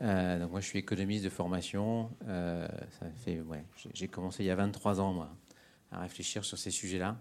Euh, 0.00 0.38
donc 0.38 0.50
moi, 0.52 0.60
je 0.60 0.66
suis 0.66 0.78
économiste 0.78 1.24
de 1.24 1.28
formation. 1.28 2.10
Euh, 2.28 2.68
j'ai 3.94 4.08
commencé 4.08 4.44
il 4.44 4.46
y 4.46 4.50
a 4.50 4.54
23 4.54 5.00
ans, 5.00 5.12
moi, 5.12 5.30
à 5.90 6.00
réfléchir 6.00 6.44
sur 6.44 6.58
ces 6.58 6.70
sujets-là 6.70 7.16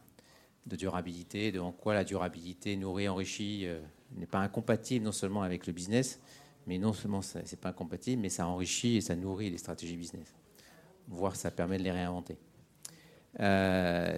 de 0.65 0.75
durabilité, 0.75 1.51
de 1.51 1.59
en 1.59 1.71
quoi 1.71 1.93
la 1.93 2.03
durabilité 2.03 2.75
nourrit, 2.75 3.07
enrichit, 3.07 3.65
euh, 3.65 3.79
n'est 4.15 4.25
pas 4.25 4.39
incompatible 4.39 5.05
non 5.05 5.13
seulement 5.13 5.41
avec 5.41 5.65
le 5.65 5.73
business, 5.73 6.19
mais 6.67 6.77
non 6.77 6.91
seulement 6.91 7.21
c'est 7.21 7.59
pas 7.59 7.69
incompatible, 7.69 8.21
mais 8.21 8.29
ça 8.29 8.45
enrichit 8.47 8.97
et 8.97 9.01
ça 9.01 9.15
nourrit 9.15 9.49
les 9.49 9.57
stratégies 9.57 9.95
business. 9.95 10.35
Voire 11.07 11.37
ça 11.37 11.51
permet 11.51 11.77
de 11.77 11.83
les 11.83 11.91
réinventer. 11.91 12.37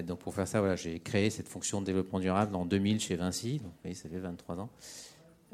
donc 0.04 0.20
pour 0.20 0.34
faire 0.34 0.48
ça, 0.48 0.60
voilà, 0.60 0.76
j'ai 0.76 1.00
créé 1.00 1.30
cette 1.30 1.48
fonction 1.48 1.82
de 1.82 1.86
développement 1.86 2.20
durable 2.20 2.55
en 2.55 2.66
2000 2.66 3.00
chez 3.00 3.16
Vinci. 3.16 3.60
Donc 3.60 3.73
voyez, 3.84 3.96
ça 3.96 4.10
fait 4.10 4.18
23 4.18 4.60
ans. 4.60 4.70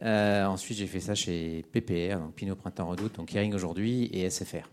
Euh, 0.04 0.46
ensuite, 0.46 0.77
j'ai 0.77 0.88
fait 0.88 1.00
ça 1.00 1.16
chez 1.16 1.64
PPR, 1.71 2.20
donc 2.20 2.34
Pinot 2.34 2.55
Printemps 2.55 2.88
Redoute, 2.88 3.16
donc 3.16 3.30
Kering 3.30 3.54
aujourd'hui, 3.54 4.09
et 4.12 4.30
SFR. 4.30 4.70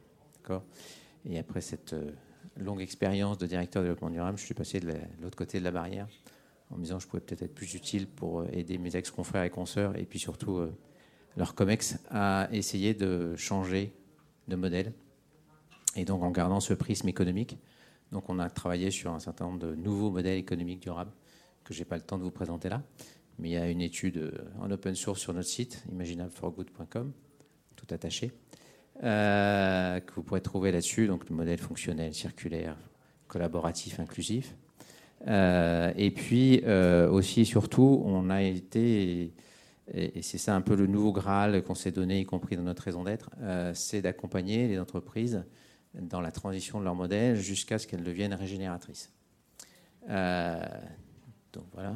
Et 1.25 1.39
après 1.39 1.61
cette 1.61 1.93
euh, 1.93 2.11
longue 2.57 2.81
expérience 2.81 3.39
de 3.39 3.47
directeur 3.47 3.83
de 3.83 3.89
développement 3.89 4.11
durable, 4.11 4.39
je 4.39 4.45
suis 4.45 4.55
passé 4.55 4.81
de 4.81 4.93
l'autre 5.23 5.37
côté 5.37 5.61
de 5.61 5.65
la 5.65 5.71
barrière 5.71 6.09
en 6.71 6.77
me 6.77 6.83
disant 6.83 6.97
que 6.97 7.05
je 7.05 7.09
pouvais 7.09 7.21
peut-être 7.21 7.43
être 7.43 7.55
plus 7.55 7.75
utile 7.75 8.09
pour 8.09 8.41
euh, 8.41 8.49
aider 8.53 8.79
mes 8.79 8.97
ex-confrères 8.97 9.45
et 9.45 9.51
consoeurs, 9.51 9.97
et 9.97 10.05
puis 10.05 10.19
surtout 10.19 10.61
leur 11.37 11.55
COMEX 11.55 11.99
à 12.11 12.49
essayer 12.51 12.95
de 12.95 13.37
changer 13.37 13.95
de 14.49 14.57
modèle. 14.57 14.93
Et 15.95 16.05
donc 16.05 16.23
en 16.23 16.31
gardant 16.31 16.61
ce 16.61 16.75
prisme 16.75 17.09
économique, 17.09 17.59
donc 18.11 18.29
on 18.29 18.39
a 18.39 18.51
travaillé 18.51 18.91
sur 18.91 19.13
un 19.13 19.21
certain 19.21 19.47
nombre 19.47 19.59
de 19.59 19.75
nouveaux 19.75 20.11
modèles 20.11 20.39
économiques 20.39 20.81
durables 20.81 21.13
que 21.65 21.73
je 21.73 21.79
n'ai 21.79 21.85
pas 21.85 21.97
le 21.97 22.03
temps 22.03 22.19
de 22.19 22.25
vous 22.25 22.31
présenter 22.31 22.69
là. 22.69 22.83
Mais 23.39 23.49
il 23.51 23.53
y 23.53 23.57
a 23.57 23.69
une 23.69 23.81
étude 23.81 24.19
euh, 24.19 24.31
en 24.61 24.71
open 24.71 24.95
source 24.95 25.21
sur 25.21 25.35
notre 25.35 25.49
site, 25.49 25.83
imaginableforgood.com, 25.91 27.13
tout 27.77 27.87
attaché, 27.91 28.33
euh, 29.03 30.01
que 30.01 30.13
vous 30.15 30.23
pourrez 30.23 30.41
trouver 30.41 30.73
là-dessus. 30.73 31.07
Donc 31.07 31.29
le 31.29 31.35
modèle 31.35 31.59
fonctionnel, 31.59 32.15
circulaire, 32.15 32.77
collaboratif, 33.29 34.01
inclusif. 34.01 34.55
Euh, 35.29 35.93
et 35.97 36.11
puis 36.11 36.65
aussi 36.67 37.43
et 37.43 37.45
surtout, 37.45 38.03
on 38.05 38.29
a 38.29 38.43
été, 38.43 39.33
et, 39.95 40.23
c'est 40.23 40.39
ça 40.39 40.55
un 40.55 40.61
peu 40.61 40.75
le 40.75 40.87
nouveau 40.87 41.13
Graal 41.13 41.63
qu'on 41.63 41.75
s'est 41.75 41.93
donné, 41.93 42.21
y 42.21 42.25
compris 42.25 42.57
dans 42.57 42.63
notre 42.63 42.83
raison 42.83 43.05
d'être, 43.05 43.31
c'est 43.75 44.03
d'accompagner 44.03 44.67
les 44.67 44.79
entreprises 44.81 45.45
dans 45.95 46.21
la 46.21 46.33
transition 46.33 46.81
de 46.81 46.85
leur 46.85 46.97
modèle 46.97 47.37
jusqu'à 47.37 47.79
ce 47.79 47.87
qu'elles 47.87 48.03
deviennent 48.03 48.35
régénératrices. 48.35 49.13
donc 50.09 51.65
voilà, 51.73 51.95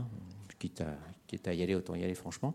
quitte 0.59 0.81
à, 0.81 0.97
quitte 1.27 1.49
à 1.49 1.55
y 1.55 1.63
aller, 1.63 1.75
autant 1.75 1.95
y 1.95 2.05
aller 2.05 2.15
franchement. 2.15 2.55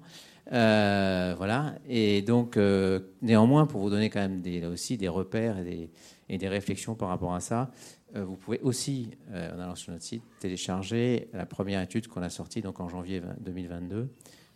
Euh, 0.51 1.33
voilà. 1.37 1.75
Et 1.87 2.21
donc, 2.21 2.57
euh, 2.57 2.99
néanmoins, 3.21 3.65
pour 3.65 3.81
vous 3.81 3.89
donner 3.89 4.09
quand 4.09 4.19
même 4.19 4.41
là 4.43 4.69
aussi 4.69 4.97
des 4.97 5.07
repères 5.07 5.57
et 5.59 5.63
des, 5.63 5.89
et 6.29 6.37
des, 6.37 6.47
réflexions 6.47 6.95
par 6.95 7.09
rapport 7.09 7.33
à 7.33 7.39
ça, 7.39 7.71
euh, 8.15 8.25
vous 8.25 8.35
pouvez 8.35 8.59
aussi, 8.61 9.11
en 9.31 9.59
allant 9.59 9.75
sur 9.75 9.91
notre 9.91 10.03
site, 10.03 10.23
télécharger 10.39 11.29
la 11.33 11.45
première 11.45 11.81
étude 11.81 12.07
qu'on 12.07 12.21
a 12.21 12.29
sortie 12.29 12.61
donc 12.61 12.79
en 12.79 12.89
janvier 12.89 13.21
2022 13.41 14.09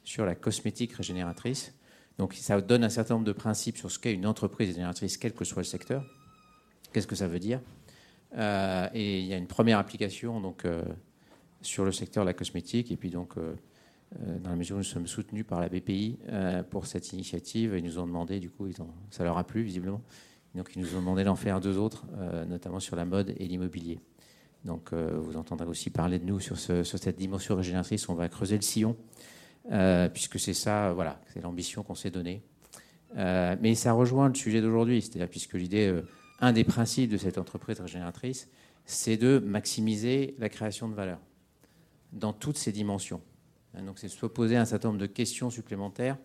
sur 0.04 0.26
la 0.26 0.36
cosmétique 0.36 0.94
régénératrice. 0.94 1.74
Donc, 2.18 2.34
ça 2.34 2.62
donne 2.62 2.84
un 2.84 2.90
certain 2.90 3.16
nombre 3.16 3.26
de 3.26 3.34
principes 3.34 3.78
sur 3.78 3.92
ce 3.92 4.00
qu'est 4.00 4.14
une 4.14 4.26
entreprise 4.26 4.70
régénératrice, 4.70 5.18
quel 5.18 5.34
que 5.34 5.44
soit 5.44 5.62
le 5.62 5.66
secteur. 5.66 6.06
Qu'est-ce 6.94 7.08
que 7.08 7.16
ça 7.16 7.28
veut 7.28 7.40
dire? 7.40 7.60
Et 8.94 9.20
il 9.20 9.26
y 9.26 9.34
a 9.34 9.38
une 9.38 9.48
première 9.48 9.80
application 9.80 10.40
donc 10.40 10.64
sur 11.62 11.84
le 11.84 11.92
secteur 11.92 12.24
de 12.24 12.30
la 12.30 12.34
cosmétique, 12.34 12.92
et 12.92 12.96
puis 12.96 13.10
donc 13.10 13.36
dans 14.20 14.50
la 14.50 14.56
mesure 14.56 14.76
où 14.76 14.80
nous 14.80 14.84
sommes 14.84 15.08
soutenus 15.08 15.46
par 15.46 15.60
la 15.60 15.70
BPI 15.70 16.20
euh, 16.30 16.64
pour 16.64 16.86
cette 16.86 17.12
initiative. 17.14 17.76
Ils 17.78 17.84
nous 17.84 18.00
ont 18.00 18.08
demandé, 18.08 18.40
du 18.40 18.50
coup, 18.50 18.68
ça 19.10 19.24
leur 19.24 19.38
a 19.38 19.44
plu 19.44 19.64
visiblement. 19.64 20.02
Donc 20.54 20.70
ils 20.76 20.82
nous 20.82 20.96
ont 20.96 21.00
demandé 21.00 21.24
d'en 21.24 21.36
faire 21.36 21.60
deux 21.60 21.78
autres, 21.78 22.06
euh, 22.18 22.46
notamment 22.46 22.80
sur 22.80 22.96
la 22.96 23.04
mode 23.04 23.34
et 23.38 23.46
l'immobilier. 23.48 24.00
Donc 24.64 24.94
vous 24.94 25.38
entendrez 25.38 25.68
aussi 25.68 25.92
parler 25.92 26.18
de 26.18 26.26
nous 26.26 26.40
sur, 26.40 26.58
cette 26.58 27.18
dimension 27.18 27.56
régénératrice. 27.56 28.10
On 28.10 28.16
va 28.16 28.30
creuser 28.30 28.56
le 28.56 28.64
sillon, 28.64 28.98
puisque 30.12 30.40
c'est 30.40 30.56
ça, 30.56 30.92
voilà, 30.92 31.22
c'est 31.32 31.40
l'ambition 31.40 31.84
qu'on 31.84 31.94
s'est 31.94 32.10
donnée. 32.10 32.42
mais 33.14 33.76
ça 33.76 33.94
rejoint 33.94 34.28
le 34.28 34.34
sujet 34.34 34.62
d'aujourd'hui, 34.64 35.04
c'est-à-dire 35.04 35.30
puisque 35.30 35.54
l'idée, 35.54 36.02
un 36.40 36.52
des 36.52 36.64
principes 36.64 37.12
de 37.12 37.18
cette 37.18 37.38
entreprise 37.38 37.80
régénératrice, 37.80 38.50
c'est 38.86 39.18
de 39.18 39.38
maximiser 39.38 40.34
la 40.40 40.50
création 40.50 40.90
de 40.90 40.96
valeur 40.96 41.20
dans 42.12 42.34
toutes 42.34 42.58
ses 42.58 42.72
dimensions. 42.72 43.22
Hein, 43.76 43.84
donc 43.84 44.00
c'est 44.00 44.08
se 44.08 44.26
poser 44.26 44.56
un 44.56 44.66
certain 44.66 44.90
nombre 44.90 45.00
de 45.00 45.06
questions 45.06 45.50
supplémentaires 45.50 46.18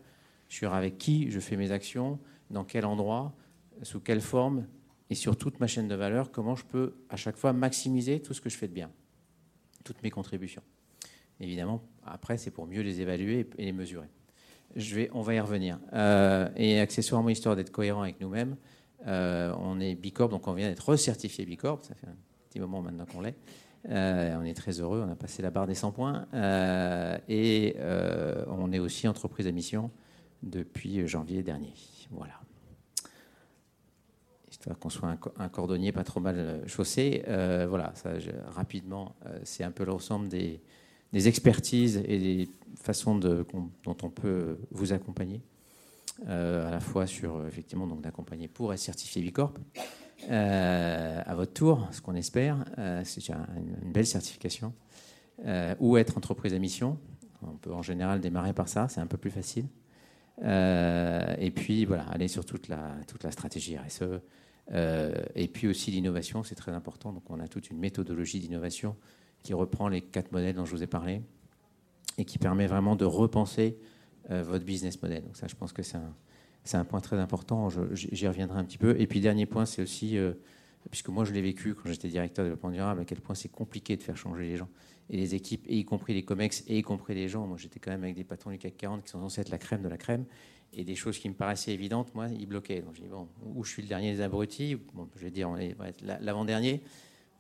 sur 0.48 0.74
avec 0.74 0.98
qui 0.98 1.30
je 1.30 1.40
fais 1.40 1.56
mes 1.56 1.70
actions, 1.70 2.18
dans 2.50 2.64
quel 2.64 2.84
endroit, 2.84 3.32
sous 3.82 4.00
quelle 4.00 4.20
forme, 4.20 4.66
et 5.08 5.14
sur 5.14 5.36
toute 5.36 5.60
ma 5.60 5.66
chaîne 5.66 5.88
de 5.88 5.94
valeur, 5.94 6.30
comment 6.30 6.54
je 6.54 6.64
peux 6.64 6.94
à 7.08 7.16
chaque 7.16 7.36
fois 7.36 7.52
maximiser 7.52 8.20
tout 8.20 8.34
ce 8.34 8.40
que 8.40 8.48
je 8.48 8.56
fais 8.56 8.68
de 8.68 8.72
bien, 8.72 8.90
toutes 9.84 10.02
mes 10.02 10.10
contributions. 10.10 10.62
Évidemment, 11.40 11.82
après, 12.04 12.36
c'est 12.36 12.50
pour 12.50 12.66
mieux 12.66 12.82
les 12.82 13.00
évaluer 13.00 13.48
et 13.58 13.64
les 13.64 13.72
mesurer. 13.72 14.08
On 15.12 15.22
va 15.22 15.34
y 15.34 15.40
revenir. 15.40 15.78
Euh, 15.92 16.48
et 16.56 16.78
accessoirement, 16.78 17.28
histoire 17.28 17.56
d'être 17.56 17.70
cohérent 17.70 18.02
avec 18.02 18.20
nous-mêmes, 18.20 18.56
euh, 19.06 19.52
on 19.58 19.80
est 19.80 19.94
Bicorp, 19.94 20.28
donc 20.28 20.46
on 20.46 20.52
vient 20.52 20.68
d'être 20.68 20.88
recertifié 20.88 21.44
Bicorp, 21.46 21.84
ça 21.84 21.94
fait 21.94 22.06
un 22.06 22.16
petit 22.48 22.60
moment 22.60 22.82
maintenant 22.82 23.06
qu'on 23.06 23.20
l'est. 23.20 23.36
Euh, 23.88 24.36
on 24.38 24.44
est 24.44 24.54
très 24.54 24.80
heureux, 24.80 25.02
on 25.06 25.10
a 25.10 25.16
passé 25.16 25.42
la 25.42 25.50
barre 25.50 25.66
des 25.66 25.74
100 25.74 25.92
points. 25.92 26.26
Euh, 26.34 27.16
et 27.28 27.76
euh, 27.78 28.44
on 28.48 28.72
est 28.72 28.78
aussi 28.78 29.08
entreprise 29.08 29.46
à 29.46 29.52
mission 29.52 29.90
depuis 30.42 31.06
janvier 31.06 31.42
dernier. 31.42 31.72
Voilà. 32.10 32.34
Histoire 34.50 34.78
qu'on 34.78 34.90
soit 34.90 35.16
un, 35.38 35.48
cordonnier 35.48 35.92
pas 35.92 36.04
trop 36.04 36.20
mal 36.20 36.62
chaussé. 36.66 37.22
voilà, 37.26 37.92
ça, 37.94 38.10
rapidement, 38.48 39.14
c'est 39.42 39.64
un 39.64 39.70
peu 39.70 39.84
l'ensemble 39.84 40.28
des, 40.28 40.60
des, 41.12 41.28
expertises 41.28 42.02
et 42.06 42.18
des 42.18 42.48
façons 42.74 43.16
dont 43.16 43.96
on 44.02 44.10
peut 44.10 44.58
vous 44.70 44.92
accompagner. 44.92 45.40
à 46.26 46.70
la 46.70 46.80
fois 46.80 47.06
sur, 47.06 47.46
effectivement, 47.46 47.86
donc 47.86 48.02
d'accompagner 48.02 48.48
pour 48.48 48.74
être 48.74 48.80
certifié 48.80 49.22
Bicorp 49.22 49.54
à 50.28 51.34
votre 51.34 51.52
tour, 51.52 51.88
ce 51.92 52.00
qu'on 52.00 52.14
espère. 52.14 52.64
Euh, 52.78 53.02
c'est 53.04 53.28
une, 53.28 53.92
belle 53.92 54.06
certification. 54.06 54.72
Euh, 55.46 55.74
ou 55.80 55.96
être 55.96 56.18
entreprise 56.18 56.52
à 56.52 56.58
mission. 56.58 56.98
On 57.42 57.56
peut 57.56 57.72
en 57.72 57.82
général 57.82 58.20
démarrer 58.20 58.52
par 58.52 58.68
ça, 58.68 58.88
c'est 58.88 59.00
un 59.00 59.06
peu 59.06 59.16
plus 59.16 59.30
facile. 59.30 59.66
et 60.42 61.52
puis 61.54 61.84
voilà, 61.86 62.04
aller 62.04 62.28
sur 62.28 62.44
toute 62.44 62.68
la, 62.68 62.94
toute 63.06 63.24
la 63.24 63.30
stratégie 63.30 63.78
RSE. 63.78 64.20
et 65.34 65.48
puis 65.48 65.66
aussi 65.66 65.90
l'innovation, 65.90 66.42
c'est 66.42 66.54
très 66.54 66.72
important. 66.72 67.12
Donc 67.12 67.22
on 67.30 67.40
a 67.40 67.48
toute 67.48 67.70
une 67.70 67.78
méthodologie 67.78 68.40
d'innovation 68.40 68.96
qui 69.42 69.54
reprend 69.54 69.88
les 69.88 70.02
quatre 70.02 70.32
modèles 70.32 70.54
dont 70.54 70.66
je 70.66 70.72
vous 70.72 70.82
ai 70.82 70.86
parlé 70.86 71.22
et 72.18 72.26
qui 72.26 72.36
permet 72.36 72.66
vraiment 72.66 72.94
de 72.94 73.06
repenser 73.06 73.78
votre 74.28 74.66
business 74.66 75.00
model. 75.00 75.24
Donc 75.24 75.38
ça, 75.38 75.46
je 75.46 75.54
pense 75.54 75.72
que 75.72 75.82
c'est 75.82 75.96
un, 75.96 76.14
c'est 76.64 76.76
un 76.76 76.84
point 76.84 77.00
très 77.00 77.18
important, 77.18 77.68
j'y 77.92 78.28
reviendrai 78.28 78.58
un 78.58 78.64
petit 78.64 78.78
peu. 78.78 79.00
Et 79.00 79.06
puis 79.06 79.20
dernier 79.20 79.46
point, 79.46 79.66
c'est 79.66 79.82
aussi, 79.82 80.18
euh, 80.18 80.32
puisque 80.90 81.08
moi 81.08 81.24
je 81.24 81.32
l'ai 81.32 81.42
vécu 81.42 81.74
quand 81.74 81.88
j'étais 81.88 82.08
directeur 82.08 82.44
de 82.44 82.50
développement 82.50 82.70
durable, 82.70 83.00
à 83.00 83.04
quel 83.04 83.20
point 83.20 83.34
c'est 83.34 83.48
compliqué 83.48 83.96
de 83.96 84.02
faire 84.02 84.16
changer 84.16 84.46
les 84.46 84.56
gens 84.56 84.68
et 85.08 85.16
les 85.16 85.34
équipes, 85.34 85.64
y 85.68 85.84
compris 85.84 86.14
les 86.14 86.22
COMEX, 86.22 86.62
et 86.68 86.78
y 86.78 86.82
compris 86.82 87.14
les 87.14 87.28
gens. 87.28 87.46
Moi 87.46 87.56
j'étais 87.58 87.80
quand 87.80 87.90
même 87.90 88.04
avec 88.04 88.14
des 88.14 88.24
patrons 88.24 88.50
du 88.50 88.58
CAC 88.58 88.76
40 88.76 89.02
qui 89.02 89.10
sont 89.10 89.20
censés 89.20 89.40
être 89.40 89.50
la 89.50 89.58
crème 89.58 89.82
de 89.82 89.88
la 89.88 89.96
crème, 89.96 90.24
et 90.72 90.84
des 90.84 90.94
choses 90.94 91.18
qui 91.18 91.28
me 91.28 91.34
paraissaient 91.34 91.72
évidentes, 91.72 92.14
moi, 92.14 92.28
ils 92.28 92.46
bloquaient. 92.46 92.82
Donc 92.82 92.94
je 92.94 93.02
dis, 93.02 93.08
bon, 93.08 93.28
où 93.54 93.64
je 93.64 93.72
suis 93.72 93.82
le 93.82 93.88
dernier 93.88 94.12
des 94.14 94.20
abrutis, 94.20 94.76
bon, 94.94 95.08
je 95.16 95.24
vais 95.24 95.30
dire, 95.30 95.48
on 95.50 95.56
est 95.56 95.76
l'avant-dernier, 96.20 96.82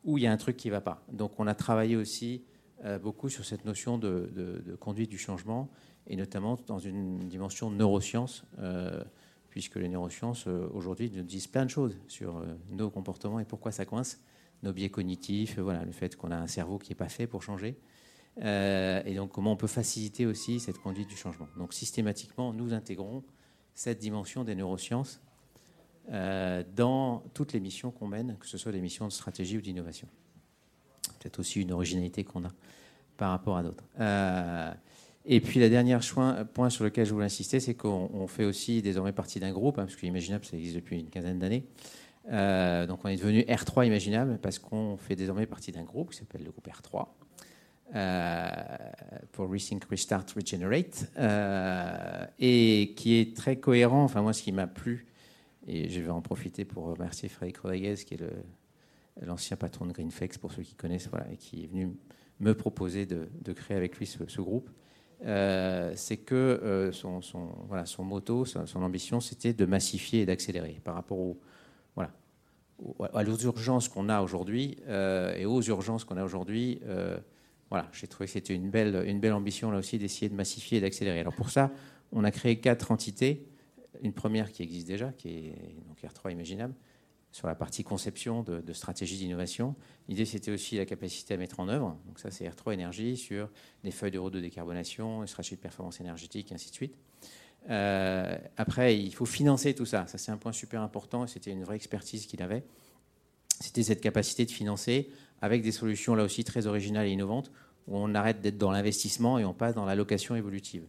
ou 0.04 0.18
il 0.18 0.24
y 0.24 0.26
a 0.26 0.32
un 0.32 0.36
truc 0.36 0.56
qui 0.56 0.68
ne 0.68 0.72
va 0.72 0.80
pas? 0.80 1.04
Donc 1.12 1.38
on 1.38 1.46
a 1.46 1.54
travaillé 1.54 1.96
aussi 1.96 2.42
euh, 2.84 2.98
beaucoup 2.98 3.28
sur 3.28 3.44
cette 3.44 3.64
notion 3.64 3.98
de, 3.98 4.76
conduite 4.80 5.10
du 5.10 5.18
changement 5.18 5.70
et 6.06 6.16
notamment 6.16 6.58
dans 6.66 6.78
une 6.78 7.18
dimension 7.28 7.70
neurosciences, 7.70 8.44
euh, 8.58 9.02
puisque 9.50 9.76
les 9.76 9.88
neurosciences 9.88 10.46
euh, 10.46 10.68
aujourd'hui 10.72 11.10
nous 11.14 11.22
disent 11.22 11.46
plein 11.46 11.64
de 11.64 11.70
choses 11.70 11.96
sur 12.08 12.38
euh, 12.38 12.46
nos 12.70 12.90
comportements 12.90 13.40
et 13.40 13.44
pourquoi 13.44 13.72
ça 13.72 13.84
coince, 13.84 14.20
nos 14.62 14.72
biais 14.72 14.90
cognitifs, 14.90 15.58
voilà, 15.58 15.84
le 15.84 15.92
fait 15.92 16.16
qu'on 16.16 16.30
a 16.30 16.36
un 16.36 16.46
cerveau 16.46 16.78
qui 16.78 16.90
n'est 16.90 16.96
pas 16.96 17.08
fait 17.08 17.26
pour 17.26 17.42
changer, 17.42 17.78
et 18.42 19.14
donc 19.16 19.32
comment 19.32 19.52
on 19.52 19.56
peut 19.56 19.66
faciliter 19.66 20.24
aussi 20.24 20.60
cette 20.60 20.78
conduite 20.78 21.08
du 21.08 21.16
changement. 21.16 21.48
Donc 21.58 21.74
systématiquement, 21.74 22.54
nous 22.54 22.72
intégrons 22.72 23.22
cette 23.74 23.98
dimension 23.98 24.44
des 24.44 24.54
neurosciences 24.54 25.20
dans 26.08 27.24
toutes 27.34 27.52
les 27.52 27.60
missions 27.60 27.90
qu'on 27.90 28.06
mène, 28.06 28.36
que 28.38 28.46
ce 28.46 28.56
soit 28.56 28.72
des 28.72 28.80
missions 28.80 29.06
de 29.06 29.12
stratégie 29.12 29.58
ou 29.58 29.60
d'innovation. 29.60 30.08
Peut-être 31.18 31.40
aussi 31.40 31.60
une 31.60 31.72
originalité 31.72 32.22
qu'on 32.24 32.44
a 32.44 32.52
par 33.16 33.30
rapport 33.30 33.56
à 33.56 33.62
d'autres. 33.62 33.84
Et 35.26 35.40
puis, 35.40 35.60
la 35.60 35.68
dernière 35.68 36.00
point 36.54 36.70
sur 36.70 36.84
lequel 36.84 37.06
je 37.06 37.12
voulais 37.12 37.26
insister, 37.26 37.60
c'est 37.60 37.74
qu'on 37.74 38.26
fait 38.26 38.44
aussi 38.44 38.82
désormais 38.82 39.12
partie 39.12 39.38
d'un 39.38 39.52
groupe, 39.52 39.78
hein, 39.78 39.84
parce 39.84 39.96
que 39.96 40.06
Imaginable, 40.06 40.44
ça 40.44 40.56
existe 40.56 40.76
depuis 40.76 40.98
une 40.98 41.10
quinzaine 41.10 41.38
d'années. 41.38 41.64
Euh, 42.30 42.86
donc, 42.86 43.04
on 43.04 43.08
est 43.08 43.16
devenu 43.16 43.40
R3 43.42 43.86
Imaginable 43.86 44.38
parce 44.40 44.58
qu'on 44.58 44.96
fait 44.96 45.16
désormais 45.16 45.46
partie 45.46 45.72
d'un 45.72 45.82
groupe 45.82 46.10
qui 46.10 46.18
s'appelle 46.18 46.44
le 46.44 46.50
groupe 46.50 46.68
R3 46.68 47.06
euh, 47.96 48.50
pour 49.32 49.50
Rethink, 49.50 49.84
Restart, 49.84 50.26
Regenerate, 50.34 51.10
euh, 51.18 52.24
et 52.38 52.94
qui 52.96 53.18
est 53.18 53.36
très 53.36 53.56
cohérent. 53.56 54.04
Enfin, 54.04 54.22
moi, 54.22 54.32
ce 54.32 54.42
qui 54.42 54.52
m'a 54.52 54.66
plu 54.66 55.06
Et 55.66 55.88
je 55.88 56.00
vais 56.00 56.10
en 56.10 56.22
profiter 56.22 56.64
pour 56.64 56.84
remercier 56.84 57.28
Frédéric 57.28 57.58
Rodriguez, 57.58 57.96
qui 57.96 58.14
est 58.14 58.22
l'ancien 59.20 59.56
patron 59.56 59.86
de 59.86 59.92
Greenflex, 59.92 60.38
pour 60.38 60.52
ceux 60.52 60.62
qui 60.62 60.74
connaissent, 60.74 61.08
et 61.32 61.36
qui 61.36 61.64
est 61.64 61.66
venu 61.66 61.90
me 62.38 62.54
proposer 62.54 63.06
de, 63.06 63.52
créer 63.52 63.76
avec 63.76 63.98
lui 63.98 64.06
ce, 64.06 64.40
groupe. 64.40 64.70
Euh, 65.24 65.92
c'est 65.96 66.16
que 66.16 66.34
euh, 66.34 66.92
son, 66.92 67.20
voilà, 67.68 67.84
son 67.84 68.04
moto, 68.04 68.44
son, 68.44 68.82
ambition, 68.82 69.20
c'était 69.20 69.52
de 69.52 69.66
massifier 69.66 70.22
et 70.22 70.26
d'accélérer 70.26 70.80
par 70.82 70.94
rapport 70.94 71.18
au, 71.18 71.38
voilà, 71.94 72.10
aux 73.30 73.36
urgences 73.36 73.90
qu'on 73.90 74.08
a 74.08 74.22
aujourd'hui 74.22 74.78
euh, 74.88 75.34
et 75.36 75.44
aux 75.44 75.60
urgences 75.60 76.04
qu'on 76.04 76.16
a 76.16 76.24
aujourd'hui. 76.24 76.80
voilà, 77.68 77.88
j'ai 77.92 78.06
trouvé 78.06 78.26
que 78.26 78.32
c'était 78.32 78.54
une 78.54 78.70
belle, 78.70 79.04
une 79.06 79.20
belle 79.20 79.34
ambition 79.34 79.70
là 79.70 79.78
aussi 79.78 79.98
d'essayer 79.98 80.30
de 80.30 80.34
massifier 80.34 80.78
et 80.78 80.80
d'accélérer. 80.80 81.20
Alors 81.20 81.34
pour 81.34 81.50
ça, 81.50 81.70
on 82.12 82.24
a 82.24 82.30
créé 82.30 82.58
quatre 82.58 82.90
entités. 82.90 83.46
Une 84.02 84.14
première 84.14 84.50
qui 84.50 84.62
existe 84.62 84.86
déjà, 84.86 85.12
qui 85.12 85.28
est 85.28 85.54
donc 85.86 85.98
R3 86.02 86.32
Imaginable, 86.32 86.72
sur 87.32 87.46
la 87.46 87.54
partie 87.54 87.84
conception 87.84 88.42
de, 88.42 88.72
stratégie 88.72 89.16
d'innovation. 89.16 89.76
L'idée, 90.08 90.24
c'était 90.24 90.50
aussi 90.50 90.76
la 90.76 90.86
capacité 90.86 91.34
à 91.34 91.36
mettre 91.36 91.60
en 91.60 91.68
œuvre. 91.68 91.96
Donc 92.06 92.18
ça, 92.18 92.30
c'est 92.30 92.48
R3 92.48 92.74
Énergie 92.74 93.16
sur 93.16 93.48
des 93.84 93.92
feuilles 93.92 94.10
de 94.10 94.18
route 94.18 94.34
de 94.34 94.40
décarbonation, 94.40 95.22
une 95.22 95.28
stratégie 95.28 95.56
de 95.56 95.60
performance 95.60 96.00
énergétique, 96.00 96.50
et 96.50 96.54
ainsi 96.54 96.70
de 96.70 96.74
suite. 96.74 96.96
Euh, 97.68 98.36
après, 98.56 98.98
il 98.98 99.14
faut 99.14 99.26
financer 99.26 99.74
tout 99.74 99.86
ça. 99.86 100.06
Ça, 100.06 100.18
c'est 100.18 100.32
un 100.32 100.38
point 100.38 100.52
super 100.52 100.82
important. 100.82 101.26
C'était 101.26 101.52
une 101.52 101.62
vraie 101.62 101.76
expertise 101.76 102.26
qu'il 102.26 102.42
avait. 102.42 102.64
C'était 103.60 103.82
cette 103.82 104.00
capacité 104.00 104.44
de 104.44 104.50
financer 104.50 105.10
avec 105.40 105.62
des 105.62 105.72
solutions 105.72 106.14
là 106.14 106.24
aussi 106.24 106.44
très 106.44 106.66
originales 106.66 107.06
et 107.06 107.10
innovantes, 107.10 107.52
où 107.86 107.96
on 107.96 108.14
arrête 108.14 108.40
d'être 108.40 108.58
dans 108.58 108.70
l'investissement 108.70 109.38
et 109.38 109.44
on 109.44 109.54
passe 109.54 109.74
dans 109.74 109.84
la 109.84 109.94
location 109.94 110.34
évolutive. 110.34 110.84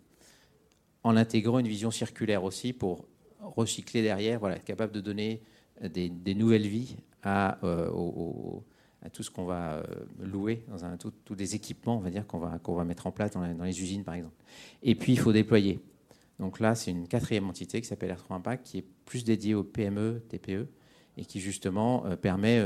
En 1.04 1.16
intégrant 1.18 1.60
une 1.60 1.68
vision 1.68 1.92
circulaire 1.92 2.44
aussi 2.44 2.74
pour 2.74 3.06
recycler 3.42 4.02
derrière, 4.02 4.40
voilà, 4.40 4.56
être 4.56 4.64
capable 4.64 4.94
de 4.94 5.02
donner 5.02 5.42
des, 5.90 6.36
nouvelles 6.36 6.68
vies 6.68 6.96
à, 7.24 7.64
euh, 7.64 7.90
à 9.02 9.10
tout 9.10 9.24
ce 9.24 9.32
qu'on 9.32 9.46
va 9.46 9.74
euh, 9.74 9.84
louer, 10.20 10.64
dans 10.68 10.98
tous 10.98 11.36
les 11.36 11.56
équipements, 11.56 11.98
on 11.98 12.02
va 12.02 12.10
dire, 12.10 12.28
qu'on 12.28 12.40
va, 12.40 12.60
qu'on 12.60 12.76
va 12.76 12.86
mettre 12.86 13.08
en 13.08 13.12
place 13.12 13.32
dans, 13.32 13.64
les 13.64 13.82
usines, 13.82 14.04
par 14.04 14.16
exemple. 14.16 14.36
Et 14.84 14.96
puis, 14.96 15.14
il 15.14 15.20
faut 15.20 15.34
déployer. 15.34 15.80
Donc 16.40 16.60
là, 16.60 16.76
c'est 16.76 16.92
une 16.92 17.08
quatrième 17.08 17.48
entité 17.50 17.82
qui 17.82 17.88
s'appelle 17.88 18.12
R3 18.12 18.36
Impact, 18.36 18.66
qui 18.66 18.80
est 18.80 18.86
plus 19.06 19.24
dédiée 19.24 19.54
aux 19.54 19.64
PME, 19.64 20.22
TPE, 20.30 20.68
et 21.18 21.26
qui 21.26 21.40
justement 21.40 22.06
euh, 22.06 22.16
permet, 22.16 22.60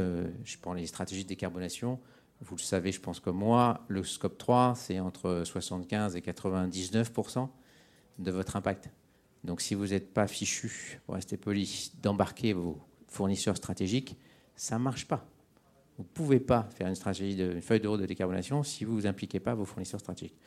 je 0.44 0.58
prends 0.58 0.74
les 0.74 0.88
stratégies 0.88 1.24
de 1.24 1.30
décarbonation, 1.30 2.00
vous 2.42 2.56
le 2.56 2.62
savez, 2.62 2.92
je 2.92 3.00
pense 3.00 3.20
comme 3.20 3.38
moi, 3.38 3.86
le 3.88 4.04
scope 4.04 4.38
3, 4.38 4.76
c'est 4.76 5.00
entre 5.00 5.44
75 5.46 6.16
et 6.16 6.20
99% 6.20 7.48
de 8.20 8.32
votre 8.32 8.56
impact. 8.56 8.90
Donc 9.44 9.62
si 9.62 9.76
vous 9.76 9.88
n'êtes 9.88 10.14
pas 10.14 10.28
fichu, 10.28 11.00
pour 11.06 11.16
rester 11.16 11.38
poli, 11.38 11.92
d'embarquer 12.02 12.54
vos 12.54 12.80
fournisseurs 13.08 13.58
stratégiques, 13.58 14.18
ça 14.56 14.78
ne 14.78 14.84
marche 14.84 15.08
pas. 15.08 15.26
Vous 15.98 16.04
ne 16.04 16.10
pouvez 16.10 16.40
pas 16.40 16.68
faire 16.76 16.88
une, 16.88 16.96
stratégie 16.96 17.36
de, 17.36 17.60
feuille 17.62 17.80
de 17.80 17.88
route 17.88 18.02
de 18.02 18.06
décarbonation 18.06 18.64
si 18.64 18.84
vous 18.84 19.02
n'impliquez 19.02 19.40
pas 19.40 19.54
vos 19.54 19.66
fournisseurs 19.66 20.00
stratégiques. 20.00 20.38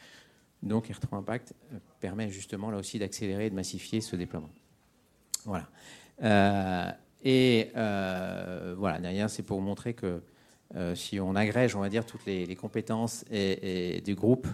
Donc 0.63 0.89
R3 0.91 1.17
Impact 1.17 1.55
euh, 1.73 1.79
permet 2.01 2.29
justement 2.29 2.71
là 2.71 2.79
aussi 2.79 2.99
d'accélérer 2.99 3.47
et 3.47 3.51
de 3.51 3.55
massifier 3.55 4.01
ce 4.01 4.17
déploiement. 4.17 4.51
Voilà. 5.45 5.69
Euh, 6.23 6.91
et 7.25 7.71
euh, 7.77 8.75
voilà, 8.77 8.99
derrière, 8.99 9.31
c'est 9.31 9.43
pour 9.43 9.61
montrer 9.61 9.95
que 9.95 10.23
si 10.95 11.19
on 11.19 11.35
agrège, 11.35 11.75
on 11.77 11.81
va 11.81 11.89
dire, 11.89 12.05
toutes 12.05 12.27
les, 12.27 12.55
compétences 12.55 13.25
du 13.31 14.15
groupe 14.15 14.47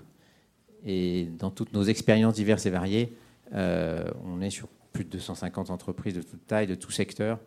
et 0.87 1.25
dans 1.41 1.51
toutes 1.51 1.73
nos 1.73 1.83
expériences 1.83 2.35
diverses 2.35 2.67
et 2.67 2.71
variées, 2.71 3.17
on 3.53 4.41
est 4.41 4.51
sur 4.51 4.69
plus 4.93 5.05
de 5.05 5.11
250 5.11 5.71
entreprises 5.71 6.15
de 6.15 6.23
toute 6.23 6.47
taille, 6.47 6.69
de 6.69 6.77
tout 6.77 6.93
secteur, 6.93 7.41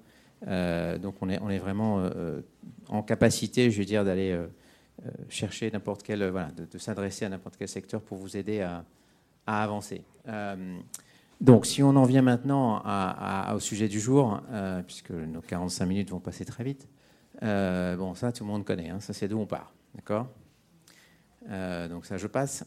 euh, 0.45 0.97
donc 0.97 1.15
on 1.21 1.29
est, 1.29 1.57
vraiment 1.57 1.99
euh, 1.99 2.09
euh, 2.15 2.41
en 2.89 3.01
capacité, 3.01 3.71
je 3.71 3.79
veux 3.79 3.85
dire, 3.85 4.05
d'aller 4.05 4.37
chercher 5.29 5.69
n'importe 5.71 6.03
quel, 6.03 6.27
voilà, 6.29 6.49
de, 6.51 6.77
s'adresser 6.77 7.25
à 7.25 7.29
n'importe 7.29 7.55
quel 7.57 7.67
secteur 7.67 8.01
pour 8.01 8.17
vous 8.17 8.35
aider 8.37 8.61
à, 8.61 8.83
avancer. 9.45 10.03
donc 11.39 11.65
si 11.65 11.81
on 11.81 11.95
en 11.95 12.03
vient 12.03 12.21
maintenant 12.21 12.83
au 13.53 13.59
sujet 13.59 13.87
du 13.87 13.99
jour, 13.99 14.41
puisque 14.85 15.11
nos 15.11 15.41
45 15.41 15.85
minutes 15.85 16.09
vont 16.09 16.19
passer 16.19 16.45
très 16.45 16.63
vite, 16.63 16.87
bon 17.41 18.13
ça 18.15 18.31
tout 18.31 18.43
le 18.43 18.49
monde 18.49 18.65
connaît, 18.65 18.89
hein, 18.89 18.99
ça 18.99 19.13
c'est 19.13 19.27
d'où 19.27 19.39
on 19.39 19.45
part, 19.45 19.71
d'accord? 19.95 20.27
Donc 21.89 22.05
ça 22.05 22.17
je 22.17 22.27
passe, 22.27 22.65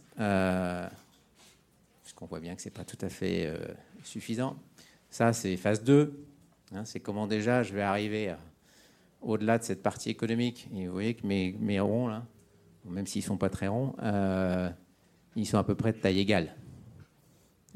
puisqu'on 2.02 2.26
voit 2.26 2.40
bien 2.40 2.54
que 2.54 2.62
c'est 2.62 2.70
pas 2.70 2.84
tout 2.84 2.98
à 3.04 3.08
fait 3.08 3.52
suffisant. 4.04 4.56
Ça 5.10 5.32
c'est 5.32 5.56
phase 5.56 5.82
2, 5.82 6.29
Hein, 6.72 6.84
c'est 6.84 7.00
comment 7.00 7.26
déjà 7.26 7.62
je 7.62 7.74
vais 7.74 7.82
arriver 7.82 8.34
au-delà 9.22 9.58
de 9.58 9.64
cette 9.64 9.82
partie 9.82 10.10
économique. 10.10 10.68
Et 10.74 10.86
vous 10.86 10.92
voyez 10.92 11.14
que 11.14 11.26
mes, 11.26 11.80
ronds, 11.80 12.22
même 12.84 13.06
s'ils 13.06 13.22
ne 13.22 13.26
sont 13.26 13.36
pas 13.36 13.50
très 13.50 13.68
ronds, 13.68 13.94
euh, 14.02 14.70
ils 15.36 15.46
sont 15.46 15.58
à 15.58 15.64
peu 15.64 15.74
près 15.74 15.92
de 15.92 15.98
taille 15.98 16.20
égale. 16.20 16.54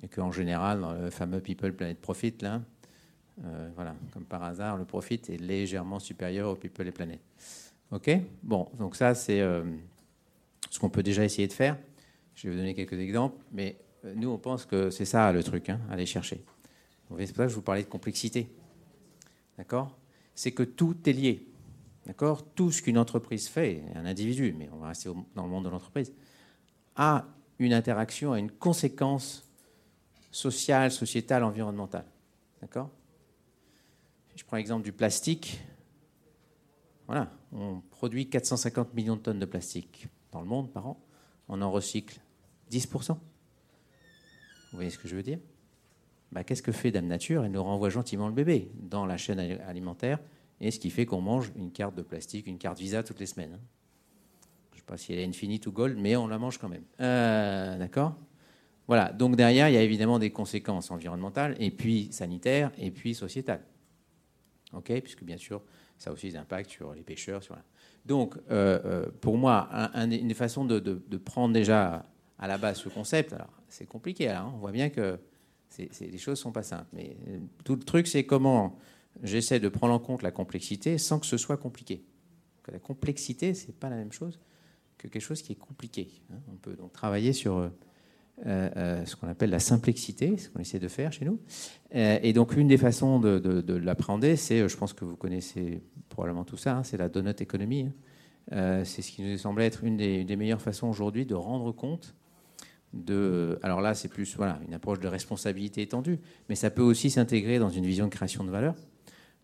Et 0.02 0.08
qu'en 0.08 0.32
général, 0.32 0.80
dans 0.80 0.92
le 0.92 1.10
fameux 1.10 1.40
People 1.40 1.72
Planet 1.72 1.98
Profit, 2.00 2.34
là, 2.40 2.60
euh, 3.44 3.68
voilà, 3.74 3.94
comme 4.12 4.24
par 4.24 4.42
hasard, 4.42 4.76
le 4.76 4.84
profit 4.84 5.20
est 5.28 5.40
légèrement 5.40 5.98
supérieur 5.98 6.50
au 6.50 6.54
People 6.54 6.86
et 6.86 6.92
Planet. 6.92 7.20
OK? 7.90 8.10
Bon, 8.42 8.68
donc 8.78 8.96
ça, 8.96 9.14
c'est 9.14 9.40
euh, 9.40 9.64
ce 10.70 10.78
qu'on 10.78 10.90
peut 10.90 11.02
déjà 11.02 11.24
essayer 11.24 11.48
de 11.48 11.52
faire. 11.52 11.76
Je 12.34 12.46
vais 12.46 12.54
vous 12.54 12.58
donner 12.58 12.74
quelques 12.74 12.98
exemples, 12.98 13.36
mais 13.52 13.76
nous, 14.16 14.30
on 14.30 14.38
pense 14.38 14.66
que 14.66 14.90
c'est 14.90 15.04
ça 15.04 15.32
le 15.32 15.42
truc, 15.42 15.68
hein, 15.70 15.80
aller 15.90 16.06
chercher. 16.06 16.44
C'est 17.08 17.32
pour 17.32 17.36
ça 17.36 17.44
que 17.44 17.48
je 17.48 17.54
vous 17.54 17.62
parlais 17.62 17.82
de 17.82 17.88
complexité. 17.88 18.48
D'accord? 19.58 19.96
C'est 20.34 20.52
que 20.52 20.62
tout 20.62 20.96
est 21.08 21.12
lié. 21.12 21.46
D'accord? 22.06 22.44
Tout 22.54 22.70
ce 22.70 22.82
qu'une 22.82 22.98
entreprise 22.98 23.48
fait, 23.48 23.82
un 23.94 24.04
individu, 24.06 24.54
mais 24.56 24.68
on 24.72 24.78
va 24.78 24.88
rester 24.88 25.10
dans 25.34 25.44
le 25.44 25.50
monde 25.50 25.64
de 25.64 25.70
l'entreprise, 25.70 26.12
a 26.96 27.26
une 27.58 27.72
interaction, 27.72 28.32
a 28.32 28.38
une 28.38 28.50
conséquence 28.50 29.48
sociale, 30.30 30.90
sociétale, 30.90 31.44
environnementale. 31.44 32.06
D'accord? 32.60 32.90
Je 34.34 34.44
prends 34.44 34.56
l'exemple 34.56 34.84
du 34.84 34.92
plastique. 34.92 35.60
Voilà, 37.06 37.30
on 37.52 37.80
produit 37.90 38.28
450 38.28 38.94
millions 38.94 39.16
de 39.16 39.20
tonnes 39.20 39.38
de 39.38 39.46
plastique 39.46 40.08
dans 40.32 40.40
le 40.40 40.46
monde 40.46 40.72
par 40.72 40.86
an. 40.86 41.00
On 41.48 41.60
en 41.62 41.70
recycle 41.70 42.18
10%. 42.70 43.12
Vous 43.12 43.18
voyez 44.72 44.90
ce 44.90 44.98
que 44.98 45.06
je 45.06 45.14
veux 45.14 45.22
dire? 45.22 45.38
Bah, 46.32 46.44
qu'est-ce 46.44 46.62
que 46.62 46.72
fait 46.72 46.90
Dame 46.90 47.06
Nature? 47.06 47.44
Elle 47.44 47.52
nous 47.52 47.62
renvoie 47.62 47.90
gentiment 47.90 48.28
le 48.28 48.34
bébé 48.34 48.70
dans 48.74 49.06
la 49.06 49.16
chaîne 49.16 49.38
alimentaire, 49.38 50.18
et 50.60 50.70
ce 50.70 50.78
qui 50.78 50.90
fait 50.90 51.06
qu'on 51.06 51.20
mange 51.20 51.52
une 51.56 51.70
carte 51.70 51.94
de 51.94 52.02
plastique, 52.02 52.46
une 52.46 52.58
carte 52.58 52.78
Visa 52.78 53.02
toutes 53.02 53.20
les 53.20 53.26
semaines. 53.26 53.54
Hein. 53.54 53.60
Je 54.72 54.76
ne 54.76 54.80
sais 54.80 54.86
pas 54.86 54.96
si 54.96 55.12
elle 55.12 55.20
est 55.20 55.26
infinite 55.26 55.66
ou 55.66 55.72
gold, 55.72 55.98
mais 55.98 56.16
on 56.16 56.26
la 56.26 56.38
mange 56.38 56.58
quand 56.58 56.68
même. 56.68 56.84
Euh, 57.00 57.78
d'accord? 57.78 58.16
Voilà, 58.86 59.12
donc 59.12 59.36
derrière, 59.36 59.68
il 59.68 59.74
y 59.74 59.78
a 59.78 59.82
évidemment 59.82 60.18
des 60.18 60.30
conséquences 60.30 60.90
environnementales, 60.90 61.56
et 61.58 61.70
puis 61.70 62.08
sanitaires, 62.12 62.70
et 62.78 62.90
puis 62.90 63.14
sociétales. 63.14 63.64
OK? 64.72 64.92
Puisque 65.00 65.24
bien 65.24 65.38
sûr, 65.38 65.62
ça 65.98 66.10
a 66.10 66.12
aussi 66.12 66.30
des 66.30 66.36
impacts 66.36 66.70
sur 66.70 66.92
les 66.92 67.02
pêcheurs. 67.02 67.40
Donc, 68.04 68.36
euh, 68.50 68.80
euh, 68.84 69.06
pour 69.20 69.38
moi, 69.38 69.68
une 69.94 70.34
façon 70.34 70.64
de, 70.64 70.78
prendre 71.18 71.54
déjà 71.54 72.04
à 72.38 72.48
la 72.48 72.58
base 72.58 72.78
ce 72.78 72.88
concept, 72.88 73.32
alors 73.32 73.52
c'est 73.68 73.86
compliqué, 73.86 74.28
hein. 74.28 74.50
on 74.54 74.58
voit 74.58 74.72
bien 74.72 74.90
que 74.90 75.18
les 75.78 76.18
choses 76.18 76.38
sont 76.38 76.52
pas 76.52 76.62
simples. 76.62 76.88
Mais 76.92 77.16
euh, 77.28 77.38
tout 77.64 77.74
le 77.74 77.82
truc, 77.82 78.06
c'est 78.06 78.24
comment 78.24 78.78
j'essaie 79.22 79.60
de 79.60 79.68
prendre 79.68 79.94
en 79.94 79.98
compte 79.98 80.22
la 80.22 80.30
complexité 80.30 80.98
sans 80.98 81.18
que 81.18 81.26
ce 81.26 81.36
soit 81.36 81.56
compliqué. 81.56 82.04
La 82.72 82.78
complexité, 82.78 83.52
c'est 83.54 83.78
pas 83.78 83.90
la 83.90 83.96
même 83.96 84.12
chose 84.12 84.40
que 84.96 85.08
quelque 85.08 85.22
chose 85.22 85.42
qui 85.42 85.52
est 85.52 85.58
compliqué. 85.58 86.08
Hein. 86.32 86.38
On 86.50 86.56
peut 86.56 86.74
donc 86.74 86.92
travailler 86.92 87.34
sur 87.34 87.58
euh, 87.58 87.68
euh, 88.46 89.04
ce 89.04 89.16
qu'on 89.16 89.28
appelle 89.28 89.50
la 89.50 89.58
simplexité, 89.58 90.36
ce 90.38 90.48
qu'on 90.48 90.60
essaie 90.60 90.78
de 90.78 90.88
faire 90.88 91.12
chez 91.12 91.26
nous. 91.26 91.38
et 91.92 92.32
donc, 92.32 92.56
une 92.56 92.68
des 92.68 92.78
façons 92.78 93.20
de, 93.20 93.74
l'appréhender, 93.74 94.36
c'est, 94.36 94.66
je 94.66 94.76
pense 94.76 94.92
que 94.92 95.04
vous 95.04 95.16
connaissez 95.16 95.82
probablement 96.08 96.44
tout 96.44 96.56
ça, 96.56 96.78
hein, 96.78 96.84
c'est 96.84 96.96
la 96.96 97.08
donut 97.08 97.40
économie. 97.40 97.90
c'est 98.50 99.02
ce 99.02 99.12
qui 99.12 99.22
nous 99.22 99.36
semble 99.36 99.60
être 99.60 99.84
une 99.84 99.96
des 99.96 100.36
meilleures 100.36 100.62
façons 100.62 100.88
aujourd'hui 100.88 101.26
de 101.26 101.34
rendre 101.34 101.70
compte 101.72 102.14
de. 102.94 103.58
Alors 103.62 103.80
là, 103.80 103.94
c'est 103.94 104.08
plus 104.08 104.36
voilà, 104.36 104.58
une 104.66 104.74
approche 104.74 105.00
de 105.00 105.08
responsabilité 105.08 105.82
étendue, 105.82 106.18
mais 106.48 106.54
ça 106.54 106.70
peut 106.70 106.82
aussi 106.82 107.10
s'intégrer 107.10 107.58
dans 107.58 107.70
une 107.70 107.84
vision 107.84 108.06
de 108.06 108.10
création 108.10 108.44
de 108.44 108.50
valeur, 108.50 108.74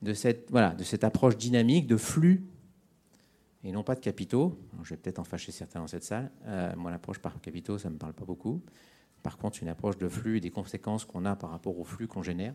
de 0.03 0.15
cette, 0.15 0.51
voilà, 0.51 0.71
de 0.71 0.85
cette 0.85 1.05
approche 1.05 1.37
dynamique 1.37 1.87
de 1.87 1.97
flux 1.97 2.45
et 3.63 3.73
non 3.73 3.83
pas 3.83 3.95
de 3.95 4.01
capitaux. 4.01 4.59
je 4.83 4.91
vais 4.91 4.97
peut-être 4.97 5.19
en 5.19 5.25
fâcher 5.25 5.53
certains 5.53 5.81
dans 5.81 5.87
cette 5.87 6.05
salle. 6.05 6.31
Euh, 6.47 6.75
moi, 6.77 6.91
l'approche 6.91 7.19
par 7.19 7.39
capitaux, 7.41 7.79
ça 7.79 7.89
ne 7.89 7.95
me 7.95 7.99
parle 7.99 8.15
pas 8.15 8.25
beaucoup. 8.25 8.63
Par 9.23 9.37
contre, 9.37 9.63
une 9.63 9.69
approche 9.69 9.99
de 9.99 10.09
flux 10.09 10.39
et 10.39 10.41
des 10.41 10.51
conséquences 10.51 11.05
qu'on 11.05 11.27
a 11.27 11.37
par 11.37 11.51
rapport 11.51 11.79
au 11.79 11.85
flux 11.85 12.07
qu'on 12.07 12.23
génère, 12.23 12.55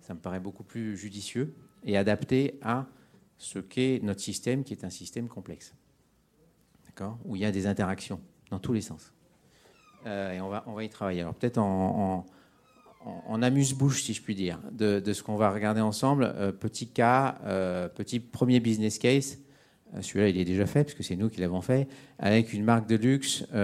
ça 0.00 0.14
me 0.14 0.20
paraît 0.20 0.40
beaucoup 0.40 0.64
plus 0.64 0.96
judicieux 0.96 1.54
et 1.84 1.98
adapté 1.98 2.58
à 2.62 2.86
ce 3.36 3.58
qu'est 3.58 4.00
notre 4.02 4.20
système, 4.20 4.64
qui 4.64 4.72
est 4.72 4.84
un 4.84 4.90
système 4.90 5.28
complexe. 5.28 5.74
D'accord? 6.86 7.18
Où 7.26 7.36
il 7.36 7.42
y 7.42 7.44
a 7.44 7.52
des 7.52 7.66
interactions 7.66 8.20
dans 8.50 8.58
tous 8.58 8.72
les 8.72 8.80
sens. 8.80 9.12
Euh, 10.06 10.32
et 10.32 10.40
on 10.40 10.48
va, 10.48 10.64
on 10.66 10.72
va 10.72 10.84
y 10.84 10.88
travailler. 10.88 11.20
Alors 11.22 11.34
peut-être 11.34 11.58
en, 11.58 12.26
en, 13.04 13.42
amuse-bouche, 13.42 14.02
si 14.02 14.14
je 14.14 14.22
puis 14.22 14.34
dire, 14.34 14.58
de, 14.70 15.02
ce 15.12 15.22
qu'on 15.22 15.36
va 15.36 15.50
regarder 15.50 15.80
ensemble. 15.80 16.34
petit 16.60 16.88
cas, 16.88 17.36
petit 17.94 18.20
premier 18.20 18.60
business 18.60 18.98
case. 18.98 19.38
Celui-là, 20.00 20.28
il 20.28 20.38
est 20.38 20.44
déjà 20.44 20.66
fait, 20.66 20.84
puisque 20.84 21.02
c'est 21.02 21.16
nous 21.16 21.30
qui 21.30 21.40
l'avons 21.40 21.62
fait, 21.62 21.88
avec 22.18 22.52
une 22.52 22.64
marque 22.64 22.86
de 22.88 22.96
luxe 22.96 23.44
dans 23.52 23.56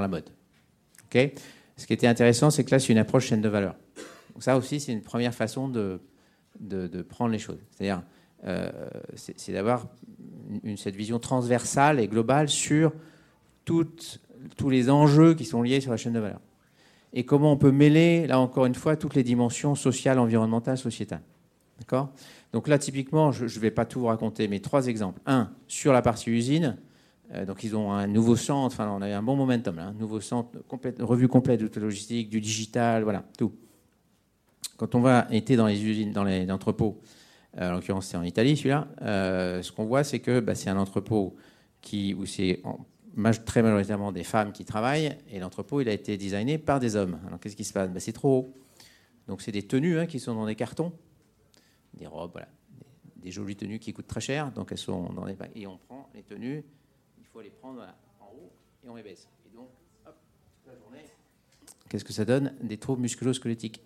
la 0.00 0.08
mode. 0.08 0.30
Ok? 1.06 1.32
Ce 1.76 1.86
qui 1.86 1.92
était 1.92 2.06
intéressant, 2.06 2.50
c'est 2.50 2.64
que 2.64 2.70
là, 2.70 2.78
c'est 2.78 2.92
une 2.92 2.98
approche 2.98 3.26
chaîne 3.26 3.40
de 3.40 3.48
valeur. 3.48 3.74
Donc 4.32 4.42
ça 4.42 4.56
aussi, 4.56 4.80
c'est 4.80 4.92
une 4.92 5.02
première 5.02 5.34
façon 5.34 5.68
de, 5.68 6.00
de, 6.60 7.02
prendre 7.02 7.32
les 7.32 7.38
choses. 7.38 7.58
C'est-à-dire, 7.70 8.02
euh, 8.44 8.70
c'est 9.14 9.52
d'avoir 9.52 9.86
cette 10.76 10.96
vision 10.96 11.18
transversale 11.18 12.00
et 12.00 12.08
globale 12.08 12.48
sur 12.48 12.92
tous 13.64 14.70
les 14.70 14.90
enjeux 14.90 15.34
qui 15.34 15.44
sont 15.44 15.62
liés 15.62 15.80
sur 15.80 15.90
la 15.90 15.96
chaîne 15.96 16.12
de 16.12 16.20
valeur. 16.20 16.40
Et 17.12 17.24
comment 17.24 17.52
on 17.52 17.56
peut 17.56 17.72
mêler, 17.72 18.26
là 18.26 18.40
encore 18.40 18.66
une 18.66 18.74
fois, 18.74 18.96
toutes 18.96 19.14
les 19.14 19.22
dimensions 19.22 19.74
sociales, 19.74 20.18
environnementales, 20.18 20.78
sociétales. 20.78 21.22
D'accord? 21.78 22.10
Donc 22.52 22.68
là, 22.68 22.78
typiquement, 22.78 23.32
je 23.32 23.44
ne 23.44 23.60
vais 23.60 23.70
pas 23.70 23.84
tout 23.84 24.00
vous 24.00 24.06
raconter, 24.06 24.48
mais 24.48 24.60
trois 24.60 24.86
exemples. 24.86 25.20
Un, 25.26 25.50
sur 25.68 25.92
la 25.92 26.02
partie 26.02 26.30
usine, 26.30 26.76
euh, 27.34 27.46
donc 27.46 27.64
ils 27.64 27.74
ont 27.74 27.92
un 27.92 28.06
nouveau 28.06 28.36
centre, 28.36 28.74
enfin 28.74 28.90
on 28.90 29.00
a 29.00 29.08
eu 29.08 29.12
un 29.12 29.22
bon 29.22 29.36
momentum 29.36 29.76
là, 29.76 29.86
un 29.86 29.92
nouveau 29.92 30.20
centre, 30.20 30.50
revue 31.00 31.28
complète 31.28 31.60
de 31.60 31.70
la 31.74 31.82
logistique, 31.82 32.28
du 32.28 32.40
digital, 32.40 33.04
voilà, 33.04 33.24
tout. 33.38 33.52
Quand 34.76 34.94
on 34.94 35.00
va 35.00 35.26
été 35.30 35.56
dans 35.56 35.66
les 35.66 35.82
usines, 35.82 36.12
dans 36.12 36.24
les 36.24 36.50
entrepôts, 36.50 37.00
euh, 37.58 37.70
en 37.70 37.74
l'occurrence 37.74 38.06
c'est 38.06 38.16
en 38.16 38.22
Italie 38.22 38.56
celui-là, 38.56 38.88
euh, 39.02 39.62
ce 39.62 39.72
qu'on 39.72 39.86
voit 39.86 40.04
c'est 40.04 40.18
que 40.18 40.40
bah, 40.40 40.54
c'est 40.54 40.68
un 40.68 40.76
entrepôt 40.76 41.34
qui, 41.80 42.14
où 42.14 42.26
c'est 42.26 42.60
très 43.44 43.62
majoritairement 43.62 44.12
des 44.12 44.24
femmes 44.24 44.52
qui 44.52 44.64
travaillent, 44.64 45.16
et 45.28 45.38
l'entrepôt 45.38 45.80
il 45.80 45.88
a 45.88 45.92
été 45.92 46.16
designé 46.16 46.58
par 46.58 46.80
des 46.80 46.96
hommes. 46.96 47.18
Alors 47.26 47.38
qu'est-ce 47.40 47.56
qui 47.56 47.64
se 47.64 47.72
passe? 47.72 47.90
Bah, 47.90 48.00
C'est 48.00 48.12
trop 48.12 48.38
haut. 48.38 48.54
Donc 49.28 49.42
c'est 49.42 49.52
des 49.52 49.66
tenues 49.66 49.98
hein, 49.98 50.06
qui 50.06 50.18
sont 50.18 50.34
dans 50.34 50.46
des 50.46 50.56
cartons, 50.56 50.92
des 51.94 52.06
robes, 52.06 52.40
des, 53.16 53.30
jolies 53.30 53.56
tenues 53.56 53.78
qui 53.78 53.92
coûtent 53.92 54.08
très 54.08 54.20
cher, 54.20 54.50
donc 54.52 54.72
elles 54.72 54.78
sont 54.78 55.12
dans 55.12 55.26
des 55.26 55.36
et 55.54 55.66
on 55.66 55.78
prend 55.78 56.08
les 56.14 56.22
tenues 56.22 56.64
faut 57.32 57.40
les 57.40 57.50
prendre 57.50 57.82
en 58.20 58.26
haut 58.26 58.52
et 58.84 58.88
on 58.88 58.96
les 58.96 59.02
baisse. 59.02 59.28
Et 59.46 59.56
donc, 59.56 59.68
hop, 60.06 60.14
toute 60.62 60.72
la 60.72 60.78
journée, 60.78 61.04
qu'est-ce 61.88 62.04
que 62.04 62.12
ça 62.12 62.24
donne? 62.24 62.54
Des 62.62 62.76
troubles 62.76 63.02
musculo-squelettiques. 63.02 63.80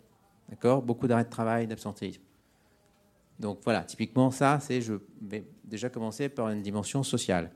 D'accord? 0.48 0.82
Beaucoup 0.82 1.06
d'arrêts 1.06 1.24
de 1.24 1.30
travail, 1.30 1.66
d'absentéisme. 1.66 2.22
Donc 3.38 3.60
voilà, 3.64 3.84
typiquement 3.84 4.30
ça, 4.30 4.58
c'est 4.60 4.80
je 4.80 4.94
vais 5.20 5.46
déjà 5.64 5.90
commencer 5.90 6.28
par 6.28 6.48
une 6.48 6.62
dimension 6.62 7.02
sociale. 7.02 7.52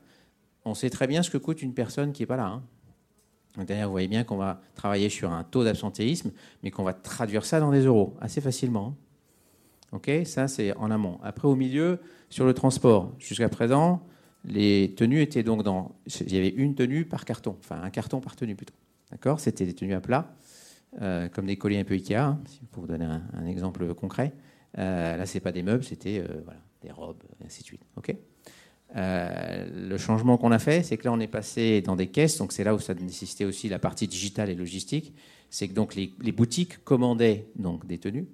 On 0.65 0.73
sait 0.73 0.89
très 0.89 1.07
bien 1.07 1.23
ce 1.23 1.29
que 1.29 1.37
coûte 1.37 1.61
une 1.61 1.73
personne 1.73 2.13
qui 2.13 2.21
n'est 2.21 2.27
pas 2.27 2.37
là. 2.37 2.47
Hein. 2.47 2.63
D'ailleurs, 3.65 3.87
vous 3.87 3.93
voyez 3.93 4.07
bien 4.07 4.23
qu'on 4.23 4.37
va 4.37 4.61
travailler 4.75 5.09
sur 5.09 5.31
un 5.31 5.43
taux 5.43 5.63
d'absentéisme, 5.63 6.31
mais 6.63 6.71
qu'on 6.71 6.83
va 6.83 6.93
traduire 6.93 7.45
ça 7.45 7.59
dans 7.59 7.71
des 7.71 7.81
euros 7.81 8.15
assez 8.21 8.41
facilement. 8.41 8.95
Hein. 8.95 8.95
Ok, 9.91 10.09
ça 10.25 10.47
c'est 10.47 10.73
en 10.77 10.89
amont. 10.89 11.19
Après, 11.21 11.47
au 11.47 11.55
milieu, 11.55 11.99
sur 12.29 12.45
le 12.45 12.53
transport, 12.53 13.13
jusqu'à 13.19 13.49
présent, 13.49 14.01
les 14.45 14.93
tenues 14.95 15.21
étaient 15.21 15.43
donc 15.43 15.63
dans. 15.63 15.95
Il 16.21 16.33
y 16.33 16.37
avait 16.37 16.49
une 16.49 16.75
tenue 16.75 17.05
par 17.05 17.25
carton, 17.25 17.57
enfin 17.59 17.81
un 17.81 17.89
carton 17.89 18.21
par 18.21 18.35
tenue 18.35 18.55
plutôt. 18.55 18.73
D'accord 19.11 19.41
C'était 19.41 19.65
des 19.65 19.73
tenues 19.73 19.93
à 19.93 19.99
plat, 19.99 20.33
euh, 21.01 21.27
comme 21.27 21.45
des 21.45 21.57
colliers 21.57 21.79
un 21.79 21.83
peu 21.83 21.95
Ikea, 21.95 22.15
hein, 22.15 22.39
pour 22.71 22.83
vous 22.83 22.87
donner 22.87 23.05
un, 23.05 23.45
exemple 23.45 23.93
concret. 23.93 24.33
Euh, 24.77 25.17
là, 25.17 25.25
ce 25.25 25.33
n'est 25.33 25.41
pas 25.41 25.51
des 25.51 25.63
meubles, 25.63 25.83
c'était 25.83 26.19
euh, 26.19 26.41
voilà, 26.45 26.61
des 26.81 26.91
robes, 26.91 27.21
et 27.41 27.45
ainsi 27.45 27.61
de 27.61 27.65
suite. 27.65 27.83
OK 27.97 28.15
le 28.95 29.97
changement 29.97 30.37
qu'on 30.37 30.51
a 30.51 30.59
fait, 30.59 30.83
c'est 30.83 30.97
que 30.97 31.05
là, 31.05 31.13
on 31.13 31.19
est 31.19 31.27
passé 31.27 31.81
dans 31.81 31.95
des 31.95 32.07
caisses, 32.07 32.37
donc 32.37 32.51
c'est 32.51 32.63
là 32.63 32.75
où 32.75 32.79
ça 32.79 32.93
nécessitait 32.93 33.45
aussi 33.45 33.69
la 33.69 33.79
partie 33.79 34.07
digitale 34.07 34.49
et 34.49 34.55
logistique. 34.55 35.13
C'est 35.49 35.67
que 35.67 35.73
donc 35.73 35.95
les, 35.95 36.13
les, 36.21 36.31
boutiques 36.31 36.83
commandaient 36.83 37.47
donc 37.55 37.85
des 37.85 37.97
tenues, 37.97 38.27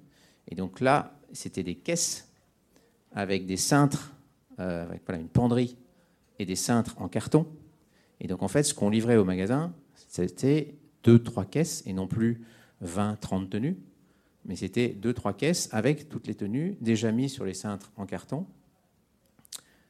et 0.48 0.54
donc 0.54 0.80
là, 0.80 1.18
c'était 1.32 1.62
des 1.62 1.74
caisses 1.74 2.28
avec 3.12 3.46
des 3.46 3.56
cintres, 3.56 4.12
avec 4.56 5.02
voilà, 5.06 5.20
une 5.20 5.28
penderie 5.28 5.76
et 6.38 6.46
des 6.46 6.56
cintres 6.56 7.00
en 7.00 7.08
carton. 7.08 7.46
Et 8.20 8.26
donc, 8.26 8.42
en 8.42 8.48
fait, 8.48 8.62
ce 8.62 8.74
qu'on 8.74 8.90
livrait 8.90 9.16
au 9.16 9.24
magasin, 9.24 9.72
c'était 10.08 10.74
deux, 11.04 11.22
trois 11.22 11.44
caisses 11.44 11.82
et 11.86 11.92
non 11.92 12.06
plus 12.06 12.42
20, 12.80 13.16
30 13.20 13.50
tenues. 13.50 13.78
Mais 14.44 14.56
c'était 14.56 14.88
deux, 14.88 15.12
trois 15.12 15.34
caisses 15.34 15.68
avec 15.72 16.08
toutes 16.08 16.26
les 16.26 16.34
tenues 16.34 16.76
déjà 16.80 17.12
mises 17.12 17.32
sur 17.32 17.44
les 17.44 17.54
cintres 17.54 17.92
en 17.96 18.06
carton. 18.06 18.46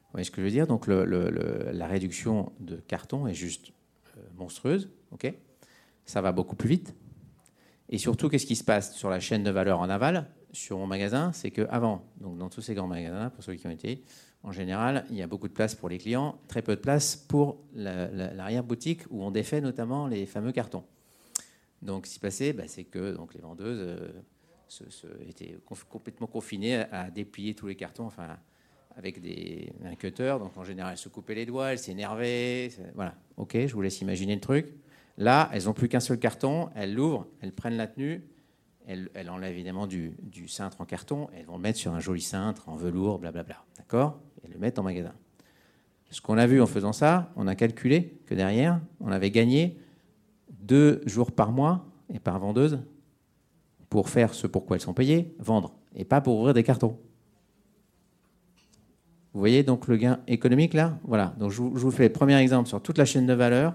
Vous 0.09 0.12
voyez 0.12 0.25
ce 0.25 0.31
que 0.31 0.41
je 0.41 0.47
veux 0.47 0.50
dire? 0.50 0.67
Donc, 0.67 0.87
la 0.87 1.87
réduction 1.87 2.53
de 2.61 2.77
carton 2.77 3.27
est 3.27 3.35
juste 3.35 3.73
euh, 4.17 4.23
monstrueuse. 4.38 4.88
ok? 5.12 5.35
Ça 6.07 6.23
va 6.23 6.33
beaucoup 6.33 6.57
plus 6.57 6.71
vite. 6.71 6.95
Et 7.91 7.99
surtout, 7.99 8.31
qu'est-ce 8.31 8.47
qui 8.47 8.57
se 8.57 8.65
passe 8.65 8.95
sur 8.95 9.11
la 9.11 9.21
chaîne 9.21 9.45
de 9.45 9.50
valeur 9.50 9.81
en 9.81 9.91
aval, 9.91 10.27
sur 10.53 10.79
mon 10.79 10.87
magasin 10.87 11.33
C'est 11.33 11.50
qu'avant, 11.50 12.07
dans 12.21 12.49
tous 12.49 12.62
ces 12.62 12.75
grands 12.75 12.87
magasins, 12.87 13.29
pour 13.31 13.45
ceux 13.45 13.55
qui 13.55 13.67
ont 13.67 13.71
été, 13.71 14.03
en 14.43 14.53
général, 14.53 15.05
il 15.11 15.17
y 15.17 15.23
a 15.23 15.27
beaucoup 15.27 15.49
de 15.49 15.53
place 15.53 15.75
pour 15.75 15.91
les 15.91 15.99
clients, 15.99 16.38
très 16.49 16.62
peu 16.62 16.77
de 16.77 16.81
place 16.81 17.17
pour 17.17 17.59
l'arrière-boutique 17.75 19.03
où 19.11 19.23
on 19.23 19.31
défait 19.31 19.61
notamment 19.61 20.07
les 20.07 20.25
fameux 20.25 20.53
cartons. 20.53 20.85
Donc, 21.83 22.07
ce 22.07 22.12
qui 22.12 22.15
s'est 22.15 22.21
passé, 22.21 22.53
bah, 22.55 22.65
c'est 22.67 22.85
que 22.85 23.12
donc, 23.12 23.35
les 23.35 23.41
vendeuses 23.41 23.81
euh, 23.81 25.29
étaient 25.29 25.59
complètement 25.91 26.27
confinées 26.27 26.77
à 26.93 27.11
déplier 27.11 27.55
tous 27.55 27.67
les 27.67 27.77
cartons, 27.77 28.07
enfin, 28.07 28.38
avec 28.99 29.21
des, 29.21 29.73
un 29.85 29.95
cutter. 29.95 30.37
Donc, 30.38 30.57
en 30.57 30.64
général, 30.64 30.93
elles 30.93 30.99
se 30.99 31.09
coupaient 31.09 31.37
les 31.37 31.47
doigts, 31.47 31.73
elles 31.73 31.78
s'énervaient. 31.78 32.71
Voilà, 32.95 33.14
ok, 33.37 33.57
je 33.67 33.73
vous 33.73 33.81
laisse 33.81 34.00
imaginer 34.00 34.35
le 34.35 34.40
truc. 34.40 34.75
Là, 35.17 35.49
elles 35.52 35.64
n'ont 35.64 35.73
plus 35.73 35.88
qu'un 35.88 36.00
seul 36.00 36.19
carton, 36.19 36.69
elles 36.75 36.95
l'ouvrent, 36.95 37.26
elles 37.40 37.52
prennent 37.52 37.76
la 37.76 37.87
tenue, 37.87 38.23
elles, 38.87 39.31
enlèvent 39.31 39.52
évidemment 39.52 39.87
du, 39.87 40.14
cintre 40.47 40.81
en 40.81 40.85
carton, 40.85 41.28
elles 41.37 41.47
vont 41.47 41.57
le 41.57 41.62
mettre 41.62 41.78
sur 41.78 41.93
un 41.93 42.00
joli 42.00 42.21
cintre 42.21 42.69
en 42.69 42.76
velours, 42.76 43.19
blablabla. 43.19 43.64
D'accord? 43.76 44.21
Et 44.45 44.49
le 44.52 44.59
mettre 44.59 44.81
en 44.81 44.85
magasin. 44.85 45.14
Ce 46.11 46.21
qu'on 46.21 46.38
a 46.38 46.47
vu 46.47 46.61
en 46.61 46.67
faisant 46.67 46.93
ça, 46.93 47.33
on 47.37 47.47
a 47.47 47.55
calculé 47.55 48.19
que 48.26 48.35
derrière, 48.35 48.81
on 49.00 49.12
avait 49.12 49.31
gagné 49.31 49.78
deux 50.50 51.02
jours 51.07 51.33
par 51.33 51.52
mois 51.52 51.85
et 52.12 52.19
par 52.19 52.38
vendeuse 52.38 52.81
pour 53.90 54.09
faire 54.09 54.35
ce 54.35 54.47
pour 54.47 54.67
quoi 54.67 54.76
elles 54.76 54.83
sont 54.83 54.95
payées, 54.95 55.35
vendre, 55.38 55.75
et 55.95 56.05
pas 56.05 56.21
pour 56.21 56.38
ouvrir 56.38 56.55
des 56.55 56.62
cartons. 56.62 56.99
Vous 59.35 59.40
voyez 59.40 59.62
donc 59.62 59.87
le 59.88 59.97
gain 59.97 60.20
économique 60.26 60.75
là 60.75 60.99
Voilà, 61.04 61.35
donc 61.38 61.50
je 61.50 61.61
vous 61.61 61.90
fais 61.90 62.04
le 62.04 62.12
premier 62.12 62.37
exemple 62.37 62.68
sur 62.68 62.82
toute 62.82 62.99
la 62.99 63.04
chaîne 63.04 63.26
de 63.26 63.35
valeur, 63.35 63.75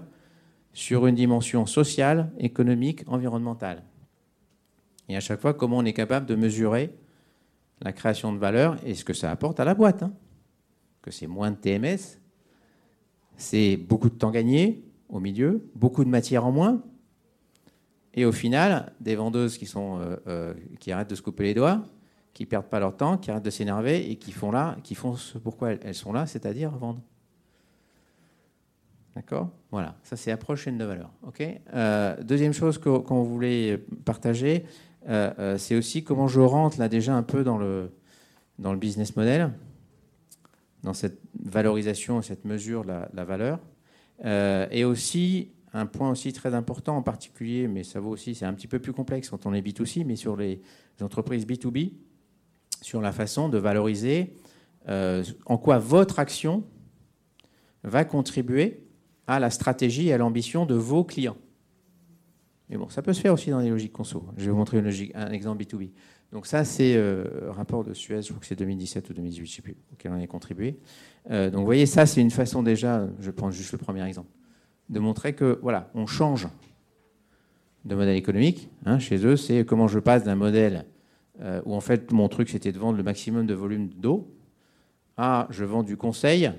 sur 0.72 1.06
une 1.06 1.14
dimension 1.14 1.66
sociale, 1.66 2.32
économique, 2.38 3.02
environnementale. 3.06 3.84
Et 5.08 5.16
à 5.16 5.20
chaque 5.20 5.40
fois, 5.40 5.54
comment 5.54 5.78
on 5.78 5.84
est 5.84 5.92
capable 5.92 6.26
de 6.26 6.34
mesurer 6.34 6.90
la 7.80 7.92
création 7.92 8.32
de 8.32 8.38
valeur 8.38 8.76
et 8.84 8.94
ce 8.94 9.04
que 9.04 9.12
ça 9.12 9.30
apporte 9.30 9.60
à 9.60 9.64
la 9.64 9.74
boîte. 9.74 10.02
Hein 10.02 10.12
que 11.04 11.10
c'est 11.10 11.26
moins 11.26 11.50
de 11.50 11.56
TMS, 11.56 12.18
c'est 13.36 13.76
beaucoup 13.76 14.08
de 14.08 14.14
temps 14.14 14.30
gagné 14.30 14.82
au 15.10 15.20
milieu, 15.20 15.68
beaucoup 15.74 16.02
de 16.02 16.08
matière 16.08 16.46
en 16.46 16.50
moins, 16.50 16.82
et 18.14 18.24
au 18.24 18.32
final, 18.32 18.94
des 19.00 19.14
vendeuses 19.14 19.58
qui, 19.58 19.66
sont, 19.66 19.98
euh, 20.00 20.16
euh, 20.26 20.54
qui 20.80 20.92
arrêtent 20.92 21.10
de 21.10 21.14
se 21.14 21.20
couper 21.20 21.42
les 21.42 21.52
doigts, 21.52 21.86
qui 22.34 22.46
perdent 22.46 22.66
pas 22.66 22.80
leur 22.80 22.96
temps, 22.96 23.16
qui 23.16 23.30
arrêtent 23.30 23.44
de 23.44 23.50
s'énerver 23.50 24.10
et 24.10 24.16
qui 24.16 24.32
font 24.32 24.50
là, 24.50 24.76
qui 24.82 24.94
font 24.94 25.16
ce 25.16 25.38
pourquoi 25.38 25.72
elles 25.72 25.94
sont 25.94 26.12
là, 26.12 26.26
c'est-à-dire 26.26 26.70
vendre. 26.70 27.00
D'accord? 29.14 29.50
Voilà, 29.70 29.96
ça 30.02 30.16
c'est 30.16 30.32
approche 30.32 30.64
chaîne 30.64 30.76
de 30.76 30.84
valeur. 30.84 31.10
Ok? 31.22 31.42
Euh, 31.72 32.22
deuxième 32.22 32.52
chose 32.52 32.78
qu'on 32.78 33.22
voulait 33.22 33.78
partager, 34.04 34.64
c'est 35.56 35.76
aussi 35.76 36.02
comment 36.02 36.26
je 36.28 36.40
rentre 36.40 36.78
là 36.78 36.88
déjà 36.88 37.14
un 37.14 37.22
peu 37.22 37.44
dans 37.44 37.58
le, 37.58 37.92
dans 38.58 38.72
le 38.72 38.78
business 38.78 39.16
model 39.16 39.52
dans 40.84 40.92
cette 40.92 41.18
valorisation 41.42 42.20
et 42.20 42.22
cette 42.22 42.44
mesure 42.44 42.84
de 42.84 42.92
la, 43.12 43.24
valeur. 43.24 43.58
Euh, 44.24 44.68
et 44.70 44.84
aussi, 44.84 45.50
un 45.72 45.86
point 45.86 46.10
aussi 46.10 46.32
très 46.32 46.54
important 46.54 46.96
en 46.96 47.02
particulier, 47.02 47.66
mais 47.66 47.82
ça 47.82 47.98
vaut 47.98 48.10
aussi, 48.10 48.34
c'est 48.34 48.44
un 48.44 48.52
petit 48.52 48.68
peu 48.68 48.78
plus 48.78 48.92
complexe 48.92 49.30
quand 49.30 49.46
on 49.46 49.54
est 49.54 49.62
B2C, 49.62 50.04
mais 50.04 50.14
sur 50.14 50.36
les 50.36 50.60
entreprises 51.00 51.46
B2B, 51.46 51.92
sur 52.84 53.00
la 53.00 53.12
façon 53.12 53.48
de 53.48 53.56
valoriser 53.56 54.34
euh, 54.90 55.24
en 55.46 55.56
quoi 55.56 55.78
votre 55.78 56.18
action 56.18 56.64
va 57.82 58.04
contribuer 58.04 58.84
à 59.26 59.40
la 59.40 59.48
stratégie 59.48 60.08
et 60.08 60.12
à 60.12 60.18
l'ambition 60.18 60.66
de 60.66 60.74
vos 60.74 61.02
clients. 61.02 61.38
Mais 62.68 62.76
bon, 62.76 62.90
ça 62.90 63.00
peut 63.00 63.14
se 63.14 63.22
faire 63.22 63.32
aussi 63.32 63.48
dans 63.48 63.60
les 63.60 63.70
logiques 63.70 63.92
conso. 63.92 64.26
Je 64.36 64.44
vais 64.44 64.50
vous 64.50 64.58
montrer 64.58 64.82
un 65.14 65.30
exemple 65.30 65.64
B2B. 65.64 65.92
Donc 66.30 66.46
ça, 66.46 66.64
c'est 66.64 66.94
euh, 66.96 67.50
rapport 67.52 67.84
de 67.84 67.94
Suez, 67.94 68.20
je 68.20 68.28
crois 68.28 68.40
que 68.40 68.46
c'est 68.46 68.56
2017 68.56 69.08
ou 69.08 69.14
2018, 69.14 69.46
je 69.46 69.50
ne 69.50 69.54
sais 69.54 69.62
plus, 69.62 69.76
auquel 69.94 70.12
on 70.12 70.22
a 70.22 70.26
contribué. 70.26 70.78
Euh, 71.30 71.48
donc 71.48 71.60
vous 71.60 71.66
voyez, 71.66 71.86
ça, 71.86 72.04
c'est 72.04 72.20
une 72.20 72.30
façon 72.30 72.62
déjà, 72.62 73.08
je 73.18 73.30
prends 73.30 73.50
juste 73.50 73.72
le 73.72 73.78
premier 73.78 74.06
exemple, 74.06 74.30
de 74.90 74.98
montrer 75.00 75.34
que, 75.34 75.58
voilà, 75.62 75.90
on 75.94 76.06
change 76.06 76.48
de 77.86 77.94
modèle 77.94 78.16
économique. 78.16 78.68
Hein, 78.84 78.98
chez 78.98 79.24
eux, 79.24 79.36
c'est 79.36 79.64
comment 79.64 79.88
je 79.88 79.98
passe 80.00 80.24
d'un 80.24 80.34
modèle 80.34 80.84
euh, 81.40 81.60
où, 81.64 81.74
en 81.74 81.80
fait, 81.80 82.12
mon 82.12 82.28
truc, 82.28 82.48
c'était 82.48 82.72
de 82.72 82.78
vendre 82.78 82.96
le 82.96 83.02
maximum 83.02 83.46
de 83.46 83.54
volume 83.54 83.88
d'eau, 83.88 84.34
à 85.16 85.46
je 85.50 85.64
vends 85.64 85.82
du 85.82 85.96
conseil 85.96 86.52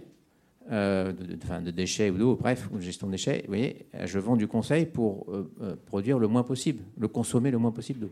euh, 0.71 1.13
de, 1.13 1.69
déchets 1.69 2.09
ou 2.09 2.17
d'eau, 2.17 2.35
bref, 2.35 2.67
ou 2.71 2.77
de 2.77 2.81
gestion 2.81 3.05
de 3.05 3.11
déchets, 3.11 3.41
vous 3.41 3.49
voyez, 3.49 3.85
je 4.03 4.17
vends 4.17 4.35
du 4.35 4.47
conseil 4.47 4.87
pour 4.87 5.27
euh, 5.29 5.51
euh, 5.61 5.75
produire 5.85 6.17
le 6.17 6.27
moins 6.27 6.41
possible, 6.41 6.83
le 6.97 7.07
consommer 7.07 7.51
le 7.51 7.59
moins 7.59 7.71
possible 7.71 7.99
d'eau. 7.99 8.11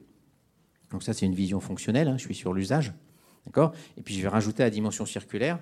Donc 0.91 1.01
ça, 1.01 1.13
c'est 1.13 1.25
une 1.25 1.33
vision 1.33 1.59
fonctionnelle, 1.59 2.07
hein, 2.07 2.17
je 2.17 2.25
suis 2.25 2.35
sur 2.35 2.53
l'usage. 2.53 2.93
D'accord? 3.47 3.73
Et 3.97 4.03
puis 4.03 4.13
je 4.13 4.21
vais 4.21 4.27
rajouter 4.27 4.61
la 4.61 4.69
dimension 4.69 5.07
circulaire. 5.07 5.57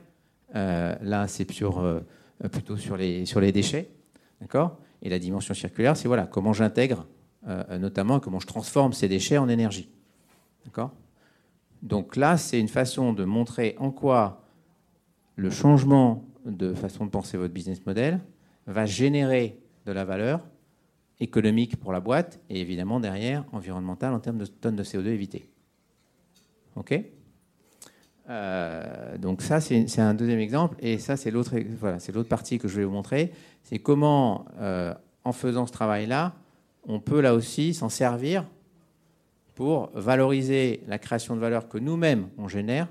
là, 0.54 1.28
c'est 1.30 1.46
plutôt 1.46 2.76
sur 2.78 2.98
les, 2.98 3.26
sur 3.26 3.40
les 3.40 3.54
déchets. 3.54 3.90
D'accord? 4.42 4.78
Et 5.02 5.10
la 5.10 5.18
dimension 5.18 5.54
circulaire, 5.54 5.96
c'est 5.96 6.10
voilà, 6.10 6.28
comment 6.28 6.52
j'intègre, 6.52 7.08
notamment 7.80 8.20
comment 8.20 8.42
je 8.42 8.48
transforme 8.48 8.92
ces 8.92 9.08
déchets 9.08 9.38
en 9.38 9.48
énergie. 9.48 9.90
D'accord? 10.66 10.92
Donc 11.82 12.16
là, 12.16 12.38
c'est 12.38 12.60
une 12.60 12.68
façon 12.68 13.14
de 13.14 13.24
montrer 13.24 13.76
en 13.80 13.92
quoi 13.92 14.46
le 15.36 15.50
changement 15.50 16.26
de 16.46 16.74
façon 16.74 17.06
de 17.06 17.10
penser 17.10 17.38
votre 17.38 17.54
business 17.54 17.86
model 17.86 18.20
va 18.68 18.86
générer 18.86 19.60
de 19.86 19.92
la 19.92 20.06
valeur 20.06 20.42
économique 21.20 21.78
pour 21.78 21.92
la 21.92 22.00
boîte 22.00 22.40
et 22.50 22.62
évidemment 22.62 23.00
derrière 23.00 23.46
environnementale 23.52 24.14
en 24.14 24.20
termes 24.20 24.38
de 24.38 24.46
tonnes 24.46 24.76
de 24.76 24.84
CO2 24.84 25.08
évitées. 25.08 25.50
OK? 26.76 27.00
Euh, 28.30 29.18
donc 29.18 29.42
ça, 29.42 29.60
c'est 29.60 30.00
un 30.00 30.14
deuxième 30.14 30.40
exemple. 30.40 30.78
Et 30.80 30.98
ça, 31.00 31.18
c'est 31.18 31.32
l'autre 31.32 31.56
voilà, 31.80 31.98
partie 32.28 32.60
que 32.60 32.68
je 32.68 32.78
vais 32.78 32.86
vous 32.86 32.92
montrer. 32.92 33.32
C'est 33.64 33.80
comment, 33.80 34.46
euh, 34.60 34.94
en 35.24 35.32
faisant 35.32 35.66
ce 35.66 35.72
travail-là, 35.72 36.34
on 36.88 37.00
peut 37.00 37.22
là 37.22 37.36
aussi 37.36 37.74
s'en 37.74 37.90
servir 37.90 38.46
pour 39.62 39.92
valoriser 39.94 40.82
la 40.88 40.98
création 40.98 41.36
de 41.36 41.40
valeur 41.40 41.70
que 41.70 41.78
nous-mêmes, 41.78 42.30
on 42.40 42.48
génère, 42.48 42.88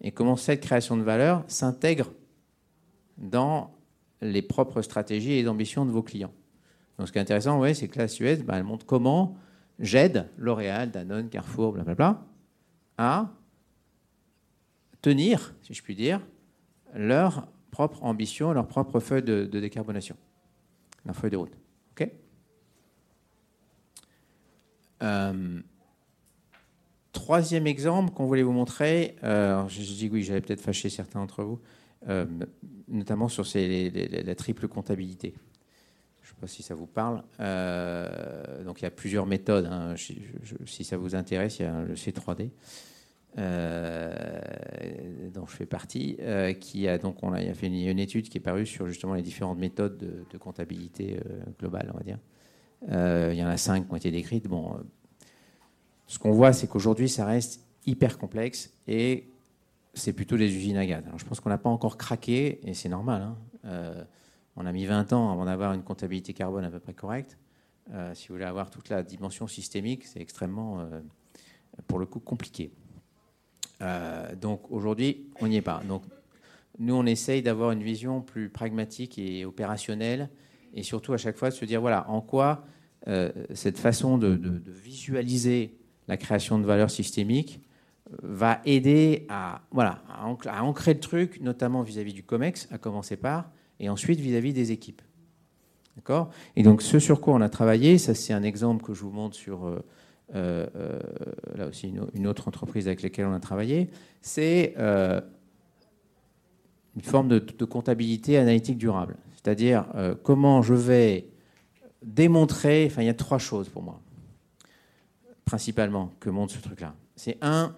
et 0.00 0.12
comment 0.12 0.36
cette 0.36 0.60
création 0.60 0.96
de 0.96 1.02
valeur 1.02 1.42
s'intègre 1.48 2.12
dans 3.18 3.74
les 4.20 4.42
propres 4.42 4.80
stratégies 4.82 5.32
et 5.32 5.48
ambitions 5.48 5.84
de 5.84 5.90
vos 5.90 6.04
clients. 6.04 6.32
Donc 6.96 7.08
ce 7.08 7.12
qui 7.12 7.18
est 7.18 7.20
intéressant, 7.20 7.58
ouais, 7.58 7.74
c'est 7.74 7.88
que 7.88 7.98
la 7.98 8.06
Suez, 8.06 8.36
bah, 8.36 8.58
elle 8.58 8.62
montre 8.62 8.86
comment 8.86 9.36
j'aide 9.80 10.28
L'Oréal, 10.36 10.92
Danone, 10.92 11.28
Carrefour, 11.28 11.72
blablabla, 11.72 12.24
à 12.96 13.32
tenir, 15.00 15.52
si 15.62 15.74
je 15.74 15.82
puis 15.82 15.96
dire, 15.96 16.20
leur 16.94 17.48
propre 17.72 18.04
ambition, 18.04 18.52
leur 18.52 18.68
propre 18.68 19.00
feuille 19.00 19.24
de, 19.24 19.46
décarbonation, 19.46 20.14
leur 21.04 21.16
feuille 21.16 21.32
de 21.32 21.38
route. 21.38 21.58
OK? 21.90 22.08
Euh, 25.02 25.60
Troisième 27.22 27.68
exemple 27.68 28.12
qu'on 28.12 28.26
voulait 28.26 28.42
vous 28.42 28.50
montrer, 28.50 29.14
euh, 29.22 29.62
je, 29.68 29.80
dis 29.80 30.10
oui, 30.12 30.24
j'allais 30.24 30.40
peut-être 30.40 30.60
fâcher 30.60 30.90
certains 30.90 31.20
d'entre 31.20 31.44
vous, 31.44 31.60
euh, 32.08 32.26
notamment 32.88 33.28
sur 33.28 33.44
la 33.54 34.34
triple 34.34 34.66
comptabilité. 34.66 35.32
Je 36.20 36.28
ne 36.28 36.34
sais 36.34 36.40
pas 36.40 36.48
si 36.48 36.64
ça 36.64 36.74
vous 36.74 36.88
parle. 36.88 37.22
Euh, 37.38 38.64
donc 38.64 38.80
il 38.80 38.82
y 38.82 38.88
a 38.88 38.90
plusieurs 38.90 39.26
méthodes. 39.26 39.66
Hein. 39.66 39.94
si 39.96 40.82
ça 40.82 40.96
vous 40.96 41.14
intéresse, 41.14 41.60
il 41.60 41.62
y 41.62 41.66
a 41.66 41.82
le 41.82 41.94
C3D. 41.94 42.50
dont 45.32 45.46
je 45.46 45.56
fais 45.56 45.66
partie, 45.66 46.18
qui 46.58 46.88
a 46.88 46.98
donc 46.98 47.22
on 47.22 47.32
a, 47.32 47.54
fait 47.54 47.68
une, 47.68 48.00
étude 48.00 48.30
qui 48.30 48.38
est 48.38 48.40
parue 48.40 48.66
sur 48.66 48.88
justement 48.88 49.14
les 49.14 49.22
différentes 49.22 49.60
méthodes 49.60 49.96
de, 50.28 50.38
comptabilité 50.38 51.20
globale, 51.60 51.88
on 51.94 51.98
va 51.98 52.02
dire. 52.02 52.18
il 53.30 53.38
y 53.38 53.44
en 53.44 53.48
a 53.48 53.56
cinq 53.56 53.86
qui 53.86 53.92
ont 53.92 53.96
été 53.96 54.10
décrites. 54.10 54.48
Bon, 54.48 54.76
ce 56.06 56.18
qu'on 56.18 56.32
voit, 56.32 56.52
c'est 56.52 56.66
qu'aujourd'hui, 56.66 57.08
ça 57.08 57.24
reste 57.24 57.60
hyper 57.86 58.18
complexe 58.18 58.72
et 58.86 59.32
c'est 59.94 60.12
plutôt 60.12 60.36
des 60.36 60.54
usines 60.54 60.76
à 60.76 60.86
gaz. 60.86 61.04
Je 61.16 61.24
pense 61.24 61.40
qu'on 61.40 61.50
n'a 61.50 61.58
pas 61.58 61.70
encore 61.70 61.96
craqué, 61.96 62.60
et 62.68 62.74
c'est 62.74 62.88
normal. 62.88 63.22
Hein. 63.22 63.36
Euh, 63.64 64.04
on 64.56 64.66
a 64.66 64.72
mis 64.72 64.86
20 64.86 65.12
ans 65.12 65.30
avant 65.30 65.44
d'avoir 65.44 65.72
une 65.72 65.82
comptabilité 65.82 66.32
carbone 66.32 66.64
à 66.64 66.70
peu 66.70 66.78
près 66.78 66.94
correcte. 66.94 67.38
Euh, 67.92 68.14
si 68.14 68.28
vous 68.28 68.34
voulez 68.34 68.44
avoir 68.44 68.70
toute 68.70 68.88
la 68.88 69.02
dimension 69.02 69.46
systémique, 69.46 70.04
c'est 70.06 70.20
extrêmement, 70.20 70.80
euh, 70.80 71.00
pour 71.86 71.98
le 71.98 72.06
coup, 72.06 72.20
compliqué. 72.20 72.72
donc 74.40 74.70
aujourd'hui, 74.70 75.26
on 75.40 75.48
n'y 75.48 75.56
est 75.56 75.62
pas. 75.62 75.82
Donc 75.88 76.04
nous, 76.78 76.94
on 76.94 77.04
essaye 77.04 77.42
d'avoir 77.42 77.72
une 77.72 77.82
vision 77.82 78.22
plus 78.22 78.48
pragmatique 78.48 79.18
et 79.18 79.44
opérationnelle, 79.44 80.30
et 80.72 80.84
surtout 80.84 81.12
à 81.12 81.18
chaque 81.18 81.36
fois 81.36 81.50
de 81.50 81.54
se 81.54 81.64
dire, 81.64 81.80
voilà, 81.80 82.08
en 82.08 82.20
quoi 82.20 82.64
cette 83.52 83.78
façon 83.78 84.16
de 84.16 84.62
visualiser 84.68 85.81
la 86.12 86.18
création 86.18 86.58
de 86.58 86.66
valeur 86.66 86.90
systémique 86.90 87.62
va 88.22 88.60
aider 88.66 89.24
à, 89.30 89.62
ancrer 90.60 90.92
le 90.92 91.00
truc, 91.00 91.40
notamment 91.40 91.80
vis-à-vis 91.80 92.12
du 92.12 92.22
COMEX, 92.22 92.68
à 92.70 92.76
commencer 92.76 93.16
par, 93.16 93.50
et 93.80 93.88
ensuite 93.88 94.20
vis-à-vis 94.20 94.52
des 94.52 94.72
équipes. 94.72 95.00
Et 96.54 96.62
donc, 96.62 96.82
ce 96.82 96.98
sur 96.98 97.22
quoi 97.22 97.32
on 97.32 97.40
a 97.40 97.48
travaillé, 97.48 97.96
c'est 97.96 98.34
un 98.34 98.42
exemple 98.42 98.84
que 98.84 98.92
je 98.92 99.00
vous 99.00 99.10
montre 99.10 99.34
sur, 99.34 99.66
euh, 99.66 99.82
euh, 100.34 100.66
euh, 100.76 100.98
là 101.56 101.68
aussi, 101.68 101.90
une, 102.14 102.26
autre 102.26 102.46
entreprise 102.46 102.86
avec 102.88 103.00
laquelle 103.02 103.24
on 103.24 103.32
a 103.32 103.40
travaillé, 103.40 103.88
c'est 104.20 104.74
une 104.76 105.22
forme 107.02 107.28
de, 107.28 107.38
de, 107.38 107.64
comptabilité 107.64 108.36
analytique 108.36 108.76
durable. 108.76 109.16
C'est-à-dire 109.32 109.86
comment 110.22 110.60
je 110.60 110.74
vais 110.74 111.28
démontrer, 112.02 112.86
enfin, 112.90 113.00
il 113.00 113.06
y 113.06 113.10
a 113.10 113.14
trois 113.14 113.38
choses 113.38 113.70
pour 113.70 113.82
moi, 113.82 113.98
principalement, 115.44 116.12
que 116.20 116.30
montre 116.30 116.54
ce 116.54 116.60
truc-là. 116.60 116.94
C'est 117.16 117.38
un, 117.40 117.74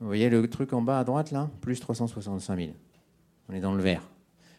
vous 0.00 0.06
voyez 0.06 0.30
le 0.30 0.48
truc 0.48 0.72
en 0.72 0.82
bas 0.82 1.00
à 1.00 1.04
droite 1.04 1.30
là 1.30 1.50
Plus 1.60 1.80
365 1.80 2.56
000. 2.56 2.70
On 3.48 3.54
est 3.54 3.60
dans 3.60 3.74
le 3.74 3.82
vert. 3.82 4.02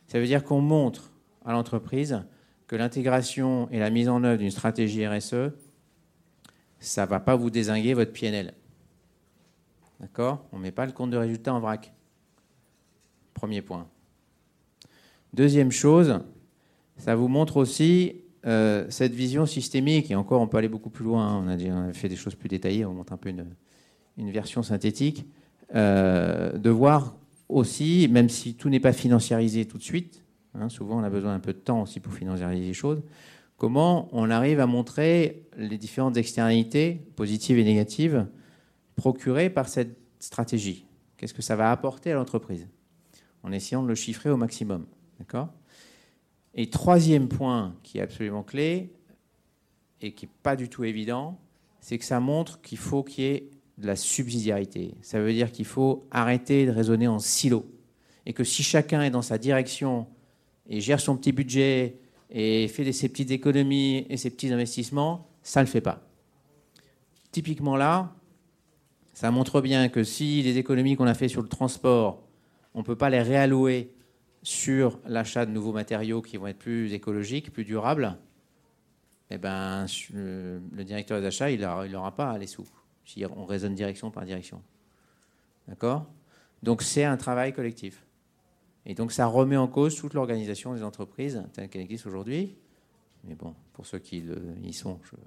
Ça 0.08 0.20
veut 0.20 0.26
dire 0.26 0.44
qu'on 0.44 0.62
montre 0.62 1.12
à 1.46 1.54
l'entreprise 1.54 2.24
que 2.68 2.76
l'intégration 2.76 3.70
et 3.72 3.80
la 3.80 3.90
mise 3.90 4.10
en 4.10 4.24
œuvre 4.24 4.38
d'une 4.38 4.52
stratégie 4.52 5.08
RSE, 5.08 5.52
ça 6.80 7.06
ne 7.06 7.10
va 7.10 7.20
pas 7.20 7.36
vous 7.36 7.50
désinguer 7.50 7.94
votre 7.94 8.12
PNL. 8.12 8.54
D'accord? 10.00 10.46
On 10.52 10.58
ne 10.58 10.64
met 10.64 10.72
pas 10.72 10.86
le 10.86 10.92
compte 10.92 11.10
de 11.10 11.18
résultat 11.18 11.54
en 11.54 11.60
vrac. 11.60 11.94
Premier 13.34 13.62
point. 13.62 13.88
Deuxième 15.34 15.72
chose, 15.72 16.20
ça 16.98 17.16
vous 17.16 17.28
montre 17.28 17.58
aussi 17.58 18.22
euh, 18.46 18.86
cette 18.90 19.14
vision 19.14 19.46
systémique, 19.46 20.12
et 20.12 20.16
encore 20.16 20.42
on 20.42 20.48
peut 20.48 20.58
aller 20.58 20.70
beaucoup 20.70 20.90
plus 20.90 21.06
loin, 21.06 21.44
on 21.44 21.48
a, 21.48 21.56
dit, 21.56 21.70
on 21.70 21.90
a 21.90 21.94
fait 21.94 22.10
des 22.10 22.16
choses 22.16 22.36
plus 22.36 22.50
détaillées, 22.50 22.86
on 22.86 22.94
montre 22.94 23.14
un 23.14 23.18
peu 23.18 23.30
une, 23.30 23.46
une 24.18 24.32
version 24.32 24.64
synthétique, 24.64 25.26
euh, 25.76 26.58
de 26.58 26.70
voir 26.70 27.18
aussi, 27.50 28.08
même 28.10 28.30
si 28.30 28.56
tout 28.56 28.70
n'est 28.70 28.80
pas 28.80 28.94
financiarisé 28.94 29.66
tout 29.66 29.78
de 29.78 29.84
suite, 29.84 30.24
hein, 30.54 30.70
souvent 30.70 31.00
on 31.00 31.04
a 31.04 31.10
besoin 31.10 31.34
un 31.34 31.40
peu 31.40 31.54
de 31.54 31.60
temps 31.60 31.82
aussi 31.82 32.00
pour 32.00 32.14
financiariser 32.14 32.66
les 32.66 32.74
choses, 32.74 33.02
comment 33.58 34.08
on 34.14 34.30
arrive 34.30 34.60
à 34.60 34.68
montrer 34.68 35.48
les 35.58 35.78
différentes 35.78 36.16
externalités, 36.18 37.02
positives 37.16 37.60
et 37.60 37.64
négatives, 37.64 38.26
procurées 38.96 39.50
par 39.50 39.68
cette 39.68 39.98
stratégie. 40.20 40.86
Qu'est-ce 41.18 41.34
que 41.34 41.42
ça 41.42 41.56
va 41.56 41.72
apporter 41.72 42.12
à 42.12 42.16
l'entreprise? 42.16 42.68
En 43.44 43.52
essayant 43.52 43.84
de 43.84 43.88
le 43.88 43.96
chiffrer 43.96 44.30
au 44.30 44.38
maximum. 44.38 44.86
D'accord? 45.20 45.50
Et 46.56 46.70
troisième 46.70 47.28
point 47.28 47.76
qui 47.84 48.00
est 48.00 48.02
absolument 48.02 48.44
clé 48.44 48.92
et 50.02 50.14
qui 50.14 50.26
n'est 50.26 50.32
pas 50.44 50.56
du 50.56 50.70
tout 50.70 50.84
évident, 50.84 51.40
c'est 51.80 51.98
que 51.98 52.06
ça 52.06 52.20
montre 52.20 52.62
qu'il 52.62 52.78
faut 52.78 53.04
qu'il 53.04 53.24
y 53.24 53.28
ait 53.28 53.50
de 53.78 53.88
la 53.88 53.96
subsidiarité. 53.96 54.96
Ça 55.02 55.20
veut 55.20 55.32
dire 55.32 55.52
qu'il 55.52 55.66
faut 55.66 56.06
arrêter 56.12 56.66
de 56.66 56.72
raisonner 56.72 57.08
en 57.08 57.20
silo. 57.20 57.66
Et 58.26 58.34
que 58.34 58.44
si 58.44 58.64
chacun 58.64 59.02
est 59.02 59.10
dans 59.10 59.22
sa 59.22 59.38
direction 59.38 60.08
et 60.68 60.82
gère 60.82 61.00
son 61.00 61.16
petit 61.16 61.32
budget 61.32 61.98
et 62.30 62.68
fait 62.68 62.92
ses 62.92 63.10
petites 63.10 63.32
économies 63.32 64.06
et 64.10 64.18
ses 64.18 64.30
petits 64.30 64.52
investissements, 64.52 65.30
ça 65.42 65.62
ne 65.62 65.66
le 65.66 65.72
fait 65.72 65.82
pas. 65.82 66.02
Typiquement 67.32 67.76
là, 67.76 68.14
ça 69.14 69.32
montre 69.32 69.62
bien 69.62 69.90
que 69.90 70.04
si 70.04 70.42
les 70.42 70.58
économies 70.58 70.96
qu'on 70.96 71.08
a 71.08 71.14
fait 71.14 71.28
sur 71.28 71.42
le 71.42 71.48
transport, 71.48 72.24
on 72.74 72.80
ne 72.80 72.84
peut 72.84 72.96
pas 72.96 73.10
les 73.10 73.22
réallouer 73.22 73.92
sur 74.44 75.00
l'achat 75.06 75.46
de 75.46 75.52
nouveaux 75.52 75.74
matériaux 75.74 76.22
qui 76.22 76.38
vont 76.38 76.48
être 76.48 76.60
plus 76.60 76.94
écologiques, 76.94 77.52
plus 77.52 77.66
durables, 77.66 78.18
eh 79.32 79.38
ben, 79.38 79.86
le 80.14 80.84
directeur 80.84 81.20
des 81.20 81.28
achats, 81.28 81.52
il 81.52 81.62
n'aura 81.62 82.16
pas 82.16 82.38
les 82.38 82.48
sous 82.48 82.68
si 83.10 83.26
on 83.26 83.46
raisonne 83.46 83.74
direction 83.74 84.12
par 84.12 84.24
direction. 84.26 84.62
D'accord? 85.68 86.06
Donc 86.62 86.84
c'est 86.84 87.04
un 87.04 87.18
travail 87.18 87.54
collectif. 87.54 88.06
Et 88.86 88.94
donc 88.94 89.12
ça 89.12 89.26
remet 89.26 89.58
en 89.58 89.68
cause 89.68 89.96
toute 89.96 90.14
l'organisation 90.14 90.74
des 90.74 90.84
entreprises 90.84 91.44
telle 91.54 91.70
qu'elle 91.70 91.82
existe 91.82 92.06
aujourd'hui. 92.06 92.56
Mais 93.24 93.36
bon, 93.36 93.56
pour 93.74 93.86
ceux 93.86 94.00
qui 94.00 94.24
y 94.64 94.74
sont, 94.74 95.00
vous 95.12 95.18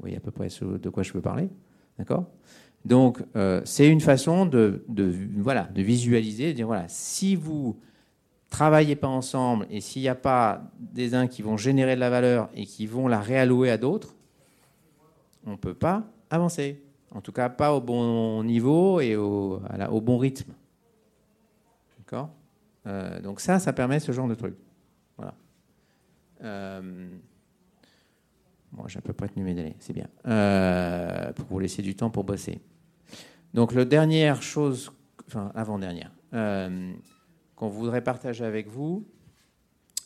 voyez 0.00 0.16
à 0.16 0.20
peu 0.20 0.30
près 0.30 0.48
de 0.48 0.88
quoi 0.88 1.02
je 1.02 1.12
veux 1.12 1.20
parler. 1.20 1.48
D'accord? 1.98 2.26
Donc 2.84 3.22
euh, 3.36 3.60
c'est 3.64 3.88
une 3.88 4.00
façon 4.00 4.46
de, 4.46 4.84
voilà, 5.36 5.64
de 5.64 5.82
visualiser, 5.82 6.48
de 6.48 6.52
dire 6.52 6.66
voilà, 6.66 6.88
si 6.88 7.36
vous 7.36 7.78
travaillez 8.50 8.96
pas 8.96 9.08
ensemble 9.08 9.66
et 9.70 9.80
s'il 9.80 10.02
n'y 10.02 10.08
a 10.08 10.14
pas 10.14 10.62
des 10.78 11.14
uns 11.14 11.26
qui 11.26 11.40
vont 11.40 11.56
générer 11.56 11.94
de 11.94 12.00
la 12.00 12.10
valeur 12.10 12.50
et 12.54 12.66
qui 12.66 12.86
vont 12.86 13.08
la 13.08 13.20
réallouer 13.20 13.70
à 13.70 13.78
d'autres, 13.78 14.14
on 15.46 15.52
ne 15.52 15.56
peut 15.56 15.74
pas 15.74 16.04
avancer. 16.28 16.82
En 17.12 17.20
tout 17.20 17.32
cas, 17.32 17.48
pas 17.48 17.72
au 17.74 17.80
bon 17.80 18.44
niveau 18.44 19.00
et 19.00 19.16
au, 19.16 19.60
bon 20.02 20.18
rythme. 20.18 20.52
D'accord? 21.98 22.30
Euh, 22.86 23.20
donc 23.20 23.40
ça, 23.40 23.58
ça 23.58 23.72
permet 23.72 24.00
ce 24.00 24.12
genre 24.12 24.28
de 24.28 24.34
truc. 24.34 24.54
Voilà. 25.16 25.34
Euh, 26.42 27.08
bon, 28.72 28.86
j'ai 28.86 28.98
à 28.98 29.02
peu 29.02 29.12
près 29.12 29.28
tenu 29.28 29.44
mes 29.44 29.54
délais, 29.54 29.76
c'est 29.80 29.92
bien. 29.92 30.06
Euh, 30.26 31.32
pour 31.32 31.46
vous 31.46 31.58
laisser 31.58 31.82
du 31.82 31.94
temps 31.94 32.10
pour 32.10 32.24
bosser. 32.24 32.60
Donc, 33.54 33.72
la 33.74 33.84
dernière 33.84 34.42
chose, 34.42 34.92
enfin, 35.26 35.50
avant-dernière, 35.56 36.12
qu'on 37.60 37.68
voudrait 37.68 38.02
partager 38.02 38.42
avec 38.42 38.68
vous, 38.68 39.06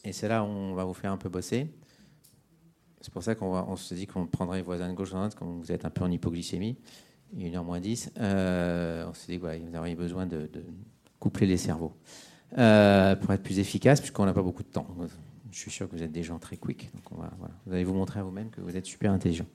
et 0.03 0.13
c'est 0.13 0.27
là 0.27 0.43
où 0.43 0.47
on 0.49 0.75
va 0.75 0.85
vous 0.85 0.93
faire 0.93 1.13
un 1.13 1.17
peu 1.17 1.29
bosser. 1.29 1.69
C'est 3.01 3.13
pour 3.13 3.23
ça 3.23 3.37
qu'on 3.37 3.55
on 3.55 3.77
se 3.77 3.95
dit 3.95 4.09
qu'on 4.09 4.27
prendrait 4.27 4.57
les 4.57 4.65
voisins 4.65 4.89
de 4.89 4.93
gauche 4.93 5.13
quand 5.13 5.47
vous 5.47 5.71
êtes 5.71 5.85
un 5.85 5.91
peu 5.91 6.03
en 6.03 6.11
hypoglycémie. 6.11 6.77
Il 7.37 7.47
est 7.47 7.51
1h 7.51 7.65
moins 7.65 7.79
10. 7.79 8.11
on 8.17 9.15
s'est 9.15 9.33
dit 9.33 9.39
que 9.39 9.47
vous 9.47 9.79
auriez 9.79 9.95
besoin 9.95 10.27
de, 10.27 10.51
coupler 11.21 11.47
les 11.47 11.57
cerveaux. 11.57 11.93
Euh, 12.59 13.15
pour 13.15 13.33
être 13.33 13.43
plus 13.43 13.61
efficace, 13.61 14.01
puisqu'on 14.01 14.27
n'a 14.27 14.33
pas 14.33 14.43
beaucoup 14.43 14.65
de 14.65 14.69
temps. 14.69 14.89
Je 15.53 15.59
suis 15.59 15.71
sûr 15.71 15.89
que 15.89 15.95
vous 15.95 16.03
êtes 16.03 16.13
des 16.13 16.25
gens 16.25 16.41
très 16.41 16.57
quick, 16.57 16.91
donc 16.93 17.05
on 17.13 17.21
va, 17.23 17.31
voilà. 17.39 17.55
vous 17.67 17.73
allez 17.73 17.85
vous 17.85 17.95
montrer 17.95 18.19
à 18.19 18.25
vous-même 18.25 18.51
que 18.51 18.61
vous 18.61 18.77
êtes 18.77 18.87
super 18.87 19.13
intelligent. 19.13 19.47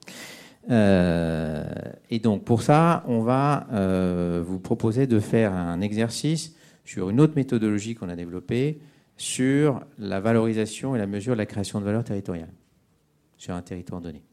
Euh, 0.70 1.64
et 2.08 2.18
donc 2.18 2.44
pour 2.44 2.62
ça, 2.62 3.04
on 3.06 3.20
va 3.20 3.66
euh, 3.72 4.42
vous 4.44 4.58
proposer 4.58 5.06
de 5.06 5.20
faire 5.20 5.52
un 5.52 5.82
exercice 5.82 6.54
sur 6.90 7.08
une 7.08 7.20
autre 7.20 7.34
méthodologie 7.36 7.94
qu'on 7.94 8.08
a 8.08 8.16
développée 8.16 8.80
sur 9.16 9.80
la 9.98 10.18
valorisation 10.18 10.96
et 10.96 10.98
la 10.98 11.06
mesure 11.06 11.34
de 11.34 11.38
la 11.38 11.46
création 11.46 11.78
de 11.78 11.84
valeur 11.84 12.02
territoriale 12.02 12.52
sur 13.36 13.54
un 13.54 13.62
territoire 13.62 14.00
donné. 14.00 14.24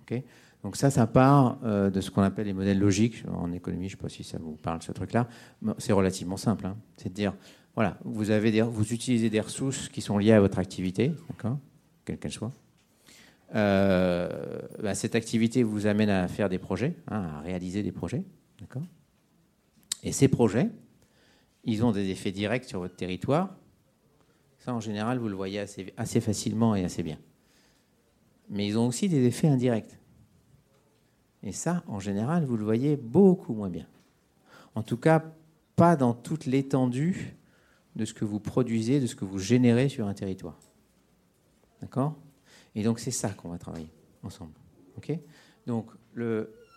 Ok? 0.00 0.22
Donc 0.62 0.76
ça, 0.76 0.90
ça 0.90 1.06
part 1.06 1.58
de 1.60 2.00
ce 2.00 2.10
qu'on 2.10 2.22
appelle 2.22 2.46
les 2.46 2.54
modèles 2.54 2.78
logiques. 2.78 3.22
En 3.28 3.52
économie, 3.52 3.90
je 3.90 3.96
ne 3.96 3.98
sais 3.98 4.02
pas 4.02 4.08
si 4.08 4.24
ça 4.24 4.38
vous 4.38 4.56
parle, 4.56 4.80
ce 4.82 4.92
truc-là. 4.92 5.28
C'est 5.76 5.92
relativement 5.92 6.38
simple. 6.38 6.66
Hein. 6.66 6.76
C'est 6.96 7.10
de 7.10 7.14
dire, 7.14 7.34
voilà, 7.74 7.98
vous, 8.04 8.30
utilisez 8.92 9.28
des 9.28 9.40
ressources 9.40 9.90
qui 9.90 10.00
sont 10.00 10.16
liées 10.16 10.32
à 10.32 10.40
votre 10.40 10.58
activité, 10.58 11.12
quelle 12.06 12.18
qu'elle 12.18 12.32
soit. 12.32 12.52
Euh, 13.54 14.58
bah, 14.82 14.94
cette 14.94 15.14
activité 15.14 15.62
vous 15.62 15.86
amène 15.86 16.08
à 16.08 16.28
faire 16.28 16.48
des 16.48 16.58
projets, 16.58 16.94
hein, 17.08 17.24
à 17.36 17.40
réaliser 17.40 17.82
des 17.82 17.92
projets. 17.92 18.22
Et 20.02 20.12
ces 20.12 20.28
projets, 20.28 20.70
ils 21.64 21.84
ont 21.84 21.92
des 21.92 22.10
effets 22.10 22.32
directs 22.32 22.64
sur 22.64 22.80
votre 22.80 22.96
territoire. 22.96 23.56
Ça, 24.58 24.74
en 24.74 24.80
général, 24.80 25.18
vous 25.18 25.28
le 25.28 25.36
voyez 25.36 25.58
assez, 25.96 26.20
facilement 26.20 26.74
et 26.74 26.84
assez 26.84 27.02
bien. 27.02 27.18
Mais 28.48 28.66
ils 28.66 28.78
ont 28.78 28.86
aussi 28.86 29.08
des 29.08 29.24
effets 29.24 29.48
indirects. 29.48 29.98
Et 31.42 31.52
ça, 31.52 31.82
en 31.86 32.00
général, 32.00 32.44
vous 32.44 32.56
le 32.56 32.64
voyez 32.64 32.96
beaucoup 32.96 33.54
moins 33.54 33.70
bien. 33.70 33.86
En 34.74 34.82
tout 34.82 34.98
cas, 34.98 35.24
pas 35.76 35.96
dans 35.96 36.12
toute 36.12 36.46
l'étendue 36.46 37.36
de 37.96 38.04
ce 38.04 38.12
que 38.12 38.24
vous 38.24 38.40
produisez, 38.40 39.00
de 39.00 39.06
ce 39.06 39.16
que 39.16 39.24
vous 39.24 39.38
générez 39.38 39.88
sur 39.88 40.06
un 40.06 40.14
territoire. 40.14 40.58
D'accord? 41.80 42.16
Et 42.74 42.82
donc 42.82 43.00
c'est 43.00 43.10
ça 43.10 43.30
qu'on 43.30 43.48
va 43.48 43.58
travailler 43.58 43.90
ensemble. 44.22 44.52
Ok? 44.96 45.18
Donc, 45.66 45.90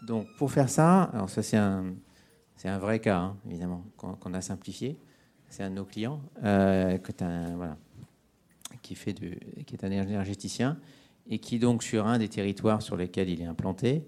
donc 0.07 0.27
pour 0.37 0.51
faire 0.51 0.69
ça, 0.69 1.03
alors 1.03 1.29
ça 1.29 1.43
c'est 1.43 1.57
un, 1.57 1.93
c'est 2.55 2.69
un 2.69 2.77
vrai 2.77 2.99
cas, 2.99 3.17
hein, 3.17 3.37
évidemment, 3.49 3.83
qu'on, 3.97 4.33
a 4.33 4.41
simplifié. 4.41 4.97
C'est 5.49 5.63
un 5.63 5.69
de 5.69 5.75
nos 5.75 5.85
clients 5.85 6.21
euh, 6.43 6.97
qui 6.97 8.93
est 8.93 9.83
un 9.83 9.91
énergéticien 9.91 10.79
et 11.27 11.39
qui 11.39 11.59
donc 11.59 11.83
sur 11.83 12.07
un 12.07 12.17
des 12.17 12.29
territoires 12.29 12.81
sur 12.81 12.95
lesquels 12.97 13.29
il 13.29 13.41
est 13.41 13.45
implanté 13.45 14.05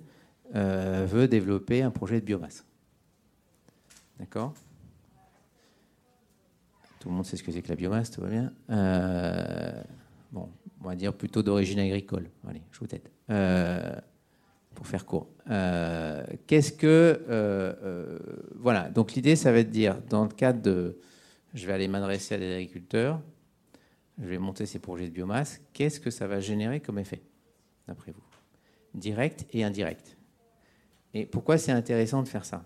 euh, 0.55 1.05
veut 1.07 1.27
développer 1.27 1.81
un 1.81 1.91
projet 1.91 2.19
de 2.19 2.25
biomasse. 2.25 2.65
D'accord? 4.19 4.53
Tout 6.99 7.09
le 7.09 7.15
monde 7.15 7.25
sait 7.25 7.37
ce 7.37 7.43
que 7.43 7.51
c'est 7.51 7.61
que 7.61 7.69
la 7.69 7.75
biomasse, 7.75 8.11
tout 8.11 8.21
va 8.21 8.29
bien. 8.29 8.53
Euh, 8.69 9.83
bon, 10.31 10.49
on 10.81 10.87
va 10.87 10.95
dire 10.95 11.13
plutôt 11.13 11.43
d'origine 11.43 11.79
agricole. 11.79 12.29
Allez, 12.47 12.61
je 12.71 12.79
vous 12.79 12.87
tête. 12.87 13.11
Euh, 14.75 14.81
pour 14.85 14.87
faire 14.87 15.05
court. 15.05 15.29
Euh, 15.49 16.23
qu'est-ce 16.47 16.71
que. 16.71 18.19
voilà, 18.55 18.89
donc 18.89 19.13
l'idée, 19.13 19.35
ça 19.35 19.51
va 19.51 19.59
être 19.59 19.67
de 19.67 19.73
dire, 19.73 20.01
dans 20.09 20.23
le 20.23 20.29
cadre 20.29 20.61
de. 20.61 20.97
Je 21.53 21.65
vais 21.65 21.73
aller 21.73 21.87
m'adresser 21.87 22.35
à 22.35 22.37
des 22.37 22.53
agriculteurs, 22.53 23.21
je 24.19 24.25
vais 24.25 24.37
monter 24.37 24.65
ces 24.65 24.79
projets 24.79 25.05
de 25.05 25.13
biomasse, 25.13 25.61
qu'est-ce 25.71 26.01
que 26.01 26.09
ça 26.09 26.27
va 26.27 26.41
générer 26.41 26.81
comme 26.81 26.99
effet, 26.99 27.21
d'après 27.87 28.11
vous? 28.11 28.23
Direct 28.93 29.45
et 29.53 29.63
indirect. 29.63 30.17
Et 31.13 31.25
pourquoi 31.25 31.57
c'est 31.57 31.71
intéressant 31.71 32.23
de 32.23 32.27
faire 32.27 32.43
ça? 32.43 32.65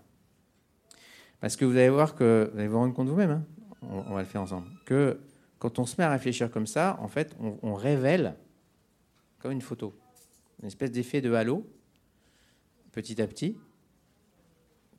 Parce 1.38 1.54
que 1.54 1.64
vous 1.64 1.76
allez 1.76 1.88
voir 1.88 2.16
que, 2.16 2.50
vous 2.52 2.58
allez 2.58 2.68
vous 2.68 2.78
rendre 2.78 2.92
compte 2.92 3.08
vous-même, 3.08 3.30
hein, 3.30 3.44
on, 3.82 4.12
va 4.12 4.20
le 4.20 4.26
faire 4.26 4.42
ensemble, 4.42 4.66
que 4.84 5.20
quand 5.60 5.78
on 5.78 5.86
se 5.86 5.94
met 5.96 6.04
à 6.04 6.10
réfléchir 6.10 6.50
comme 6.50 6.66
ça, 6.66 6.98
en 7.00 7.06
fait, 7.06 7.36
on, 7.62 7.74
révèle 7.74 8.34
comme 9.38 9.52
une 9.52 9.62
photo, 9.62 9.94
une 10.62 10.66
espèce 10.66 10.90
d'effet 10.90 11.20
de 11.20 11.32
halo, 11.32 11.64
petit 12.92 13.20
à 13.20 13.26
petit, 13.26 13.56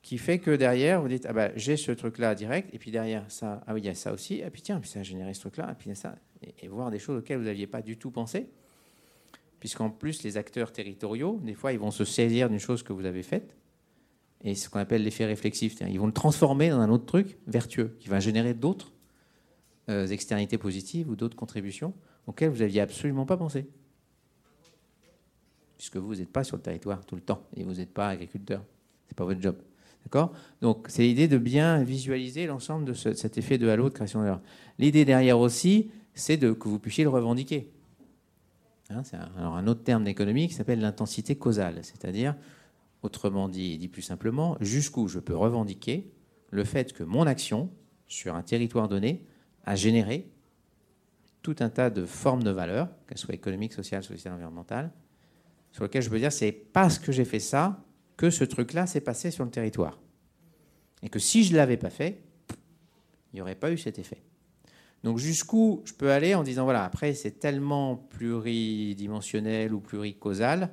qui 0.02 0.18
fait 0.18 0.40
que 0.40 0.50
derrière, 0.50 1.00
vous 1.00 1.08
dites, 1.08 1.26
ah 1.26 1.32
bah, 1.32 1.50
j'ai 1.54 1.76
ce 1.76 1.92
truc-là 1.92 2.34
direct, 2.34 2.68
et 2.72 2.78
puis 2.78 2.90
derrière, 2.90 3.24
ça, 3.30 3.62
ah 3.66 3.74
oui, 3.74 3.80
il 3.82 3.86
y 3.86 3.88
a 3.88 3.94
ça 3.94 4.12
aussi, 4.12 4.40
et 4.40 4.50
puis 4.50 4.62
tiens, 4.62 4.80
puis 4.80 4.90
ça 4.90 5.00
a 5.00 5.02
généré 5.02 5.32
ce 5.32 5.40
truc-là, 5.40 5.70
et 5.70 5.74
puis 5.74 5.86
il 5.86 5.90
y 5.90 5.92
a 5.92 5.96
ça, 5.96 6.16
et, 6.60 6.68
voir 6.68 6.90
des 6.90 6.98
choses 6.98 7.18
auxquelles 7.18 7.38
vous 7.38 7.44
n'aviez 7.44 7.68
pas 7.68 7.82
du 7.82 7.96
tout 7.96 8.10
pensé, 8.10 8.48
puisqu'en 9.60 9.90
plus, 9.90 10.24
les 10.24 10.36
acteurs 10.36 10.72
territoriaux, 10.72 11.40
des 11.44 11.54
fois, 11.54 11.72
ils 11.72 11.78
vont 11.78 11.92
se 11.92 12.04
saisir 12.04 12.48
d'une 12.50 12.58
chose 12.58 12.82
que 12.82 12.92
vous 12.92 13.04
avez 13.04 13.22
faite, 13.22 13.56
et 14.44 14.56
ce 14.56 14.68
qu'on 14.68 14.80
appelle 14.80 15.04
l'effet 15.04 15.24
réflexif. 15.24 15.76
Ils 15.88 16.00
vont 16.00 16.06
le 16.06 16.12
transformer 16.12 16.70
dans 16.70 16.80
un 16.80 16.90
autre 16.90 17.06
truc 17.06 17.38
vertueux 17.46 17.96
qui 18.00 18.08
va 18.08 18.18
générer 18.18 18.54
d'autres 18.54 18.92
euh, 19.88 20.08
externalités 20.08 20.58
positives 20.58 21.08
ou 21.08 21.14
d'autres 21.14 21.36
contributions 21.36 21.94
auxquelles 22.26 22.50
vous 22.50 22.58
n'aviez 22.58 22.80
absolument 22.80 23.24
pas 23.24 23.36
pensé. 23.36 23.68
Puisque 25.82 25.96
vous 25.96 26.14
n'êtes 26.14 26.30
pas 26.30 26.44
sur 26.44 26.56
le 26.56 26.62
territoire 26.62 27.04
tout 27.04 27.16
le 27.16 27.22
temps 27.22 27.42
et 27.56 27.64
vous 27.64 27.74
n'êtes 27.74 27.92
pas 27.92 28.06
agriculteur. 28.06 28.62
Ce 29.06 29.10
n'est 29.10 29.16
pas 29.16 29.24
votre 29.24 29.42
job. 29.42 29.56
D'accord? 30.04 30.32
Donc, 30.60 30.86
c'est 30.88 31.02
l'idée 31.02 31.26
de 31.26 31.38
bien 31.38 31.82
visualiser 31.82 32.46
l'ensemble 32.46 32.84
de 32.84 32.92
cet 32.92 33.36
effet 33.36 33.58
de 33.58 33.66
halo 33.68 33.88
de 33.88 33.94
création 33.94 34.20
de 34.20 34.26
valeur. 34.26 34.40
L'idée 34.78 35.04
derrière 35.04 35.40
aussi, 35.40 35.90
c'est 36.14 36.36
de, 36.36 36.52
que 36.52 36.68
vous 36.68 36.78
puissiez 36.78 37.02
le 37.02 37.10
revendiquer. 37.10 37.68
Hein, 38.90 39.02
c'est 39.02 39.16
alors 39.16 39.56
un 39.56 39.66
autre 39.66 39.82
terme 39.82 40.04
d'économie 40.04 40.46
qui 40.46 40.54
s'appelle 40.54 40.78
l'intensité 40.78 41.34
causale, 41.34 41.80
c'est-à-dire 41.82 42.36
Autrement 43.02 43.48
dit, 43.48 43.76
dit 43.76 43.88
plus 43.88 44.02
simplement, 44.02 44.56
jusqu'où 44.60 45.08
je 45.08 45.18
peux 45.18 45.34
revendiquer 45.34 46.12
le 46.50 46.62
fait 46.62 46.92
que 46.92 47.02
mon 47.02 47.26
action 47.26 47.72
sur 48.06 48.36
un 48.36 48.42
territoire 48.42 48.86
donné 48.86 49.26
a 49.64 49.74
généré 49.74 50.30
tout 51.42 51.56
un 51.58 51.70
tas 51.70 51.90
de 51.90 52.04
formes 52.06 52.44
de 52.44 52.50
valeurs, 52.50 52.88
qu'elles 53.08 53.18
soient 53.18 53.34
économiques, 53.34 53.72
sociales, 53.72 54.04
sociales, 54.04 54.34
environnementales, 54.34 54.92
sur 55.72 55.84
lesquelles 55.84 56.02
je 56.02 56.10
peux 56.10 56.18
dire 56.18 56.32
c'est 56.32 56.52
parce 56.52 56.98
que 56.98 57.12
j'ai 57.12 57.24
fait 57.24 57.40
ça 57.40 57.82
que 58.16 58.30
ce 58.30 58.44
truc-là 58.44 58.86
s'est 58.86 59.00
passé 59.00 59.30
sur 59.30 59.44
le 59.44 59.50
territoire. 59.50 59.98
Et 61.02 61.08
que 61.08 61.18
si 61.18 61.42
je 61.42 61.52
ne 61.52 61.56
l'avais 61.56 61.76
pas 61.76 61.90
fait, 61.90 62.22
il 63.32 63.36
n'y 63.36 63.40
aurait 63.40 63.56
pas 63.56 63.72
eu 63.72 63.78
cet 63.78 63.98
effet. 63.98 64.22
Donc 65.02 65.18
jusqu'où 65.18 65.82
je 65.84 65.94
peux 65.94 66.12
aller 66.12 66.34
en 66.34 66.44
disant 66.44 66.64
voilà, 66.64 66.84
après 66.84 67.14
c'est 67.14 67.40
tellement 67.40 67.96
pluridimensionnel 67.96 69.74
ou 69.74 69.80
pluricausal 69.80 70.70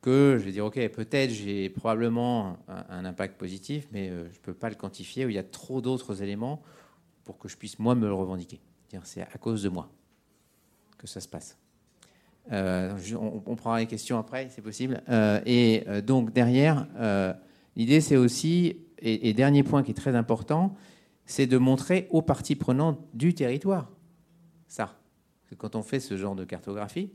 que 0.00 0.36
je 0.38 0.44
vais 0.44 0.52
dire, 0.52 0.64
OK, 0.64 0.74
peut-être 0.90 1.32
j'ai 1.32 1.68
probablement 1.68 2.58
un, 2.68 3.04
impact 3.04 3.36
positif, 3.36 3.88
mais 3.90 4.08
euh, 4.08 4.24
je 4.32 4.38
ne 4.38 4.42
peux 4.42 4.54
pas 4.54 4.68
le 4.68 4.76
quantifier, 4.76 5.26
où 5.26 5.28
il 5.28 5.34
y 5.34 5.38
a 5.38 5.42
trop 5.42 5.80
d'autres 5.80 6.22
éléments 6.22 6.62
pour 7.24 7.38
que 7.38 7.48
je 7.48 7.56
puisse 7.56 7.80
moi 7.80 7.96
me 7.96 8.06
le 8.06 8.14
revendiquer. 8.14 8.60
C'est 9.02 9.22
à 9.22 9.38
cause 9.38 9.64
de 9.64 9.68
moi 9.68 9.90
que 10.96 11.08
ça 11.08 11.20
se 11.20 11.26
passe. 11.26 11.58
Euh, 12.52 12.96
on, 13.46 13.56
prendra 13.56 13.80
les 13.80 13.86
questions 13.86 14.18
après, 14.18 14.48
c'est 14.50 14.62
possible. 14.62 15.02
Euh, 15.08 15.40
et 15.46 15.84
donc 16.02 16.32
derrière, 16.32 16.86
l'idée 17.76 18.00
c'est 18.00 18.16
aussi, 18.16 18.76
et, 18.98 19.32
dernier 19.32 19.62
point 19.62 19.82
qui 19.82 19.90
est 19.90 19.94
très 19.94 20.14
important, 20.14 20.74
c'est 21.24 21.46
de 21.46 21.58
montrer 21.58 22.06
aux 22.10 22.22
parties 22.22 22.56
prenantes 22.56 23.00
du 23.14 23.34
territoire 23.34 23.90
ça. 24.68 24.96
Quand 25.58 25.76
on 25.76 25.82
fait 25.82 26.00
ce 26.00 26.16
genre 26.16 26.34
de 26.34 26.44
cartographie, 26.44 27.10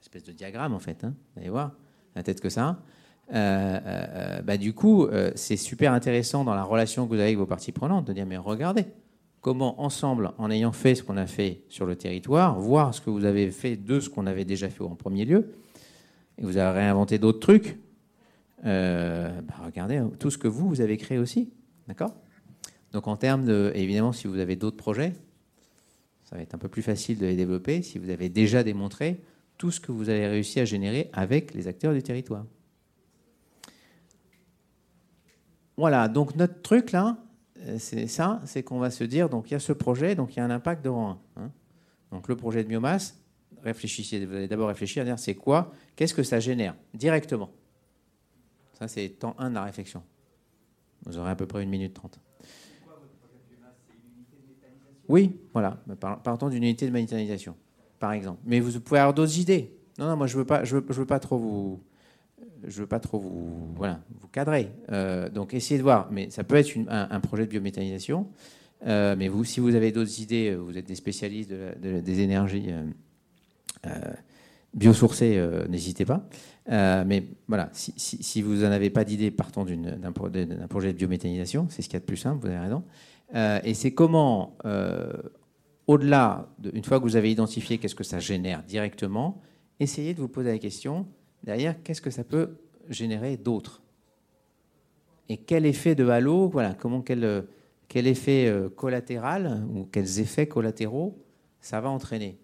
espèce 0.00 0.24
de 0.24 0.32
diagramme 0.32 0.74
en 0.74 0.78
fait, 0.78 1.04
hein, 1.04 1.14
vous 1.34 1.40
allez 1.40 1.50
voir, 1.50 1.72
la 2.14 2.22
tête 2.22 2.40
que 2.40 2.48
ça. 2.48 2.82
Euh, 3.32 3.34
euh, 3.34 3.80
euh, 3.86 4.42
bah, 4.42 4.56
du 4.56 4.74
coup, 4.74 5.08
c'est 5.34 5.56
super 5.56 5.92
intéressant 5.92 6.44
dans 6.44 6.54
la 6.54 6.64
relation 6.64 7.04
que 7.04 7.10
vous 7.10 7.14
avez 7.14 7.24
avec 7.24 7.38
vos 7.38 7.46
parties 7.46 7.72
prenantes 7.72 8.06
de 8.06 8.12
dire 8.12 8.26
mais 8.26 8.36
regardez 8.36 8.86
comment 9.42 9.82
ensemble, 9.82 10.32
en 10.38 10.50
ayant 10.50 10.72
fait 10.72 10.94
ce 10.94 11.02
qu'on 11.02 11.18
a 11.18 11.26
fait 11.26 11.64
sur 11.68 11.84
le 11.84 11.96
territoire, 11.96 12.58
voir 12.58 12.94
ce 12.94 13.02
que 13.02 13.10
vous 13.10 13.26
avez 13.26 13.50
fait 13.50 13.76
de 13.76 14.00
ce 14.00 14.08
qu'on 14.08 14.26
avait 14.26 14.46
déjà 14.46 14.70
fait 14.70 14.82
en 14.82 14.94
premier 14.94 15.26
lieu, 15.26 15.52
et 16.38 16.42
vous 16.42 16.56
avez 16.56 16.78
réinventé 16.78 17.18
d'autres 17.18 17.40
trucs. 17.40 17.78
Bah, 18.62 19.32
regardez 19.64 20.02
tout 20.18 20.30
ce 20.30 20.38
que 20.38 20.48
vous 20.48 20.68
vous 20.68 20.80
avez 20.80 20.96
créé 20.96 21.18
aussi, 21.18 21.52
d'accord? 21.88 22.14
Donc 22.92 23.08
en 23.08 23.16
termes 23.16 23.44
de, 23.44 23.72
évidemment, 23.74 24.12
si 24.12 24.28
vous 24.28 24.38
avez 24.38 24.54
d'autres 24.54 24.76
projets, 24.76 25.12
ça 26.24 26.36
va 26.36 26.42
être 26.42 26.54
un 26.54 26.58
peu 26.58 26.68
plus 26.68 26.82
facile 26.82 27.18
de 27.18 27.26
les 27.26 27.36
développer 27.36 27.82
si 27.82 27.98
vous 27.98 28.10
avez 28.10 28.28
déjà 28.28 28.62
démontré 28.62 29.20
tout 29.58 29.70
ce 29.70 29.80
que 29.80 29.90
vous 29.92 30.08
avez 30.08 30.28
réussi 30.28 30.60
à 30.60 30.64
générer 30.64 31.10
avec 31.12 31.52
les 31.54 31.66
acteurs 31.66 31.92
du 31.92 32.02
territoire. 32.02 32.46
Voilà, 35.76 36.06
donc 36.08 36.36
notre 36.36 36.62
truc 36.62 36.92
là, 36.92 37.18
c'est 37.78 38.06
ça, 38.06 38.40
c'est 38.44 38.62
qu'on 38.62 38.78
va 38.78 38.90
se 38.90 39.04
dire, 39.04 39.28
donc 39.28 39.50
il 39.50 39.54
y 39.54 39.56
a 39.56 39.60
ce 39.60 39.72
projet, 39.72 40.14
donc 40.14 40.34
il 40.34 40.38
y 40.38 40.40
a 40.40 40.44
un 40.44 40.50
impact 40.50 40.84
de 40.84 40.88
rang 40.88 41.20
1. 41.36 41.42
Hein. 41.42 41.50
Donc 42.10 42.28
le 42.28 42.36
projet 42.36 42.62
de 42.62 42.68
biomasse, 42.68 43.18
réfléchissez, 43.62 44.24
vous 44.26 44.34
allez 44.34 44.48
d'abord 44.48 44.68
réfléchir 44.68 45.02
à 45.02 45.04
dire 45.04 45.18
c'est 45.18 45.34
quoi, 45.34 45.72
qu'est-ce 45.96 46.14
que 46.14 46.22
ça 46.22 46.40
génère 46.40 46.74
directement? 46.94 47.50
Ça, 48.78 48.88
c'est 48.88 49.08
temps 49.10 49.36
1 49.38 49.50
de 49.50 49.54
la 49.54 49.64
réflexion. 49.64 50.02
Vous 51.04 51.18
aurez 51.18 51.30
à 51.30 51.36
peu 51.36 51.46
près 51.46 51.62
une 51.62 51.70
minute 51.70 51.94
trente. 51.94 52.18
Oui, 55.08 55.40
voilà. 55.52 55.78
Partons 56.24 56.48
d'une 56.48 56.62
unité 56.62 56.86
de 56.86 56.92
méthanisation, 56.92 57.56
par 57.98 58.12
exemple. 58.12 58.40
Mais 58.44 58.60
vous 58.60 58.80
pouvez 58.80 59.00
avoir 59.00 59.14
d'autres 59.14 59.38
idées. 59.38 59.76
Non, 59.98 60.06
non, 60.06 60.16
moi 60.16 60.26
je 60.26 60.38
veux 60.38 60.44
pas, 60.44 60.64
je 60.64 60.76
veux, 60.76 60.84
veux 60.88 61.06
pas 61.06 61.18
trop 61.18 61.38
vous, 61.38 61.80
je 62.64 62.80
veux 62.80 62.86
pas 62.86 63.00
trop 63.00 63.18
vous, 63.18 63.72
voilà, 63.74 64.00
vous 64.20 64.28
cadrer. 64.28 64.70
Euh, 64.90 65.28
donc 65.28 65.54
essayez 65.54 65.78
de 65.78 65.82
voir. 65.82 66.08
Mais 66.10 66.30
ça 66.30 66.44
peut 66.44 66.56
être 66.56 66.72
un, 66.88 67.20
projet 67.20 67.46
de 67.46 67.50
biométhanisation. 67.50 68.28
Euh, 68.86 69.14
mais 69.16 69.28
vous, 69.28 69.44
si 69.44 69.60
vous 69.60 69.74
avez 69.74 69.92
d'autres 69.92 70.20
idées, 70.20 70.54
vous 70.54 70.76
êtes 70.76 70.86
des 70.86 70.94
spécialistes 70.94 71.52
des 71.80 72.20
énergies 72.20 72.70
euh, 73.86 74.12
biosourcées, 74.74 75.40
n'hésitez 75.68 76.04
pas. 76.04 76.26
mais 76.68 77.24
voilà, 77.48 77.70
si, 77.72 78.42
vous 78.42 78.56
n'en 78.56 78.72
avez 78.72 78.90
pas 78.90 79.04
d'idée, 79.04 79.30
partons 79.30 79.64
d'un 79.64 80.12
projet 80.12 80.92
de 80.92 80.98
biométhanisation. 80.98 81.66
C'est 81.70 81.82
ce 81.82 81.88
qu'il 81.88 81.94
y 81.94 81.96
a 81.98 82.00
de 82.00 82.06
plus 82.06 82.16
simple. 82.16 82.40
Vous 82.40 82.48
avez 82.48 82.58
raison. 82.58 82.84
Euh, 83.34 83.60
et 83.64 83.74
c'est 83.74 83.92
comment, 83.92 84.56
euh, 84.64 85.12
au-delà, 85.86 86.48
une 86.72 86.84
fois 86.84 86.98
que 86.98 87.04
vous 87.04 87.16
avez 87.16 87.30
identifié 87.30 87.78
qu'est-ce 87.78 87.94
que 87.94 88.04
ça 88.04 88.18
génère 88.18 88.62
directement, 88.62 89.40
essayez 89.80 90.14
de 90.14 90.20
vous 90.20 90.28
poser 90.28 90.50
la 90.50 90.58
question, 90.58 91.06
derrière, 91.44 91.82
qu'est-ce 91.82 92.02
que 92.02 92.10
ça 92.10 92.24
peut 92.24 92.56
générer 92.88 93.36
d'autre? 93.36 93.82
Et 95.28 95.36
quel 95.36 95.66
effet 95.66 95.94
de 95.94 96.08
halo, 96.08 96.48
voilà, 96.48 96.74
comment, 96.74 97.00
quel, 97.00 97.46
quel 97.88 98.06
effet 98.06 98.48
euh, 98.48 98.68
collatéral 98.68 99.66
ou 99.74 99.84
quels 99.84 100.20
effets 100.20 100.46
collatéraux 100.46 101.18
ça 101.60 101.80
va 101.80 101.90
entraîner? 101.90 102.38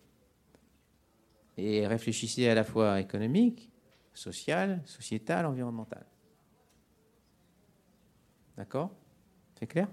Et 1.56 1.86
réfléchissez 1.86 2.48
à 2.48 2.54
la 2.54 2.64
fois 2.64 3.00
économique, 3.00 3.70
social, 4.14 4.80
sociétal, 4.84 5.46
environnemental. 5.46 6.06
D'accord? 8.56 8.90
C'est 9.58 9.66
clair? 9.66 9.88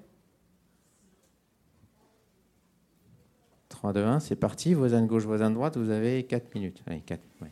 3, 3.70 3.94
2, 3.94 4.04
1, 4.04 4.20
c'est 4.20 4.36
parti. 4.36 4.74
Voisin 4.74 5.02
de 5.02 5.08
gauche, 5.08 5.24
voisin 5.24 5.50
de 5.50 5.56
droite, 5.56 5.78
vous 5.78 5.90
avez 5.90 6.24
4 6.24 6.54
minutes. 6.56 6.84
Allez, 6.86 7.02
4, 7.02 7.22
4, 7.40 7.52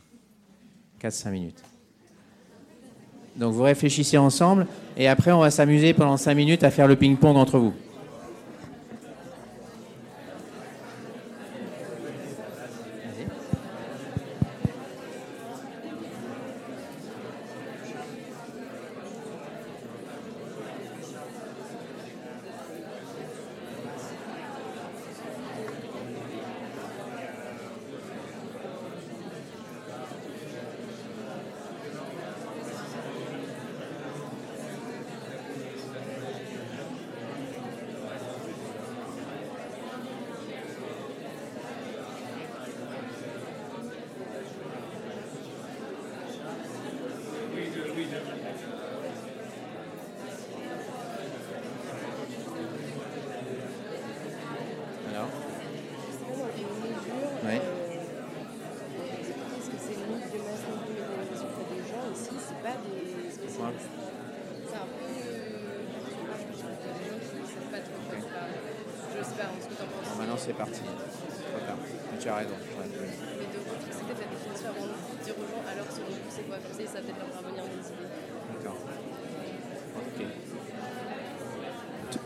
5 1.10 1.30
minutes. 1.30 1.62
Donc 3.36 3.52
vous 3.52 3.62
réfléchissez 3.62 4.16
ensemble 4.16 4.66
et 4.96 5.08
après 5.08 5.32
on 5.32 5.40
va 5.40 5.50
s'amuser 5.50 5.92
pendant 5.92 6.16
5 6.16 6.34
minutes 6.34 6.62
à 6.62 6.70
faire 6.70 6.86
le 6.86 6.96
ping-pong 6.96 7.36
entre 7.36 7.58
vous. 7.58 7.74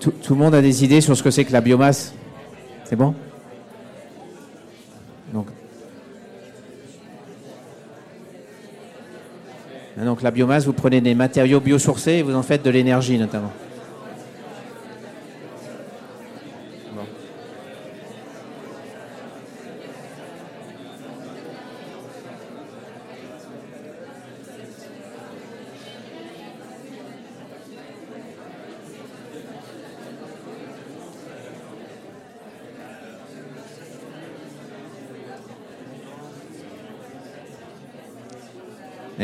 Tout, 0.00 0.27
le 0.38 0.44
monde 0.44 0.54
a 0.54 0.62
des 0.62 0.84
idées 0.84 1.00
sur 1.00 1.16
ce 1.16 1.22
que 1.24 1.32
c'est 1.32 1.44
que 1.44 1.52
la 1.52 1.60
biomasse 1.60 2.14
C'est 2.84 2.94
bon? 2.94 3.12
Donc. 5.34 5.48
donc 9.96 10.22
la 10.22 10.30
biomasse, 10.30 10.64
vous 10.64 10.72
prenez 10.72 11.00
des 11.00 11.16
matériaux 11.16 11.58
biosourcés 11.58 12.12
et 12.12 12.22
vous 12.22 12.36
en 12.36 12.44
faites 12.44 12.62
de 12.62 12.70
l'énergie 12.70 13.18
notamment. 13.18 13.50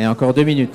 Encore 0.07 0.35
deux 0.35 0.45
minutes. 0.45 0.75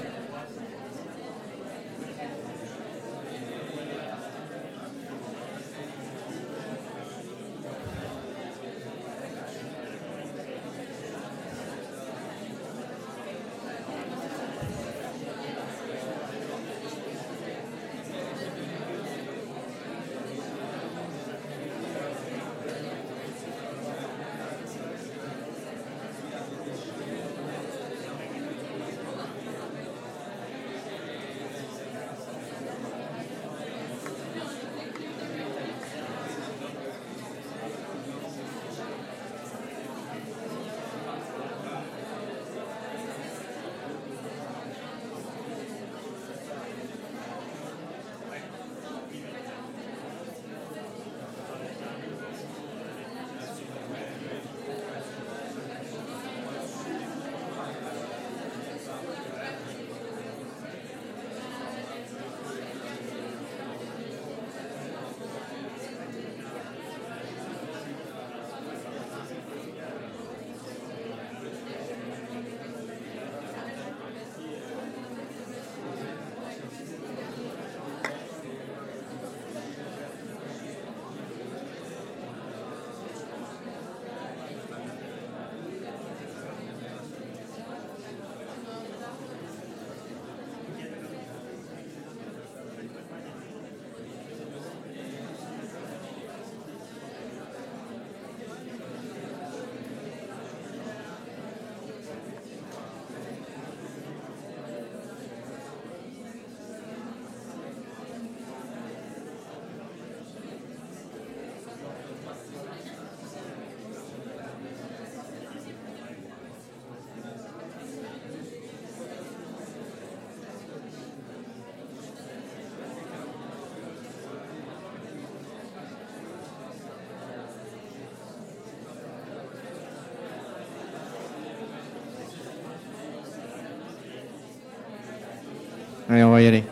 Allez, 136.10 136.24
on 136.24 136.32
va 136.32 136.41
y 136.41 136.48
aller. 136.48 136.63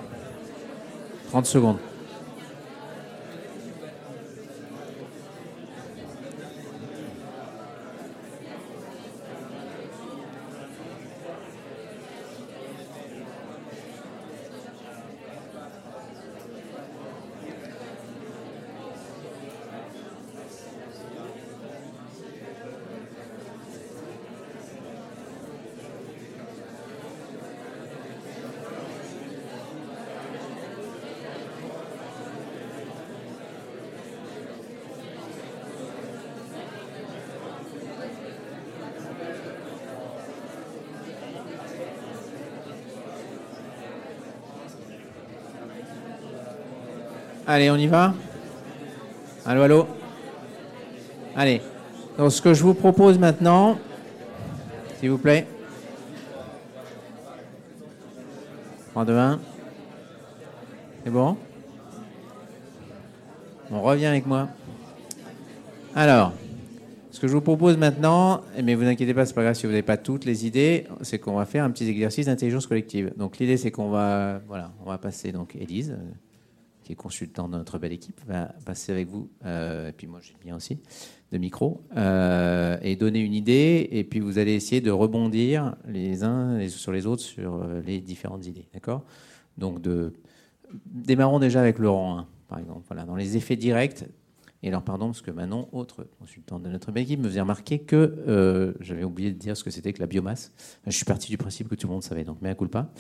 30 1.30 1.46
secondes. 1.46 1.87
Allez, 47.50 47.72
on 47.72 47.78
y 47.78 47.88
va 47.88 48.14
Allô, 49.46 49.62
allô 49.62 49.88
Allez. 51.34 51.62
Donc, 52.18 52.34
ce 52.34 52.42
que 52.42 52.54
je 52.54 52.62
vous 52.62 52.74
propose 52.74 53.18
maintenant, 53.18 53.78
s'il 55.00 55.12
vous 55.12 55.18
plaît. 55.18 55.48
3, 58.92 59.06
2, 59.06 59.18
1. 59.18 59.40
C'est 61.06 61.10
bon? 61.10 61.38
On 63.72 63.82
revient 63.82 64.08
avec 64.08 64.26
moi. 64.26 64.50
Alors, 65.96 66.34
ce 67.12 67.22
que 67.22 67.30
je 67.30 67.34
vous 67.34 67.40
propose 67.40 67.78
maintenant, 67.78 68.42
mais 68.62 68.76
vous 68.76 68.84
inquiétez 68.84 69.14
pas, 69.14 69.26
c'est 69.26 69.34
pas 69.34 69.44
grave 69.44 69.54
si 69.54 69.66
vous 69.66 69.72
n'avez 69.72 69.84
pas 69.84 69.96
toutes 69.96 70.26
les 70.26 70.46
idées, 70.46 70.86
c'est 71.02 71.18
qu'on 71.18 71.38
va 71.38 71.46
faire 71.46 71.64
un 71.64 71.72
petit 71.72 71.88
exercice 71.88 72.26
d'intelligence 72.26 72.68
collective. 72.68 73.14
Donc 73.16 73.38
l'idée, 73.38 73.56
c'est 73.56 73.72
qu'on 73.72 73.90
va, 73.90 74.42
voilà, 74.48 74.74
on 74.86 74.90
va 74.90 74.98
passer 74.98 75.32
donc 75.32 75.56
Élise, 75.56 75.98
qui 76.88 76.94
est 76.94 76.96
consultant 76.96 77.50
de 77.50 77.58
notre 77.58 77.80
belle 77.80 77.92
équipe, 77.92 78.22
va 78.28 78.46
passer 78.66 78.94
avec 78.94 79.10
vous, 79.10 79.30
euh, 79.44 79.90
et 79.90 79.92
puis 79.92 80.08
moi 80.08 80.22
j'ai 80.22 80.36
bien 80.42 80.56
aussi, 80.56 80.80
de 81.34 81.38
micro, 81.38 81.84
euh, 81.98 82.78
et 82.82 82.96
donner 82.96 83.20
une 83.20 83.34
idée, 83.34 83.90
et 83.92 84.06
puis 84.06 84.22
vous 84.22 84.38
allez 84.38 84.54
essayer 84.54 84.80
de 84.80 84.90
rebondir 84.90 85.76
les 85.86 86.24
uns 86.24 86.66
sur 86.70 86.94
les 86.94 87.06
autres 87.06 87.24
sur 87.24 87.56
euh, 87.56 87.82
les 87.86 88.00
différentes 88.00 88.46
idées, 88.48 88.70
d'accord? 88.74 89.04
Donc 89.58 89.82
de, 89.82 90.14
démarrons 90.86 91.40
déjà 91.40 91.60
avec 91.60 91.78
Laurent, 91.78 92.20
hein, 92.20 92.28
par 92.48 92.60
exemple, 92.60 92.84
voilà, 92.88 93.04
dans 93.04 93.18
les 93.18 93.36
effets 93.36 93.58
directs. 93.58 94.06
Et 94.64 94.70
alors, 94.70 94.82
pardon, 94.82 95.08
parce 95.08 95.22
que 95.22 95.30
Manon, 95.30 95.68
autre 95.74 96.08
consultant 96.20 96.58
de 96.58 96.70
notre 96.70 96.92
belle 96.94 97.04
équipe, 97.04 97.20
me 97.20 97.28
faisait 97.28 97.42
remarquer 97.42 97.80
que 97.80 98.74
j'avais 98.80 99.04
oublié 99.04 99.32
de 99.32 99.38
dire 99.38 99.56
ce 99.56 99.64
que 99.64 99.70
c'était 99.70 99.94
que 99.94 100.00
la 100.00 100.08
biomasse. 100.08 100.52
Je 100.88 100.96
suis 100.96 101.06
parti 101.06 101.30
du 101.30 101.38
principe 101.38 101.68
que 101.68 101.76
tout 101.76 101.86
le 101.86 101.94
monde 101.94 102.02
savait, 102.02 102.24
donc 102.24 102.44
à 102.44 102.56
coup 102.56 102.68
pas. 102.68 102.92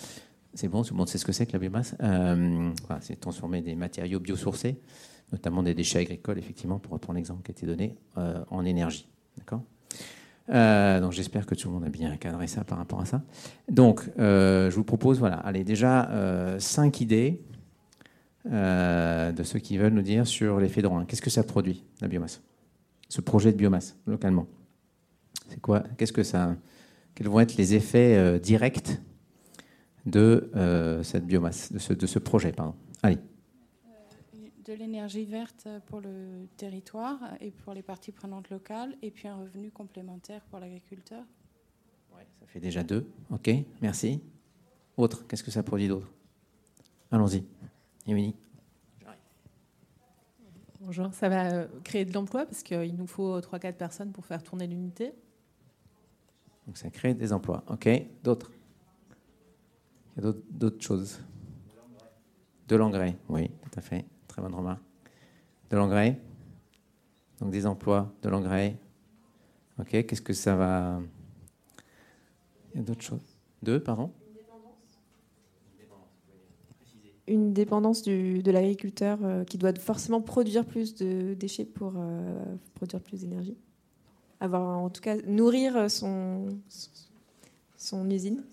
C'est 0.54 0.68
bon, 0.68 0.84
tout 0.84 0.94
le 0.94 0.98
monde 0.98 1.10
sait 1.10 1.18
ce 1.18 1.26
que 1.26 1.32
c'est 1.32 1.46
que 1.46 1.54
la 1.54 1.60
biomasse. 1.60 1.96
Euh, 2.02 2.72
c'est 3.02 3.20
transformer 3.20 3.62
des 3.62 3.76
matériaux 3.76 4.20
biosourcés, 4.20 4.80
notamment 5.32 5.62
des 5.62 5.74
déchets 5.74 6.00
agricoles, 6.00 6.40
effectivement, 6.40 6.80
pour 6.80 6.94
reprendre 6.94 7.18
l'exemple 7.18 7.44
qui 7.44 7.52
a 7.52 7.54
été 7.54 7.66
donné, 7.66 7.96
euh, 8.18 8.44
en 8.50 8.66
énergie. 8.66 9.08
D'accord? 9.38 9.62
Euh, 10.50 11.02
donc 11.02 11.12
j'espère 11.12 11.46
que 11.46 11.56
tout 11.56 11.68
le 11.68 11.74
monde 11.74 11.84
a 11.84 11.90
bien 11.90 12.16
cadré 12.16 12.48
ça 12.48 12.64
par 12.64 12.78
rapport 12.78 13.02
à 13.02 13.06
ça. 13.06 13.22
Donc 13.70 14.10
je 14.18 14.74
vous 14.74 14.84
propose, 14.84 15.20
voilà, 15.20 15.36
allez 15.36 15.64
déjà 15.64 16.58
cinq 16.60 17.02
idées 17.02 17.42
de 18.46 19.44
ceux 19.44 19.60
qui 19.60 19.78
veulent 19.78 19.94
nous 19.94 20.02
dire 20.02 20.26
sur 20.26 20.60
l'effet 20.60 20.82
de 20.82 20.88
Rouen. 20.88 21.06
Qu'est-ce 21.06 21.22
que 21.22 21.30
ça 21.30 21.44
produit 21.44 21.84
la 22.02 22.08
biomasse? 22.08 22.42
Ce 23.10 23.22
projet 23.22 23.52
de 23.52 23.58
biomasse 23.58 23.98
localement. 24.08 24.48
C'est 25.50 25.62
quoi? 25.62 25.84
Qu'est-ce 25.98 26.14
que 26.14 26.24
ça 26.24 26.56
Quels 27.14 27.28
vont 27.28 27.42
être 27.42 27.58
les 27.58 27.76
effets 27.76 28.40
directs 28.40 29.00
de 30.08 30.50
euh, 30.56 31.04
cette 31.04 31.28
biomasse, 31.28 31.72
de 31.72 31.80
ce, 31.80 31.94
de 31.94 32.08
ce 32.08 32.18
projet. 32.18 32.52
Pardon. 32.54 32.74
Allez. 33.04 33.18
Euh, 33.18 34.38
de 34.66 34.74
l'énergie 34.74 35.26
verte 35.26 35.68
pour 35.86 36.00
le 36.00 36.48
territoire 36.56 37.20
et 37.42 37.52
pour 37.52 37.74
les 37.74 37.84
parties 37.84 38.12
prenantes 38.12 38.50
locales, 38.50 38.96
et 39.02 39.12
puis 39.12 39.28
un 39.28 39.36
revenu 39.36 39.70
complémentaire 39.70 40.42
pour 40.50 40.60
l'agriculteur. 40.60 41.24
Ouais, 42.16 42.26
ça 42.40 42.48
fait 42.48 42.60
déjà 42.60 42.84
deux. 42.84 43.06
Ok, 43.30 43.50
merci. 43.82 44.22
Autre, 44.96 45.28
qu'est-ce 45.28 45.44
que 45.44 45.52
ça 45.52 45.62
produit 45.62 45.90
d'autre? 45.90 46.10
Allons-y. 47.12 47.44
Émilie. 48.08 48.34
Bonjour, 50.80 51.14
ça 51.14 51.28
va 51.28 51.52
euh, 51.52 51.68
créer 51.84 52.06
de 52.06 52.14
l'emploi 52.14 52.46
parce 52.46 52.64
qu'il 52.64 52.96
nous 52.96 53.08
faut 53.08 53.38
3-4 53.40 53.74
personnes 53.74 54.12
pour 54.14 54.26
faire 54.26 54.42
tourner 54.42 54.68
l'unité. 54.68 55.12
Donc 56.66 56.78
ça 56.78 56.90
crée 56.90 57.14
des 57.14 57.34
emplois. 57.34 57.64
Ok, 57.68 57.90
d'autres? 58.24 58.52
Il 60.18 60.24
y 60.24 60.28
a 60.28 60.34
d'autres 60.50 60.82
choses. 60.82 61.20
De 62.68 62.76
l'engrais, 62.76 63.16
oui, 63.30 63.50
tout 63.62 63.80
à 63.80 63.82
fait. 63.82 64.06
Très 64.28 64.42
bonne 64.42 64.54
remarque. 64.54 64.82
De 65.70 65.78
l'engrais. 65.78 66.20
Donc 67.40 67.52
des 67.52 67.66
emplois, 67.66 68.12
de 68.24 68.30
l'engrais. 68.30 68.78
Ok, 69.80 69.90
qu'est-ce 69.90 70.22
que 70.22 70.34
ça 70.34 70.56
va. 70.56 71.00
Il 72.74 72.80
y 72.80 72.84
a 72.84 72.84
d'autres 72.84 73.04
choses. 73.04 73.38
Deux, 73.62 73.80
pardon? 73.80 74.12
Une 77.28 77.54
dépendance 77.54 78.04
du, 78.04 78.42
de 78.42 78.52
l'agriculteur 78.52 79.20
euh, 79.22 79.44
qui 79.44 79.58
doit 79.58 79.74
forcément 79.74 80.22
produire 80.22 80.66
plus 80.66 80.96
de 80.96 81.34
déchets 81.34 81.66
pour 81.66 81.94
euh, 81.98 82.56
produire 82.74 83.02
plus 83.02 83.22
d'énergie. 83.22 83.58
Avoir, 84.40 84.80
en 84.80 84.90
tout 84.90 85.02
cas, 85.02 85.18
nourrir 85.26 85.92
son 85.92 86.50
usine 88.10 88.44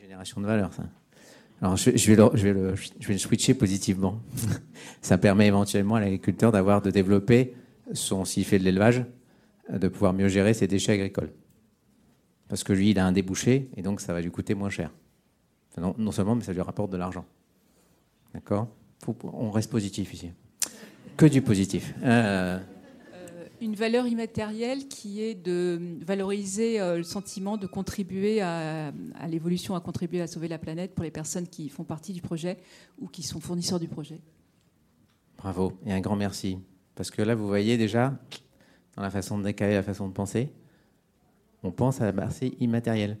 génération 0.00 0.40
de 0.40 0.46
valeur, 0.46 0.72
ça. 0.72 0.84
Alors, 1.60 1.76
je, 1.76 1.90
vais 1.90 2.52
le, 2.52 3.18
switcher 3.18 3.52
positivement. 3.52 4.18
ça 5.02 5.18
permet 5.18 5.46
éventuellement 5.46 5.96
à 5.96 6.00
l'agriculteur 6.00 6.52
d'avoir, 6.52 6.80
de 6.80 6.90
développer 6.90 7.54
son, 7.92 8.24
s'il 8.24 8.46
fait 8.46 8.58
de 8.58 8.64
l'élevage, 8.64 9.04
de 9.70 9.88
pouvoir 9.88 10.14
mieux 10.14 10.28
gérer 10.28 10.54
ses 10.54 10.66
déchets 10.66 10.92
agricoles. 10.92 11.32
Parce 12.48 12.64
que 12.64 12.72
lui, 12.72 12.90
il 12.90 12.98
a 12.98 13.06
un 13.06 13.12
débouché, 13.12 13.68
et 13.76 13.82
donc 13.82 14.00
ça 14.00 14.14
va 14.14 14.22
lui 14.22 14.30
coûter 14.30 14.54
moins 14.54 14.70
cher. 14.70 14.90
non, 15.76 15.94
non, 15.98 16.12
seulement, 16.12 16.34
mais 16.34 16.44
ça 16.44 16.54
lui 16.54 16.62
rapporte 16.62 16.90
de 16.90 16.96
l'argent. 16.96 17.26
D'accord? 18.32 18.68
On 19.22 19.50
reste 19.50 19.70
positif 19.70 20.14
ici. 20.14 20.32
Que 21.16 21.26
du 21.26 21.42
positif. 21.42 21.94
Euh, 22.02 22.58
une 23.60 23.74
valeur 23.74 24.06
immatérielle 24.06 24.88
qui 24.88 25.22
est 25.22 25.34
de 25.34 25.98
valoriser 26.04 26.80
euh, 26.80 26.98
le 26.98 27.02
sentiment 27.02 27.56
de 27.56 27.66
contribuer 27.66 28.40
à, 28.40 28.92
l'évolution, 29.28 29.74
à 29.74 29.80
contribuer 29.80 30.20
à 30.20 30.26
sauver 30.26 30.48
la 30.48 30.58
planète 30.58 30.94
pour 30.94 31.04
les 31.04 31.10
personnes 31.10 31.46
qui 31.46 31.68
font 31.68 31.84
partie 31.84 32.12
du 32.12 32.22
projet 32.22 32.58
ou 32.98 33.08
qui 33.08 33.22
sont 33.22 33.40
fournisseurs 33.40 33.78
du 33.78 33.88
projet. 33.88 34.20
Bravo 35.36 35.72
et 35.86 35.92
un 35.92 36.00
grand 36.00 36.16
merci. 36.16 36.58
Parce 36.94 37.10
que 37.10 37.22
là, 37.22 37.34
vous 37.34 37.46
voyez 37.46 37.76
déjà, 37.78 38.18
dans 38.96 39.02
la 39.02 39.10
façon 39.10 39.38
de 39.38 39.44
décaler, 39.44 39.74
la 39.74 39.82
façon 39.82 40.08
de 40.08 40.12
penser, 40.12 40.52
on 41.62 41.70
pense 41.70 42.00
à 42.00 42.04
la 42.04 42.12
partie 42.12 42.56
immatérielle. 42.60 43.18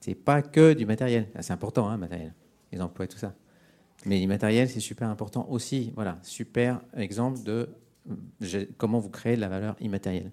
C'est 0.00 0.14
pas 0.14 0.42
que 0.42 0.72
du 0.72 0.86
matériel. 0.86 1.28
Ah, 1.34 1.42
c'est 1.42 1.52
important, 1.52 1.88
hein, 1.88 1.96
matériel. 1.96 2.34
Les 2.72 2.80
emplois 2.80 3.06
tout 3.06 3.18
ça. 3.18 3.34
Mais 4.04 4.18
l'immatériel, 4.18 4.68
c'est 4.68 4.80
super 4.80 5.08
important 5.08 5.46
aussi. 5.50 5.92
Voilà, 5.94 6.18
super 6.22 6.80
exemple 6.94 7.42
de 7.42 7.68
comment 8.78 8.98
vous 8.98 9.10
créez 9.10 9.36
de 9.36 9.40
la 9.40 9.48
valeur 9.48 9.76
immatérielle? 9.80 10.32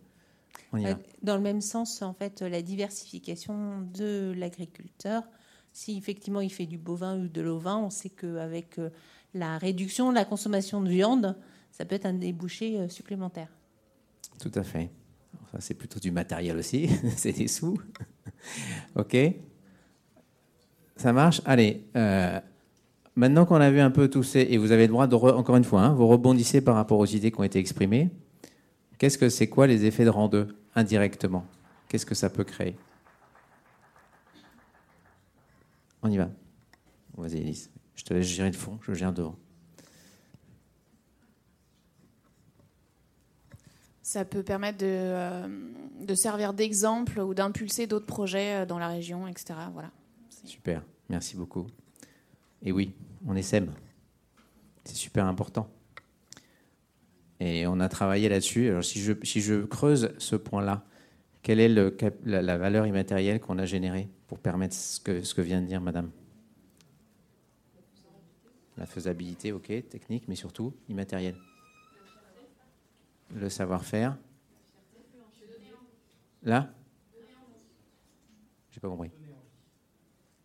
Euh, 0.76 0.96
Dans 1.22 1.36
le 1.36 1.42
même 1.42 1.62
sens, 1.62 2.02
en 2.02 2.14
fait, 2.14 2.42
la 2.42 2.62
diversification 2.62 3.82
de 3.94 4.34
l'agriculteur. 4.36 5.24
Si 5.72 5.98
effectivement 5.98 6.42
il 6.42 6.52
fait 6.52 6.68
du 6.68 6.78
bovin 6.78 7.20
ou 7.20 7.28
de 7.28 7.42
l'ovin, 7.42 7.78
on 7.78 7.90
sait 7.90 8.10
qu'avec 8.10 8.78
euh, 8.78 8.90
la 9.34 9.58
réduction 9.58 10.10
de 10.10 10.16
la 10.16 10.26
consommation 10.26 10.82
de 10.82 10.90
viande, 10.90 11.36
ça 11.72 11.86
peut 11.86 11.96
être 11.96 12.06
un 12.06 12.14
débouché 12.14 12.80
euh, 12.80 12.90
supplémentaire. 12.90 13.50
Tout 14.40 14.52
à 14.54 14.64
fait. 14.64 14.92
C'est 15.60 15.74
plutôt 15.74 16.00
du 16.00 16.12
matériel 16.12 16.58
aussi, 16.58 16.90
c'est 17.18 17.32
des 17.32 17.48
sous. 17.48 17.80
ok 18.96 19.18
Ça 20.96 21.14
marche? 21.14 21.42
Allez, 21.46 21.86
Maintenant 23.16 23.46
qu'on 23.46 23.62
a 23.62 23.70
vu 23.70 23.80
un 23.80 23.92
peu 23.92 24.10
tous 24.10 24.24
ces, 24.24 24.42
et 24.42 24.58
vous 24.58 24.72
avez 24.72 24.84
le 24.84 24.94
droit 24.94 25.06
de, 25.06 25.16
encore 25.16 25.56
une 25.56 25.64
fois, 25.64 25.82
hein, 25.82 25.94
vous 25.94 26.08
rebondissez 26.08 26.62
par 26.62 26.76
rapport 26.76 26.98
aux 26.98 27.06
idées 27.06 27.32
qui 27.32 27.40
ont 27.40 27.44
été 27.44 27.60
exprimées. 27.60 28.10
Qu'est-ce 28.98 29.18
que 29.18 29.30
c'est 29.30 29.48
quoi 29.48 29.68
les 29.68 29.86
effets 29.86 30.06
de 30.06 30.10
rang 30.10 30.28
2 30.28 30.48
indirectement? 30.76 31.46
Qu'est-ce 31.88 32.06
que 32.06 32.16
ça 32.16 32.30
peut 32.30 32.44
créer? 32.44 32.76
On 36.02 36.10
y 36.10 36.18
va. 36.18 36.30
Vas-y, 37.16 37.38
Elise. 37.38 37.70
Je 37.96 38.04
te 38.04 38.14
laisse 38.14 38.26
gérer 38.26 38.50
le 38.50 38.58
fond, 38.58 38.80
je 38.82 38.94
gère 38.94 39.14
devant. 39.14 39.36
Ça 44.02 44.26
peut 44.26 44.44
permettre 44.44 44.80
de, 44.80 44.86
euh, 44.88 45.48
de 46.02 46.16
servir 46.16 46.54
d'exemple 46.54 47.20
ou 47.20 47.34
d'impulser 47.34 47.88
d'autres 47.88 48.06
projets 48.06 48.62
euh, 48.62 48.66
dans 48.66 48.80
la 48.80 48.88
région, 48.88 49.28
etc. 49.28 49.54
Voilà. 49.72 49.92
Super, 50.46 50.84
merci 51.10 51.38
beaucoup. 51.38 51.68
Et 52.64 52.72
oui, 52.72 52.94
on 53.28 53.36
essaime. 53.36 53.72
C'est 54.86 54.96
super 54.96 55.26
important. 55.26 55.70
Et 57.40 57.68
on 57.68 57.80
a 57.80 57.90
travaillé 57.90 58.30
là-dessus. 58.30 58.70
Alors 58.70 58.84
si 58.84 59.02
je, 59.02 59.66
creuse 59.66 60.14
ce 60.18 60.36
point-là, 60.36 60.86
quelle 61.42 61.60
est 61.60 61.68
la, 61.68 62.58
valeur 62.58 62.88
immatérielle 62.88 63.42
qu'on 63.42 63.60
a 63.60 63.66
générée 63.66 64.08
pour 64.28 64.40
permettre 64.40 64.76
ce 64.76 65.00
que, 65.00 65.24
ce 65.24 65.34
que 65.34 65.42
vient 65.42 65.62
de 65.62 65.68
dire 65.68 65.82
Madame? 65.82 66.10
La 68.78 68.86
faisabilité, 68.86 69.52
ok, 69.52 69.68
technique, 69.90 70.28
mais 70.28 70.36
surtout 70.36 70.74
immatérielle. 70.88 71.36
Le 73.36 73.50
savoir-faire. 73.50 74.18
Là? 76.44 76.74
J'ai 78.72 78.80
pas 78.80 78.90
compris. 78.90 79.12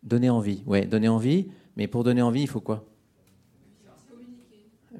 Donner 0.03 0.29
envie. 0.29 0.63
Ouais, 0.65 0.85
donner 0.85 1.07
envie. 1.07 1.49
Mais 1.75 1.87
pour 1.87 2.03
donner 2.03 2.21
envie, 2.21 2.41
il 2.41 2.47
faut 2.47 2.61
quoi 2.61 2.85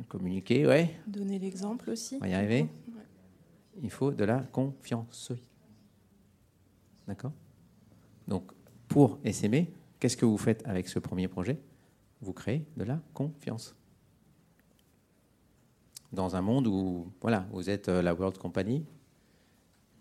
Communiquer, 0.07 0.65
ouais. 0.65 0.95
Donner 1.07 1.38
l'exemple 1.39 1.89
aussi. 1.89 2.15
On 2.15 2.20
va 2.20 2.30
y 2.30 2.34
arriver. 2.34 2.67
Il 3.82 3.91
faut 3.91 4.11
de 4.11 4.24
la 4.24 4.39
confiance. 4.39 5.32
D'accord 7.07 7.32
Donc, 8.28 8.51
pour 8.88 9.20
essaimer, 9.24 9.72
qu'est-ce 9.99 10.17
que 10.17 10.26
vous 10.26 10.38
faites 10.38 10.65
avec 10.65 10.88
ce 10.88 10.99
premier 10.99 11.28
projet? 11.28 11.59
Vous 12.22 12.34
créez 12.34 12.65
de 12.76 12.84
la 12.84 13.01
confiance. 13.13 13.76
Dans 16.11 16.36
un 16.36 16.41
monde 16.41 16.67
où, 16.67 17.11
voilà, 17.22 17.47
vous 17.51 17.70
êtes 17.70 17.88
la 17.88 18.13
World 18.13 18.38
Company, 18.38 18.86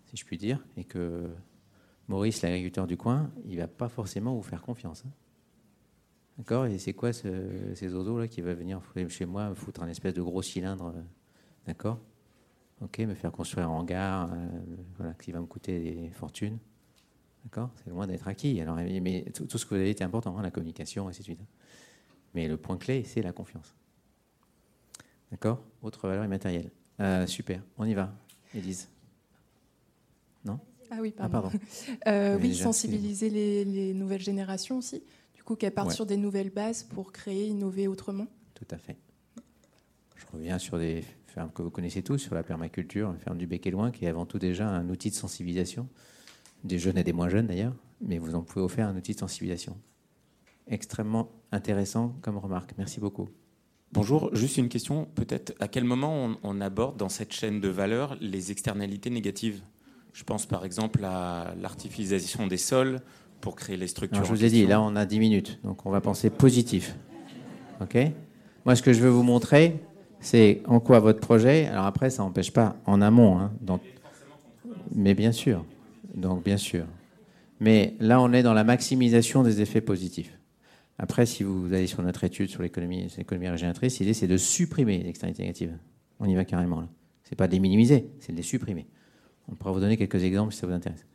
si 0.05 0.17
je 0.17 0.25
puis 0.25 0.37
dire, 0.37 0.65
et 0.75 0.83
que 0.83 1.29
Maurice, 2.07 2.41
l'agriculteur 2.41 2.87
du 2.87 2.97
coin, 2.97 3.29
il 3.45 3.55
ne 3.55 3.61
va 3.61 3.67
pas 3.67 3.89
forcément 3.89 4.33
vous 4.33 4.41
faire 4.41 4.63
confiance. 4.63 5.03
Hein. 5.05 5.11
D'accord 6.39 6.65
Et 6.65 6.77
c'est 6.79 6.93
quoi 6.93 7.11
ce, 7.11 7.27
ces 7.75 7.93
oiseaux 7.93 8.17
là 8.17 8.27
qui 8.29 8.39
va 8.39 8.53
venir 8.53 8.81
chez 9.09 9.25
moi 9.25 9.49
me 9.49 9.55
foutre 9.55 9.83
un 9.83 9.89
espèce 9.89 10.13
de 10.13 10.21
gros 10.21 10.41
cylindre 10.41 10.93
euh, 10.95 11.01
D'accord? 11.67 11.99
Ok, 12.81 12.99
me 12.99 13.13
faire 13.13 13.33
construire 13.33 13.67
un 13.67 13.71
hangar, 13.71 14.31
euh, 14.31 14.47
voilà, 14.97 15.13
qui 15.15 15.33
va 15.33 15.41
me 15.41 15.45
coûter 15.45 15.79
des 15.79 16.09
fortunes. 16.11 16.57
D'accord? 17.43 17.69
C'est 17.83 17.89
loin 17.89 18.07
d'être 18.07 18.25
acquis. 18.29 18.59
Alors, 18.61 18.77
mais 18.77 19.25
tout, 19.33 19.57
ce 19.57 19.65
que 19.65 19.75
vous 19.75 19.81
avez 19.81 19.89
été 19.89 20.05
important, 20.05 20.37
hein, 20.37 20.41
la 20.41 20.49
communication, 20.49 21.07
et 21.07 21.09
ainsi 21.09 21.19
de 21.19 21.25
suite. 21.25 21.41
Mais 22.33 22.47
le 22.47 22.55
point 22.55 22.77
clé, 22.77 23.03
c'est 23.03 23.21
la 23.21 23.33
confiance. 23.33 23.75
D'accord? 25.31 25.61
Autre 25.83 26.07
valeur 26.07 26.23
immatérielle. 26.23 26.71
Euh, 27.01 27.27
super, 27.27 27.61
on 27.77 27.83
y 27.83 27.93
va. 27.93 28.13
Élise. 28.55 28.87
Non? 30.45 30.59
Ah 30.89 30.99
oui, 31.01 31.11
pardon. 31.11 31.51
euh, 32.07 32.37
oui, 32.41 32.55
sensibiliser 32.55 33.29
les, 33.29 33.65
les, 33.65 33.93
nouvelles 33.93 34.21
générations 34.21 34.77
aussi 34.77 35.03
qu'elle 35.55 35.73
parte 35.73 35.91
sur 35.91 36.05
des 36.05 36.17
nouvelles 36.17 36.49
bases 36.49 36.83
pour 36.83 37.11
créer, 37.11 37.47
innover 37.47 37.87
autrement 37.87 38.27
Tout 38.53 38.67
à 38.71 38.77
fait. 38.77 38.97
Je 40.15 40.25
reviens 40.31 40.59
sur 40.59 40.77
des 40.77 41.03
fermes 41.27 41.51
que 41.51 41.61
vous 41.61 41.71
connaissez 41.71 42.03
tous, 42.03 42.17
sur 42.17 42.35
la 42.35 42.43
permaculture, 42.43 43.11
la 43.11 43.19
ferme 43.19 43.37
du 43.37 43.47
Bec 43.47 43.65
et 43.65 43.71
Loin, 43.71 43.91
qui 43.91 44.05
est 44.05 44.09
avant 44.09 44.25
tout 44.25 44.39
déjà 44.39 44.67
un 44.67 44.89
outil 44.89 45.09
de 45.09 45.15
sensibilisation, 45.15 45.87
des 46.63 46.79
jeunes 46.79 46.97
et 46.97 47.03
des 47.03 47.13
moins 47.13 47.29
jeunes 47.29 47.47
d'ailleurs, 47.47 47.75
mais 48.01 48.17
vous 48.17 48.35
en 48.35 48.41
pouvez 48.41 48.63
offrir 48.63 48.87
un 48.87 48.95
outil 48.95 49.13
de 49.13 49.19
sensibilisation. 49.19 49.77
Extrêmement 50.67 51.31
intéressant 51.51 52.15
comme 52.21 52.37
remarque. 52.37 52.73
Merci 52.77 52.99
beaucoup. 52.99 53.29
Bonjour, 53.91 54.35
juste 54.35 54.57
une 54.57 54.69
question. 54.69 55.05
Peut-être 55.15 55.53
à 55.59 55.67
quel 55.67 55.83
moment 55.83 56.25
on, 56.25 56.37
on, 56.43 56.61
aborde 56.61 56.97
dans 56.97 57.09
cette 57.09 57.33
chaîne 57.33 57.59
de 57.59 57.69
valeur 57.69 58.15
les 58.21 58.51
externalités 58.51 59.09
négatives? 59.09 59.63
Je 60.13 60.23
pense 60.23 60.45
par 60.45 60.63
exemple 60.63 61.03
à 61.03 61.55
l'artificialisation 61.59 62.45
des 62.45 62.57
sols 62.57 63.01
pour 63.41 63.55
créer 63.55 63.77
les 63.77 63.87
structures. 63.87 64.23
je 64.23 64.29
vous 64.29 64.43
ai 64.43 64.49
dit, 64.49 64.65
là 64.67 64.81
on 64.81 64.95
a 64.95 65.05
10 65.05 65.19
minutes, 65.19 65.59
donc 65.63 65.85
on 65.85 65.89
va 65.89 66.01
penser 66.01 66.29
positif. 66.29 66.95
OK? 67.81 67.97
Moi 68.65 68.75
ce 68.75 68.81
que 68.81 68.93
je 68.93 69.01
veux 69.01 69.09
vous 69.09 69.23
montrer, 69.23 69.79
c'est 70.19 70.61
en 70.65 70.79
quoi 70.79 70.99
votre 70.99 71.19
projet, 71.19 71.67
alors 71.67 71.85
après 71.85 72.09
ça 72.09 72.23
n'empêche 72.23 72.51
pas 72.51 72.75
en 72.85 73.01
amont, 73.01 73.39
hein, 73.39 73.51
mais 74.93 75.13
bien 75.13 75.31
sûr, 75.31 75.65
donc 76.13 76.43
bien 76.43 76.57
sûr. 76.57 76.85
Mais 77.59 77.95
là 77.99 78.21
on 78.21 78.33
est 78.33 78.43
dans 78.43 78.53
la 78.53 78.63
maximisation 78.63 79.43
des 79.43 79.61
effets 79.61 79.81
positifs. 79.81 80.39
Après, 81.01 81.25
si 81.25 81.43
vous 81.43 81.73
allez 81.73 81.87
sur 81.87 82.03
notre 82.03 82.25
étude 82.25 82.49
sur 82.49 82.61
l'économie, 82.61 83.07
l'économie 83.17 83.47
régénératrice, 83.47 83.99
l'idée 83.99 84.13
c'est 84.13 84.27
de 84.27 84.35
supprimer 84.35 84.97
les 84.97 85.09
externalités 85.09 85.43
négatives. 85.43 85.77
On 86.19 86.25
y 86.25 86.35
va 86.35 86.43
carrément 86.43 86.81
là. 86.81 86.89
C'est 87.23 87.37
pas 87.37 87.47
de 87.47 87.53
les 87.53 87.59
minimiser, 87.59 88.09
c'est 88.19 88.33
de 88.33 88.37
les 88.37 88.43
supprimer. 88.43 88.85
On 89.47 89.55
pourra 89.55 89.71
vous 89.71 89.79
donner 89.79 89.95
quelques 89.95 90.21
exemples 90.23 90.53
si 90.53 90.59
ça 90.59 90.67
vous 90.67 90.73
intéresse. 90.73 91.05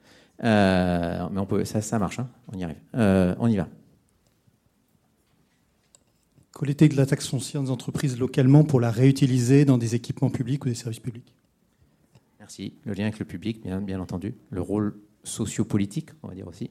Euh, 0.43 1.29
mais 1.31 1.41
on 1.41 1.47
peut, 1.47 1.65
ça, 1.65 1.81
ça 1.81 1.99
marche, 1.99 2.19
hein 2.19 2.29
on 2.53 2.59
y 2.59 2.65
arrive. 2.65 2.81
Euh, 2.95 3.35
on 3.39 3.47
y 3.47 3.57
va. 3.57 3.69
Collecter 6.53 6.89
de 6.89 6.97
la 6.97 7.07
taxe 7.07 7.29
foncière 7.29 7.63
des 7.63 7.71
entreprises 7.71 8.19
localement 8.19 8.65
pour 8.65 8.81
la 8.81 8.91
réutiliser 8.91 9.65
dans 9.65 9.79
des 9.79 9.95
équipements 9.95 10.31
publics 10.31 10.65
ou 10.65 10.69
des 10.69 10.75
services 10.75 11.01
publics? 11.01 11.35
Merci. 12.39 12.75
Le 12.85 12.93
lien 12.93 13.05
avec 13.05 13.19
le 13.19 13.25
public, 13.25 13.63
bien, 13.63 13.81
bien 13.81 14.01
entendu. 14.01 14.35
Le 14.51 14.61
rôle 14.61 14.97
sociopolitique, 15.25 16.11
on 16.23 16.29
va 16.29 16.35
dire 16.35 16.47
aussi, 16.47 16.71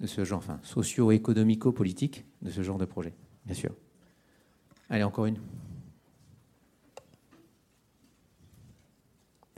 de 0.00 0.06
ce 0.06 0.24
genre, 0.24 0.38
enfin, 0.38 0.60
socio-économico-politique 0.62 2.24
de 2.42 2.50
ce 2.50 2.62
genre 2.62 2.78
de 2.78 2.84
projet, 2.84 3.14
bien 3.46 3.54
sûr. 3.54 3.74
Allez, 4.90 5.02
encore 5.02 5.26
une. 5.26 5.38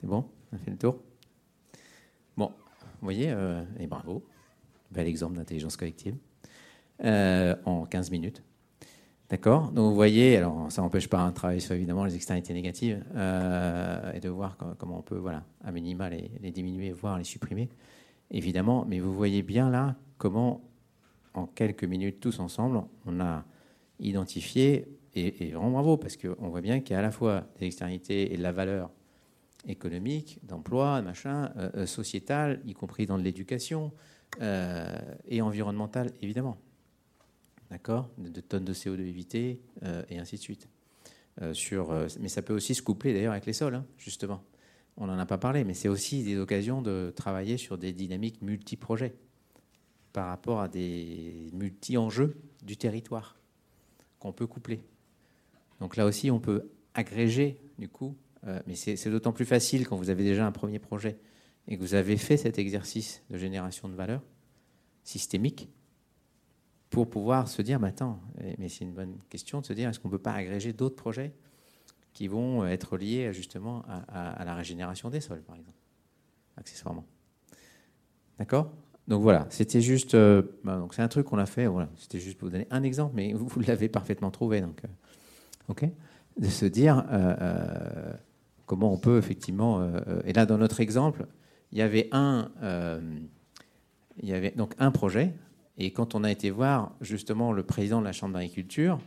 C'est 0.01 0.07
bon? 0.07 0.25
On 0.53 0.57
a 0.57 0.59
fait 0.59 0.71
le 0.71 0.79
tour? 0.79 1.03
Vous 3.01 3.07
voyez, 3.07 3.31
euh, 3.31 3.63
et 3.79 3.87
bravo, 3.87 4.25
bel 4.91 5.07
exemple 5.07 5.37
d'intelligence 5.37 5.77
collective, 5.77 6.17
euh, 7.05 7.55
en 7.65 7.85
15 7.85 8.11
minutes. 8.11 8.43
D'accord? 9.31 9.71
Donc 9.73 9.91
vous 9.91 9.95
voyez, 9.95 10.37
alors 10.39 10.73
ça 10.73 10.81
n'empêche 10.81 11.09
pas 11.09 11.21
un 11.21 11.33
travail 11.33 11.61
sur 11.61 11.75
évidemment 11.75 12.05
les 12.05 12.15
externalités 12.15 12.55
négatives 12.55 13.05
euh, 13.15 14.13
et 14.15 14.21
de 14.21 14.29
voir 14.29 14.57
comment 14.79 14.99
on 14.99 15.03
peut, 15.03 15.19
voilà, 15.19 15.45
à 15.63 15.71
minima 15.71 16.09
les, 16.09 16.51
diminuer, 16.51 16.93
voire 16.93 17.19
les 17.19 17.25
supprimer, 17.25 17.69
évidemment. 18.31 18.87
Mais 18.89 19.01
vous 19.01 19.15
voyez 19.15 19.43
bien 19.43 19.71
là 19.71 19.97
comment, 20.17 20.63
en 21.35 21.47
quelques 21.47 21.85
minutes 21.85 22.21
tous 22.21 22.41
ensemble, 22.41 22.83
on 23.07 23.21
a 23.21 23.45
identifié, 24.01 24.89
et, 25.15 25.45
et 25.45 25.51
vraiment 25.53 25.73
bravo, 25.73 25.99
parce 25.99 26.17
qu'on 26.17 26.49
voit 26.49 26.63
bien 26.63 26.81
qu'il 26.81 26.95
y 26.95 26.97
a 26.97 27.01
à 27.01 27.03
la 27.03 27.11
fois 27.11 27.45
des 27.61 27.67
externalités 27.67 28.33
et 28.33 28.37
de 28.39 28.43
la 28.43 28.53
valeur 28.53 28.91
économique, 29.67 30.39
d'emploi, 30.43 31.03
machin, 31.03 31.53
euh, 31.57 31.71
euh, 31.75 31.87
sociétal, 31.87 32.61
y 32.67 32.75
compris 32.75 33.07
dans 33.07 33.17
l'éducation, 33.17 33.93
euh, 34.41 34.99
et 35.27 35.43
environnemental, 35.43 36.13
évidemment. 36.23 36.59
D'accord? 37.71 38.09
De, 38.19 38.41
tonnes 38.41 38.65
de 38.65 38.73
CO2 38.73 39.01
évitées, 39.01 39.61
et 40.09 40.19
ainsi 40.19 40.37
de 40.37 40.41
suite. 40.41 40.69
Sur, 41.53 41.93
mais 42.19 42.29
ça 42.29 42.43
peut 42.43 42.55
aussi 42.55 42.75
se 42.75 42.83
coupler 42.83 43.13
d'ailleurs 43.13 43.33
avec 43.33 43.47
les 43.47 43.53
sols, 43.53 43.75
hein, 43.75 43.85
justement. 43.99 44.43
On 44.97 45.07
n'en 45.07 45.19
a 45.19 45.27
pas 45.27 45.39
parlé, 45.39 45.65
mais 45.65 45.75
c'est 45.75 45.89
aussi 45.89 46.25
des 46.25 46.39
occasions 46.39 46.83
de 46.83 47.13
travailler 47.15 47.59
sur 47.59 47.77
des 47.77 47.93
dynamiques 47.93 48.41
multi-projets 48.43 49.15
par 50.13 50.29
rapport 50.29 50.61
à 50.61 50.69
des 50.69 51.51
multi-enjeux 51.53 52.37
du 52.63 52.77
territoire 52.77 53.37
qu'on 54.19 54.33
peut 54.33 54.47
coupler. 54.47 54.81
Donc 55.81 55.97
là 55.97 56.07
aussi, 56.07 56.31
on 56.31 56.41
peut 56.41 56.71
agréger, 56.95 57.61
du 57.79 57.89
coup, 57.89 58.17
euh, 58.47 58.61
mais 58.67 58.75
c'est 58.75 59.11
d'autant 59.11 59.33
plus 59.33 59.45
facile 59.45 59.87
quand 59.87 59.97
vous 59.97 60.11
avez 60.11 60.25
déjà 60.25 60.47
un 60.47 60.53
premier 60.53 60.79
projet 60.79 61.19
et 61.67 61.77
que 61.77 61.83
vous 61.83 61.95
avez 61.95 62.17
fait 62.17 62.37
cet 62.37 62.59
exercice 62.59 63.23
de 63.31 63.39
génération 63.39 63.89
de 63.89 63.95
valeur 63.95 64.23
systémique 65.05 65.69
pour 66.91 67.11
pouvoir 67.11 67.49
se 67.49 67.61
dire, 67.63 67.79
bah, 67.79 67.89
attends, 67.89 68.21
mais 68.59 68.69
c'est 68.69 68.85
une 68.85 68.95
bonne 68.95 69.19
question 69.29 69.61
de 69.61 69.67
se 69.67 69.73
dire, 69.73 69.89
est-ce 69.89 70.01
qu'on 70.01 70.09
ne 70.09 70.13
peut 70.13 70.23
pas 70.23 70.33
agréger 70.33 70.73
d'autres 70.73 70.97
projets 70.97 71.35
qui 72.13 72.27
vont 72.29 72.67
être 72.67 72.97
liés 72.97 73.33
justement 73.33 73.85
à, 74.09 74.45
la 74.45 74.55
régénération 74.55 75.11
des 75.11 75.21
sols, 75.21 75.43
par 75.43 75.57
exemple, 75.57 75.79
accessoirement. 76.57 77.05
D'accord? 78.39 78.73
Donc 79.07 79.23
voilà, 79.23 79.47
c'était 79.51 79.81
juste, 79.81 80.15
euh, 80.15 80.43
bah, 80.65 80.85
c'est 80.91 81.03
un 81.03 81.09
truc 81.09 81.27
qu'on 81.27 81.39
a 81.39 81.47
fait, 81.47 81.67
voilà, 81.67 81.89
c'était 81.97 82.19
juste 82.19 82.37
pour 82.37 82.47
vous 82.47 82.53
donner 82.53 82.67
un 82.71 82.83
exemple, 82.83 83.13
mais 83.15 83.33
vous, 83.33 83.49
l'avez 83.61 83.89
parfaitement 83.89 84.31
trouvé, 84.31 84.61
donc, 84.61 84.85
euh, 84.85 84.89
ok? 85.69 85.89
De 86.39 86.49
se 86.49 86.67
dire, 86.67 87.05
euh, 87.11 88.13
comment 88.69 88.93
on 88.93 88.99
peut 88.99 89.19
effectivement. 89.19 89.81
Euh, 89.81 90.21
et 90.25 90.33
là, 90.33 90.47
dans 90.47 90.59
notre 90.59 90.79
exemple, 90.79 91.27
il 91.73 91.79
y 91.79 91.83
avait 91.83 92.09
un, 92.13 92.53
euh, 92.63 93.01
un 94.79 94.91
projet. 94.93 95.35
Et 95.79 95.93
quand 95.93 96.15
on 96.15 96.23
a 96.23 96.31
été 96.31 96.51
voir 96.51 96.95
justement 97.01 97.53
le 97.53 97.65
président 97.65 98.01
de 98.01 98.05
la 98.05 98.13
Chambre 98.13 98.35
d'agriculture, 98.35 99.01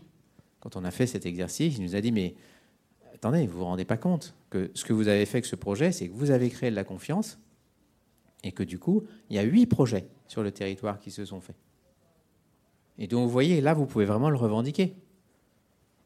quand 0.59 0.75
on 0.75 0.83
a 0.83 0.91
fait 0.91 1.07
cet 1.07 1.25
exercice, 1.25 1.77
il 1.77 1.83
nous 1.83 1.95
a 1.95 2.01
dit 2.01 2.11
mais 2.11 2.35
attendez, 3.13 3.45
vous 3.47 3.59
vous 3.59 3.65
rendez 3.65 3.85
pas 3.85 3.97
compte 3.97 4.33
que 4.49 4.71
ce 4.73 4.83
que 4.83 4.93
vous 4.93 5.07
avez 5.07 5.25
fait 5.25 5.37
avec 5.37 5.45
ce 5.45 5.55
projet, 5.55 5.91
c'est 5.91 6.07
que 6.07 6.13
vous 6.13 6.31
avez 6.31 6.49
créé 6.49 6.71
de 6.71 6.75
la 6.75 6.83
confiance 6.83 7.39
et 8.43 8.51
que 8.51 8.63
du 8.63 8.79
coup, 8.79 9.03
il 9.29 9.35
y 9.35 9.39
a 9.39 9.43
huit 9.43 9.67
projets 9.67 10.07
sur 10.27 10.43
le 10.43 10.51
territoire 10.51 10.97
qui 10.97 11.11
se 11.11 11.23
sont 11.23 11.39
faits. 11.39 11.57
Et 12.97 13.07
donc, 13.07 13.25
vous 13.25 13.31
voyez, 13.31 13.61
là, 13.61 13.73
vous 13.73 13.85
pouvez 13.85 14.05
vraiment 14.05 14.29
le 14.29 14.37
revendiquer. 14.37 14.95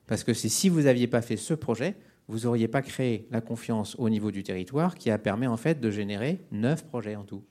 Parce 0.07 0.23
que 0.23 0.33
c'est 0.33 0.49
si 0.49 0.69
vous 0.69 0.83
n'aviez 0.83 1.07
pas 1.07 1.21
fait 1.21 1.37
ce 1.37 1.53
projet, 1.53 1.95
vous 2.27 2.39
n'auriez 2.39 2.67
pas 2.67 2.81
créé 2.81 3.27
la 3.31 3.41
confiance 3.41 3.95
au 3.99 4.09
niveau 4.09 4.31
du 4.31 4.43
territoire 4.43 4.95
qui 4.95 5.11
a 5.11 5.17
permis 5.17 5.47
en 5.47 5.57
fait 5.57 5.79
de 5.79 5.91
générer 5.91 6.41
neuf 6.51 6.85
projets 6.85 7.15
en 7.15 7.23
tout. 7.23 7.43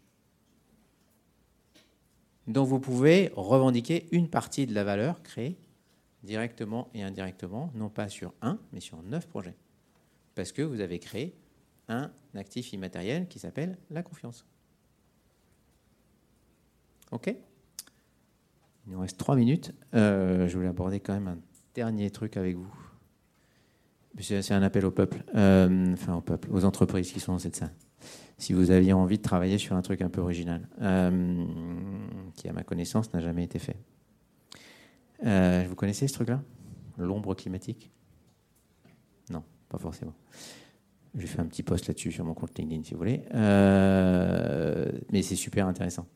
Donc 2.47 2.68
vous 2.68 2.81
pouvez 2.81 3.31
revendiquer 3.35 4.07
une 4.12 4.29
partie 4.29 4.66
de 4.66 4.75
la 4.75 4.85
valeur 4.85 5.22
créée 5.22 5.57
directement 6.22 6.89
et 6.95 7.03
indirectement, 7.03 7.70
non 7.75 7.89
pas 7.89 8.09
sur 8.09 8.35
un, 8.43 8.59
mais 8.72 8.81
sur 8.81 9.03
neuf 9.03 9.27
projets. 9.27 9.57
Parce 10.35 10.53
que 10.53 10.62
vous 10.62 10.81
avez 10.81 10.99
créé 10.99 11.35
un 11.89 12.11
actif 12.35 12.72
immatériel 12.72 13.29
qui 13.29 13.39
s'appelle 13.39 13.79
la 13.91 14.03
confiance. 14.03 14.45
OK? 17.12 17.35
Il 18.87 18.93
nous 18.93 19.01
reste 19.01 19.18
trois 19.18 19.37
minutes. 19.37 19.72
Euh, 19.95 20.49
je 20.49 20.57
voulais 20.57 20.68
aborder 20.68 21.01
quand 21.01 21.14
même 21.14 21.29
un 21.29 21.39
dernier 21.75 22.11
truc 22.11 22.37
avec 22.37 22.57
vous. 22.57 22.84
C'est 24.21 24.53
un 24.53 24.62
appel 24.62 24.87
au 24.87 24.91
peuple, 24.91 25.25
euh, 25.35 25.93
enfin 25.93 26.15
au 26.15 26.21
peuple, 26.21 26.49
aux 26.53 26.65
entreprises 26.65 27.12
qui 27.12 27.21
sont 27.21 27.33
dans 27.33 27.39
cette 27.39 27.57
salle. 27.57 27.73
Si 28.39 28.53
vous 28.53 28.71
aviez 28.71 28.93
envie 28.93 29.19
de 29.19 29.23
travailler 29.23 29.59
sur 29.59 29.75
un 29.77 29.83
truc 29.83 30.03
un 30.03 30.09
peu 30.09 30.21
original, 30.21 30.69
euh, 30.83 31.45
qui 32.35 32.49
à 32.49 32.53
ma 32.53 32.62
connaissance 32.62 33.12
n'a 33.12 33.21
jamais 33.21 33.45
été 33.45 33.59
fait. 33.59 33.77
vous 35.67 35.75
connaissez 35.75 36.07
ce 36.07 36.15
truc-là? 36.15 36.43
L'ombre 36.97 37.35
climatique? 37.35 37.91
Non, 39.31 39.43
pas 39.69 39.79
forcément. 39.79 40.15
J'ai 41.17 41.27
fait 41.27 41.41
un 41.41 41.47
petit 41.47 41.62
post 41.62 41.89
là-dessus 41.89 42.12
sur 42.12 42.25
mon 42.25 42.35
compte 42.35 42.57
LinkedIn, 42.57 42.85
si 42.85 42.93
vous 42.93 42.99
voulez. 42.99 43.23
mais 43.33 45.23
c'est 45.23 45.37
super 45.37 45.67
intéressant 45.67 46.07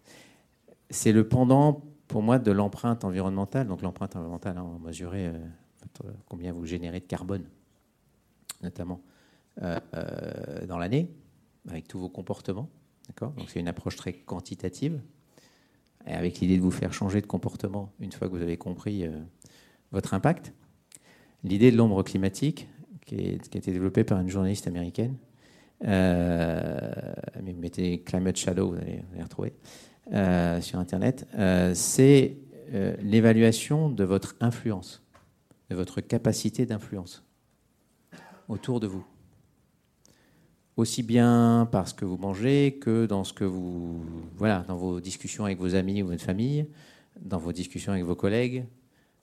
c'est 0.90 1.12
le 1.12 1.28
pendant 1.28 1.82
pour 2.06 2.22
moi 2.22 2.38
de 2.38 2.50
l'empreinte 2.50 3.04
environnementale. 3.04 3.66
Donc 3.66 3.82
l'empreinte 3.82 4.16
environnementale, 4.16 4.58
hein, 4.58 4.64
on 4.66 4.78
va 4.78 4.88
mesurer 4.88 5.26
euh, 5.26 5.38
combien 6.26 6.52
vous 6.52 6.64
générez 6.64 7.00
de 7.00 7.06
carbone, 7.06 7.44
notamment 8.62 9.02
euh, 9.62 9.78
euh, 9.94 10.66
dans 10.66 10.78
l'année, 10.78 11.10
avec 11.68 11.88
tous 11.88 11.98
vos 11.98 12.08
comportements. 12.08 12.68
D'accord? 13.08 13.32
Donc 13.32 13.50
c'est 13.50 13.60
une 13.60 13.68
approche 13.68 13.96
très 13.96 14.12
quantitative, 14.12 15.00
et 16.06 16.12
avec 16.12 16.40
l'idée 16.40 16.56
de 16.56 16.62
vous 16.62 16.70
faire 16.70 16.92
changer 16.92 17.20
de 17.20 17.26
comportement 17.26 17.92
une 18.00 18.12
fois 18.12 18.28
que 18.28 18.32
vous 18.32 18.42
avez 18.42 18.56
compris 18.56 19.04
votre 19.92 20.14
impact. 20.14 20.52
L'idée 21.44 21.70
de 21.70 21.76
l'ombre 21.76 22.02
climatique, 22.02 22.68
qui, 23.04 23.16
a 23.16 23.58
été 23.58 23.72
développée 23.72 24.04
par 24.04 24.20
une 24.20 24.28
journaliste 24.28 24.66
américaine, 24.66 25.16
euh, 25.84 26.90
mettez 27.56 28.02
Climate 28.02 28.36
Shadow, 28.36 28.70
vous 28.70 28.76
allez, 28.76 29.02
vous 29.12 29.22
retrouver. 29.22 29.54
Euh, 30.12 30.60
sur 30.60 30.78
Internet, 30.78 31.26
euh, 31.34 31.72
c'est 31.74 32.38
euh, 32.72 32.96
l'évaluation 33.02 33.90
de 33.90 34.04
votre 34.04 34.36
influence, 34.40 35.02
de 35.70 35.76
votre 35.76 36.00
capacité 36.00 36.64
d'influence 36.64 37.27
autour 38.48 38.80
de 38.80 38.86
vous. 38.86 39.04
Aussi 40.76 41.02
bien 41.02 41.68
parce 41.72 41.92
que 41.92 42.04
vous 42.04 42.16
mangez 42.16 42.78
que 42.80 43.06
dans 43.06 43.24
ce 43.24 43.32
que 43.32 43.44
vous, 43.44 44.04
voilà, 44.36 44.64
dans 44.68 44.76
vos 44.76 45.00
discussions 45.00 45.44
avec 45.44 45.58
vos 45.58 45.74
amis 45.74 46.02
ou 46.02 46.08
votre 46.08 46.22
famille, 46.22 46.66
dans 47.20 47.38
vos 47.38 47.52
discussions 47.52 47.92
avec 47.92 48.04
vos 48.04 48.14
collègues. 48.14 48.64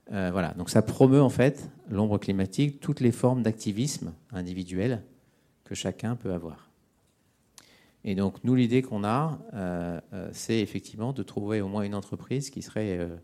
voilà. 0.10 0.54
Donc 0.58 0.70
ça 0.70 0.82
promeut 0.82 1.22
en 1.22 1.30
fait 1.30 1.70
l'ombre 1.90 2.18
climatique, 2.18 2.82
toutes 2.82 3.00
les 3.00 3.14
formes 3.14 3.42
d'activisme 3.42 4.14
individuel 4.32 5.02
que 5.64 5.76
chacun 5.76 6.16
peut 6.16 6.34
avoir. 6.34 6.70
Et 8.08 8.14
donc, 8.14 8.36
nous, 8.44 8.54
l'idée 8.54 8.84
qu'on 8.84 9.04
a, 9.04 9.40
euh, 9.56 10.00
euh, 10.14 10.30
c'est 10.32 10.60
effectivement 10.60 11.12
de 11.12 11.24
trouver 11.24 11.60
au 11.60 11.68
moins 11.68 11.82
une 11.82 11.96
entreprise 11.96 12.52
qui 12.52 12.62
serait, 12.62 13.00
euh, 13.00 13.16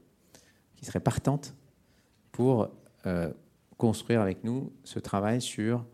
qui 0.75 0.85
serait 0.85 0.99
partante 0.99 1.53
pour 2.31 2.69
construire 3.81 4.21
avec 4.21 4.43
nous 4.43 4.71
ce 4.83 4.99
travail 4.99 5.41
sur 5.41 5.85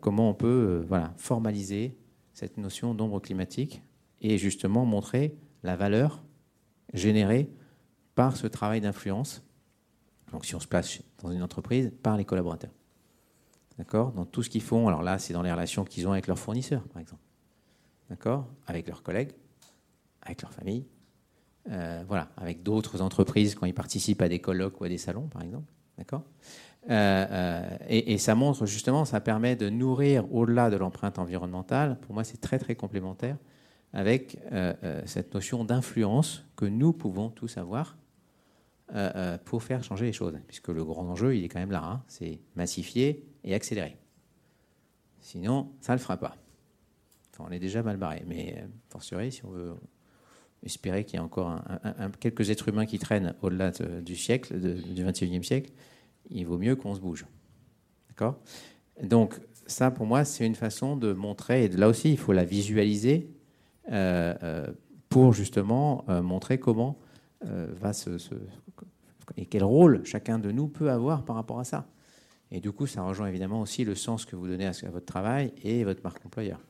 comment 0.00 0.30
on 0.30 0.34
peut 0.34 0.84
voilà, 0.86 1.12
formaliser 1.16 1.96
cette 2.32 2.56
notion 2.56 2.94
d'ombre 2.94 3.20
climatique 3.20 3.82
et 4.20 4.38
justement 4.38 4.84
montrer 4.84 5.36
la 5.62 5.76
valeur 5.76 6.22
générée 6.94 7.50
par 8.14 8.36
ce 8.36 8.46
travail 8.46 8.80
d'influence. 8.80 9.42
Donc, 10.32 10.44
si 10.44 10.54
on 10.54 10.60
se 10.60 10.66
place 10.66 11.00
dans 11.22 11.32
une 11.32 11.42
entreprise, 11.42 11.92
par 12.02 12.16
les 12.16 12.24
collaborateurs. 12.24 12.72
D'accord? 13.78 14.12
Dans 14.12 14.24
tout 14.24 14.42
ce 14.42 14.50
qu'ils 14.50 14.62
font. 14.62 14.88
Alors 14.88 15.02
là, 15.02 15.18
c'est 15.18 15.32
dans 15.32 15.42
les 15.42 15.52
relations 15.52 15.84
qu'ils 15.84 16.06
ont 16.08 16.12
avec 16.12 16.26
leurs 16.26 16.38
fournisseurs, 16.38 16.82
par 16.88 17.00
exemple 17.00 17.22
d'accord, 18.08 18.46
avec 18.66 18.88
leurs 18.88 19.02
collègues, 19.02 19.32
avec 20.22 20.42
leur 20.42 20.52
famille, 20.52 20.86
euh, 21.70 22.02
voilà, 22.06 22.28
avec 22.36 22.62
d'autres 22.62 23.02
entreprises 23.02 23.54
quand 23.54 23.66
ils 23.66 23.74
participent 23.74 24.22
à 24.22 24.28
des 24.28 24.40
colloques 24.40 24.80
ou 24.80 24.84
à 24.84 24.88
des 24.88 24.98
salons, 24.98 25.28
par 25.28 25.42
exemple, 25.42 25.70
d'accord? 25.96 26.22
Euh, 26.88 27.26
euh, 27.30 27.76
et, 27.88 28.16
ça 28.18 28.34
montre 28.34 28.64
justement, 28.64 29.04
ça 29.04 29.20
permet 29.20 29.56
de 29.56 29.68
nourrir 29.68 30.32
au-delà 30.34 30.70
de 30.70 30.76
l'empreinte 30.76 31.18
environnementale. 31.18 31.98
Pour 32.00 32.14
moi, 32.14 32.24
c'est 32.24 32.40
très 32.40 32.58
très 32.58 32.74
complémentaire 32.74 33.36
avec 33.94 34.38
cette 35.06 35.32
notion 35.32 35.64
d'influence 35.64 36.44
que 36.56 36.66
nous 36.66 36.92
pouvons 36.92 37.30
tous 37.30 37.56
avoir 37.56 37.96
pour 39.46 39.62
faire 39.62 39.82
changer 39.82 40.04
les 40.06 40.12
choses, 40.12 40.34
puisque 40.46 40.68
le 40.68 40.84
grand 40.84 41.08
enjeu, 41.08 41.34
il 41.34 41.44
est 41.44 41.48
quand 41.48 41.58
même 41.58 41.70
là, 41.70 41.82
hein, 41.82 42.02
c'est 42.06 42.38
massifier 42.54 43.26
et 43.44 43.54
accélérer. 43.54 43.96
Sinon, 45.20 45.72
ça 45.80 45.92
ne 45.92 45.98
le 45.98 46.02
fera 46.02 46.18
pas 46.18 46.36
on 47.38 47.50
est 47.50 47.58
déjà 47.58 47.82
mal 47.82 47.96
barré. 47.96 48.22
Mais 48.26 48.56
euh, 48.58 48.66
fortiori, 48.88 49.32
si 49.32 49.44
on 49.44 49.50
veut 49.50 49.74
espérer 50.64 51.04
qu'il 51.04 51.16
y 51.16 51.20
a 51.20 51.24
encore 51.24 51.62
quelques 52.18 52.50
êtres 52.50 52.68
humains 52.68 52.84
qui 52.84 52.98
traînent 52.98 53.34
au-delà 53.42 53.70
du 53.70 54.16
siècle, 54.16 54.58
du 54.58 55.04
21e 55.04 55.44
siècle, 55.44 55.70
il 56.30 56.46
vaut 56.46 56.58
mieux 56.58 56.76
qu'on 56.76 56.94
se 56.94 57.00
bouge. 57.00 57.26
D'accord? 58.08 58.38
Donc, 59.02 59.38
ça, 59.66 59.90
pour 59.90 60.06
moi, 60.06 60.24
c'est 60.24 60.46
une 60.46 60.54
façon 60.54 60.96
de 60.96 61.12
montrer, 61.12 61.64
et 61.64 61.68
là 61.68 61.88
aussi, 61.88 62.10
il 62.10 62.18
faut 62.18 62.32
la 62.32 62.44
visualiser 62.44 63.30
euh, 63.90 64.34
euh, 64.42 64.66
pour 65.08 65.32
justement 65.32 66.04
montrer 66.22 66.58
comment 66.58 66.98
va 67.40 67.92
se, 67.92 68.18
et 69.36 69.46
quel 69.46 69.64
rôle 69.64 70.04
chacun 70.04 70.38
de 70.38 70.50
nous 70.50 70.68
peut 70.68 70.90
avoir 70.90 71.24
par 71.24 71.36
rapport 71.36 71.60
à 71.60 71.64
ça. 71.64 71.86
Et 72.50 72.60
du 72.60 72.72
coup, 72.72 72.86
ça 72.86 73.02
rejoint 73.02 73.28
évidemment 73.28 73.60
aussi 73.60 73.84
le 73.84 73.94
sens 73.94 74.24
que 74.24 74.36
vous 74.36 74.48
donnez 74.48 74.66
à 74.66 74.72
votre 74.90 75.06
travail 75.06 75.52
et 75.62 75.84
votre 75.84 76.02
marque 76.02 76.24
employeur 76.24 76.60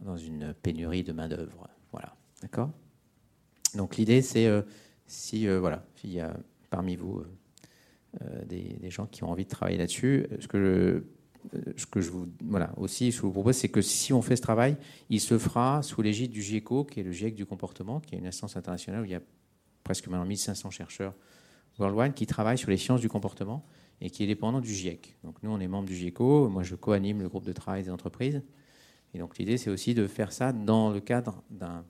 dans 0.00 0.16
une 0.16 0.54
pénurie 0.54 1.02
de 1.02 1.12
main-d'œuvre. 1.12 1.68
Voilà. 1.92 2.14
D'accord? 2.42 2.70
Donc 3.74 3.96
l'idée, 3.96 4.22
c'est 4.22 4.46
euh, 4.46 4.62
si 5.06 5.48
euh, 5.48 5.60
voilà, 5.60 5.84
il 6.04 6.12
y 6.12 6.20
a 6.20 6.34
parmi 6.70 6.96
vous 6.96 7.22
euh, 8.22 8.44
des, 8.44 8.90
gens 8.90 9.06
qui 9.06 9.24
ont 9.24 9.30
envie 9.30 9.44
de 9.44 9.50
travailler 9.50 9.78
là-dessus, 9.78 10.26
ce 10.40 10.46
que 10.46 11.04
je, 11.52 12.00
je 12.00 12.10
vous 12.10 12.28
voilà 12.44 12.72
aussi 12.76 13.10
je 13.10 13.20
vous 13.20 13.30
propose, 13.30 13.56
c'est 13.56 13.68
que 13.68 13.82
si 13.82 14.12
on 14.12 14.22
fait 14.22 14.36
ce 14.36 14.42
travail, 14.42 14.76
il 15.10 15.20
se 15.20 15.38
fera 15.38 15.82
sous 15.82 16.02
l'égide 16.02 16.30
du 16.30 16.42
GIECO, 16.42 16.84
qui 16.84 17.00
est 17.00 17.02
le 17.02 17.12
GIEC 17.12 17.34
du 17.34 17.46
comportement, 17.46 18.00
qui 18.00 18.14
est 18.14 18.18
une 18.18 18.26
instance 18.26 18.56
internationale 18.56 19.02
où 19.02 19.04
il 19.04 19.10
y 19.10 19.14
a 19.14 19.22
presque 19.84 20.08
maintenant 20.08 20.26
1500 20.26 20.70
chercheurs 20.70 21.14
worldwide 21.78 22.14
qui 22.14 22.26
travaillent 22.26 22.58
sur 22.58 22.70
les 22.70 22.76
sciences 22.76 23.00
du 23.00 23.08
comportement 23.08 23.64
et 24.00 24.10
qui 24.10 24.22
est 24.22 24.26
dépendant 24.26 24.60
du 24.60 24.72
GIEC. 24.72 25.16
Donc 25.24 25.42
nous, 25.42 25.50
on 25.50 25.60
est 25.60 25.68
membre 25.68 25.88
du 25.88 25.94
GIECO. 25.94 26.48
Moi, 26.48 26.62
je 26.62 26.74
co-anime 26.74 27.22
le 27.22 27.28
groupe 27.28 27.44
de 27.44 27.52
travail 27.52 27.82
des 27.82 27.90
entreprises. 27.90 28.42
Et 29.14 29.18
donc 29.18 29.38
l'idée, 29.38 29.56
c'est 29.56 29.70
aussi 29.70 29.94
de 29.94 30.06
faire 30.06 30.32
ça 30.32 30.52
dans 30.52 30.90
le 30.90 31.00
cadre 31.00 31.42
d'un 31.50 31.84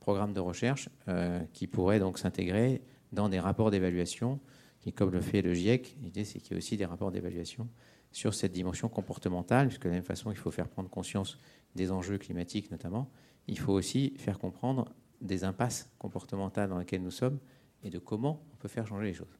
programme 0.00 0.32
de 0.32 0.40
recherche 0.40 0.88
euh, 1.08 1.40
qui 1.52 1.66
pourrait 1.66 1.98
donc 1.98 2.18
s'intégrer 2.18 2.82
dans 3.12 3.28
des 3.28 3.40
rapports 3.40 3.70
d'évaluation, 3.70 4.38
qui, 4.80 4.92
comme 4.92 5.10
le 5.10 5.20
fait 5.20 5.42
le 5.42 5.54
GIEC, 5.54 5.96
l'idée, 6.00 6.24
c'est 6.24 6.38
qu'il 6.38 6.52
y 6.52 6.54
ait 6.54 6.58
aussi 6.58 6.76
des 6.76 6.84
rapports 6.84 7.10
d'évaluation 7.10 7.68
sur 8.12 8.34
cette 8.34 8.52
dimension 8.52 8.88
comportementale, 8.88 9.68
puisque 9.68 9.84
de 9.84 9.88
la 9.88 9.96
même 9.96 10.04
façon, 10.04 10.30
il 10.30 10.36
faut 10.36 10.50
faire 10.50 10.68
prendre 10.68 10.88
conscience 10.88 11.38
des 11.74 11.90
enjeux 11.90 12.18
climatiques 12.18 12.70
notamment, 12.70 13.10
il 13.46 13.58
faut 13.58 13.72
aussi 13.72 14.14
faire 14.16 14.38
comprendre 14.38 14.94
des 15.20 15.44
impasses 15.44 15.90
comportementales 15.98 16.68
dans 16.68 16.78
lesquelles 16.78 17.02
nous 17.02 17.10
sommes 17.10 17.38
et 17.82 17.90
de 17.90 17.98
comment 17.98 18.42
on 18.52 18.56
peut 18.56 18.68
faire 18.68 18.86
changer 18.86 19.06
les 19.06 19.14
choses. 19.14 19.38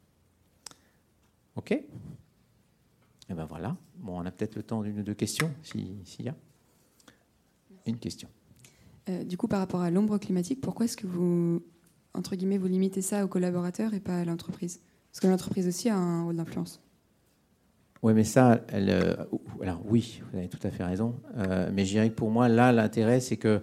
OK? 1.55 1.71
Et 1.71 1.85
eh 3.29 3.33
ben 3.35 3.45
voilà. 3.45 3.77
Bon, 3.95 4.19
on 4.19 4.25
a 4.25 4.31
peut-être 4.31 4.55
le 4.55 4.63
temps 4.63 4.81
d'une 4.81 4.99
ou 4.99 5.03
deux 5.03 5.13
questions, 5.13 5.51
s'il 5.61 6.25
y 6.25 6.29
a 6.29 6.35
une 7.85 7.99
question. 7.99 8.29
Euh, 9.09 9.23
du 9.23 9.37
coup, 9.37 9.47
par 9.47 9.59
rapport 9.59 9.81
à 9.81 9.91
l'ombre 9.91 10.17
climatique, 10.17 10.61
pourquoi 10.61 10.85
est-ce 10.85 10.97
que 10.97 11.07
vous, 11.07 11.63
entre 12.13 12.35
guillemets, 12.35 12.57
vous 12.57 12.67
limitez 12.67 13.01
ça 13.01 13.25
aux 13.25 13.27
collaborateurs 13.27 13.93
et 13.93 13.99
pas 13.99 14.19
à 14.19 14.25
l'entreprise? 14.25 14.81
Parce 15.11 15.19
que 15.21 15.27
l'entreprise 15.27 15.67
aussi 15.67 15.89
a 15.89 15.95
un 15.95 16.23
rôle 16.23 16.35
d'influence. 16.35 16.81
Oui, 18.01 18.13
mais 18.13 18.23
ça, 18.23 18.61
euh, 18.73 19.15
alors 19.61 19.81
oui, 19.85 20.21
vous 20.31 20.37
avez 20.37 20.47
tout 20.47 20.59
à 20.63 20.69
fait 20.71 20.85
raison. 20.85 21.15
Euh, 21.37 21.69
mais 21.73 21.85
je 21.85 21.91
dirais 21.91 22.09
que 22.09 22.15
pour 22.15 22.31
moi, 22.31 22.47
là, 22.47 22.71
l'intérêt, 22.71 23.19
c'est 23.19 23.37
que 23.37 23.61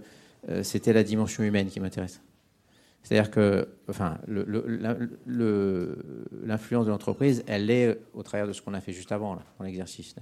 c'était 0.62 0.92
la 0.92 1.02
dimension 1.02 1.42
humaine 1.42 1.66
qui 1.66 1.80
m'intéresse. 1.80 2.20
C'est-à-dire 3.06 3.30
que 3.30 3.68
enfin, 3.88 4.18
l'influence 6.44 6.86
de 6.86 6.90
l'entreprise, 6.90 7.44
elle 7.46 7.70
est 7.70 8.00
au 8.14 8.24
travers 8.24 8.48
de 8.48 8.52
ce 8.52 8.60
qu'on 8.60 8.74
a 8.74 8.80
fait 8.80 8.92
juste 8.92 9.12
avant, 9.12 9.36
dans 9.36 9.64
l'exercice. 9.64 10.16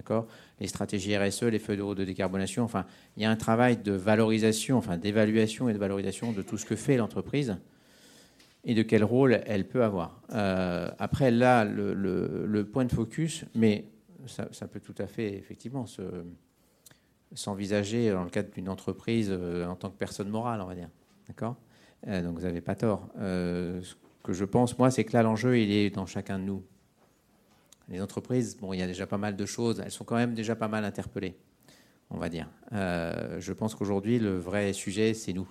Les 0.61 0.67
stratégies 0.67 1.17
RSE, 1.17 1.45
les 1.45 1.59
feuilles 1.59 1.79
de 1.79 1.83
route 1.83 1.97
de 1.97 2.05
décarbonation. 2.05 2.63
Enfin, 2.63 2.85
il 3.17 3.23
y 3.23 3.27
a 3.27 3.31
un 3.31 3.37
travail 3.37 3.79
de 3.79 3.93
valorisation, 3.93 4.77
enfin, 4.77 4.99
d'évaluation 4.99 5.71
et 5.71 5.73
de 5.73 5.79
valorisation 5.79 6.33
de 6.33 6.43
tout 6.43 6.59
ce 6.59 6.67
que 6.67 6.77
fait 6.77 6.99
l'entreprise 6.99 7.57
et 8.65 8.75
de 8.75 8.83
quel 8.83 9.05
rôle 9.05 9.41
elle 9.47 9.69
peut 9.69 9.85
avoir. 9.85 10.21
Euh, 10.33 10.89
après, 10.99 11.31
là, 11.31 11.65
le, 11.65 12.63
point 12.65 12.85
de 12.85 12.93
focus, 12.93 13.45
mais 13.55 13.85
ça, 14.27 14.67
peut 14.69 14.81
tout 14.81 14.95
à 14.99 15.07
fait, 15.07 15.35
effectivement, 15.35 15.85
s'envisager 17.35 18.11
dans 18.11 18.25
le 18.25 18.31
cadre 18.31 18.51
d'une 18.51 18.69
entreprise 18.69 19.29
euh, 19.31 19.67
en 19.67 19.77
tant 19.77 19.91
que 19.91 19.99
personne 19.99 20.29
morale, 20.29 20.61
on 20.61 20.67
va 20.67 20.75
dire. 20.75 20.89
D'accord? 21.29 21.57
Euh, 22.07 22.23
donc 22.23 22.37
vous 22.37 22.45
n'avez 22.45 22.61
pas 22.61 22.75
tort. 22.75 23.09
Ce 23.19 23.95
que 24.23 24.33
je 24.33 24.45
pense, 24.45 24.79
moi, 24.79 24.91
c'est 24.91 25.05
que 25.05 25.13
là, 25.13 25.23
l'enjeu, 25.23 25.59
il 25.59 25.71
est 25.71 25.91
dans 25.91 26.07
chacun 26.07 26.39
de 26.39 26.45
nous. 26.45 26.65
Les 27.89 28.01
entreprises, 28.01 28.57
bon, 28.57 28.73
il 28.73 28.79
y 28.79 28.83
a 28.83 28.87
déjà 28.87 29.07
pas 29.07 29.19
mal 29.19 29.37
de 29.37 29.45
choses, 29.45 29.83
elles 29.85 29.91
sont 29.91 30.05
quand 30.05 30.17
même 30.17 30.33
déjà 30.33 30.57
pas 30.57 30.69
mal 30.69 30.87
interpellées, 30.87 31.37
on 32.09 32.17
va 32.17 32.31
dire. 32.31 32.49
Je 32.73 33.53
pense 33.53 33.75
qu'aujourd'hui, 33.75 34.19
le 34.19 34.39
vrai 34.39 34.73
sujet, 34.73 35.13
c'est 35.13 35.35
nous. 35.35 35.47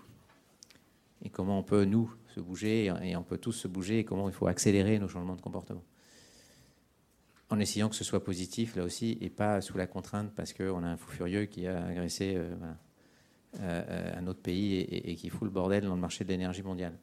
Et 1.22 1.30
comment 1.30 1.60
on 1.60 1.64
peut, 1.64 1.86
nous, 1.86 2.12
se 2.34 2.40
bouger, 2.40 2.92
et 3.02 3.16
on 3.16 3.24
peut 3.24 3.38
tous 3.38 3.52
se 3.52 3.68
bouger, 3.68 4.00
et 4.00 4.04
comment 4.04 4.28
il 4.30 4.34
faut 4.34 4.48
accélérer 4.48 5.00
nos 5.00 5.08
changements 5.08 5.36
de 5.36 5.42
comportement. 5.42 5.84
En 7.50 7.60
essayant 7.60 7.90
que 7.90 7.96
ce 7.96 8.04
soit 8.04 8.24
positif, 8.24 8.76
là 8.76 8.84
aussi, 8.84 9.18
et 9.22 9.30
pas 9.30 9.62
sous 9.62 9.78
la 9.78 9.88
contrainte, 9.88 10.34
parce 10.36 10.54
qu'on 10.54 10.84
a 10.84 10.88
un 10.88 10.98
fou 10.98 11.12
furieux 11.12 11.46
qui 11.46 11.68
a 11.68 11.86
agressé 11.86 12.34
euh, 12.36 12.56
euh, 13.60 14.14
un 14.18 14.28
autre 14.28 14.42
pays 14.42 14.80
et, 14.80 15.16
qui 15.16 15.30
fout 15.30 15.44
le 15.44 15.52
bordel 15.52 15.84
dans 15.84 15.94
le 15.94 16.02
marché 16.02 16.24
de 16.24 16.30
l'énergie 16.30 16.64
mondiale. 16.64 16.98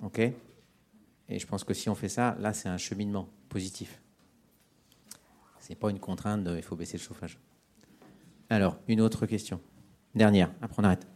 OK? 0.00 0.20
Et 0.20 1.38
je 1.38 1.46
pense 1.46 1.64
que 1.64 1.74
si 1.74 1.88
on 1.88 1.94
fait 1.94 2.08
ça, 2.08 2.36
là, 2.38 2.52
c'est 2.52 2.68
un 2.68 2.76
cheminement 2.76 3.28
positif. 3.48 4.00
Ce 5.60 5.70
n'est 5.70 5.76
pas 5.76 5.90
une 5.90 5.98
contrainte 5.98 6.44
de 6.44 6.56
il 6.56 6.62
faut 6.62 6.76
baisser 6.76 6.98
le 6.98 7.02
chauffage. 7.02 7.38
Alors, 8.50 8.78
une 8.86 9.00
autre 9.00 9.26
question. 9.26 9.60
Dernière, 10.14 10.52
après 10.60 10.80
on 10.80 10.84
arrête. 10.84 11.13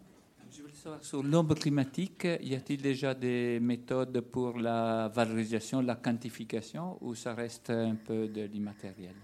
Savoir 0.89 1.05
sur 1.05 1.22
l'ombre 1.22 1.55
climatique, 1.55 2.26
y 2.41 2.55
a-t-il 2.55 2.80
déjà 2.80 3.12
des 3.12 3.61
méthodes 3.61 4.22
pour 4.22 4.59
la 4.59 5.09
valorisation, 5.09 5.82
la 5.82 5.97
quantification, 5.97 6.97
ou 7.03 7.14
ça 7.14 7.34
reste 7.34 7.68
un 7.68 7.95
peu 7.95 8.26
de 8.26 8.45
l'immatériel? 8.45 9.14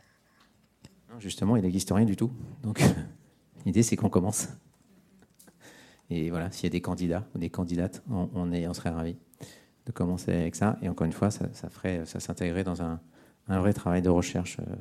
Non, 1.10 1.18
Justement, 1.18 1.56
il 1.56 1.62
n'existe 1.62 1.90
rien 1.90 2.04
du 2.04 2.16
tout. 2.16 2.30
Donc, 2.62 2.82
l'idée, 3.64 3.82
c'est 3.82 3.96
qu'on 3.96 4.10
commence. 4.10 4.48
Et 6.10 6.28
voilà, 6.28 6.50
s'il 6.50 6.64
y 6.64 6.66
a 6.66 6.70
des 6.70 6.82
candidats 6.82 7.26
ou 7.34 7.38
des 7.38 7.48
candidates, 7.48 8.02
on, 8.10 8.28
on 8.34 8.52
est, 8.52 8.68
on 8.68 8.74
serait 8.74 8.90
ravis 8.90 9.16
de 9.86 9.92
commencer 9.92 10.32
avec 10.32 10.56
ça. 10.56 10.76
Et 10.82 10.90
encore 10.90 11.06
une 11.06 11.14
fois, 11.14 11.30
ça, 11.30 11.48
ça 11.54 11.70
ferait, 11.70 12.04
ça 12.04 12.20
s'intégrerait 12.20 12.64
dans 12.64 12.82
un, 12.82 13.00
un 13.48 13.58
vrai 13.60 13.72
travail 13.72 14.02
de 14.02 14.10
recherche 14.10 14.58
euh, 14.60 14.76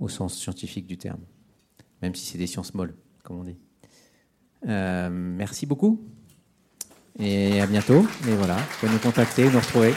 au 0.00 0.08
sens 0.08 0.36
scientifique 0.36 0.86
du 0.86 0.98
terme, 0.98 1.22
même 2.02 2.14
si 2.14 2.26
c'est 2.26 2.38
des 2.38 2.46
sciences 2.46 2.74
molles, 2.74 2.94
comme 3.22 3.38
on 3.38 3.44
dit. 3.44 3.56
Euh, 4.68 5.08
merci 5.10 5.66
beaucoup 5.66 6.00
et 7.18 7.60
à 7.60 7.66
bientôt. 7.66 8.06
Et 8.28 8.32
voilà, 8.32 8.56
vous 8.56 8.78
pouvez 8.80 8.92
nous 8.92 8.98
contacter, 8.98 9.48
nous 9.48 9.60
retrouver. 9.60 9.94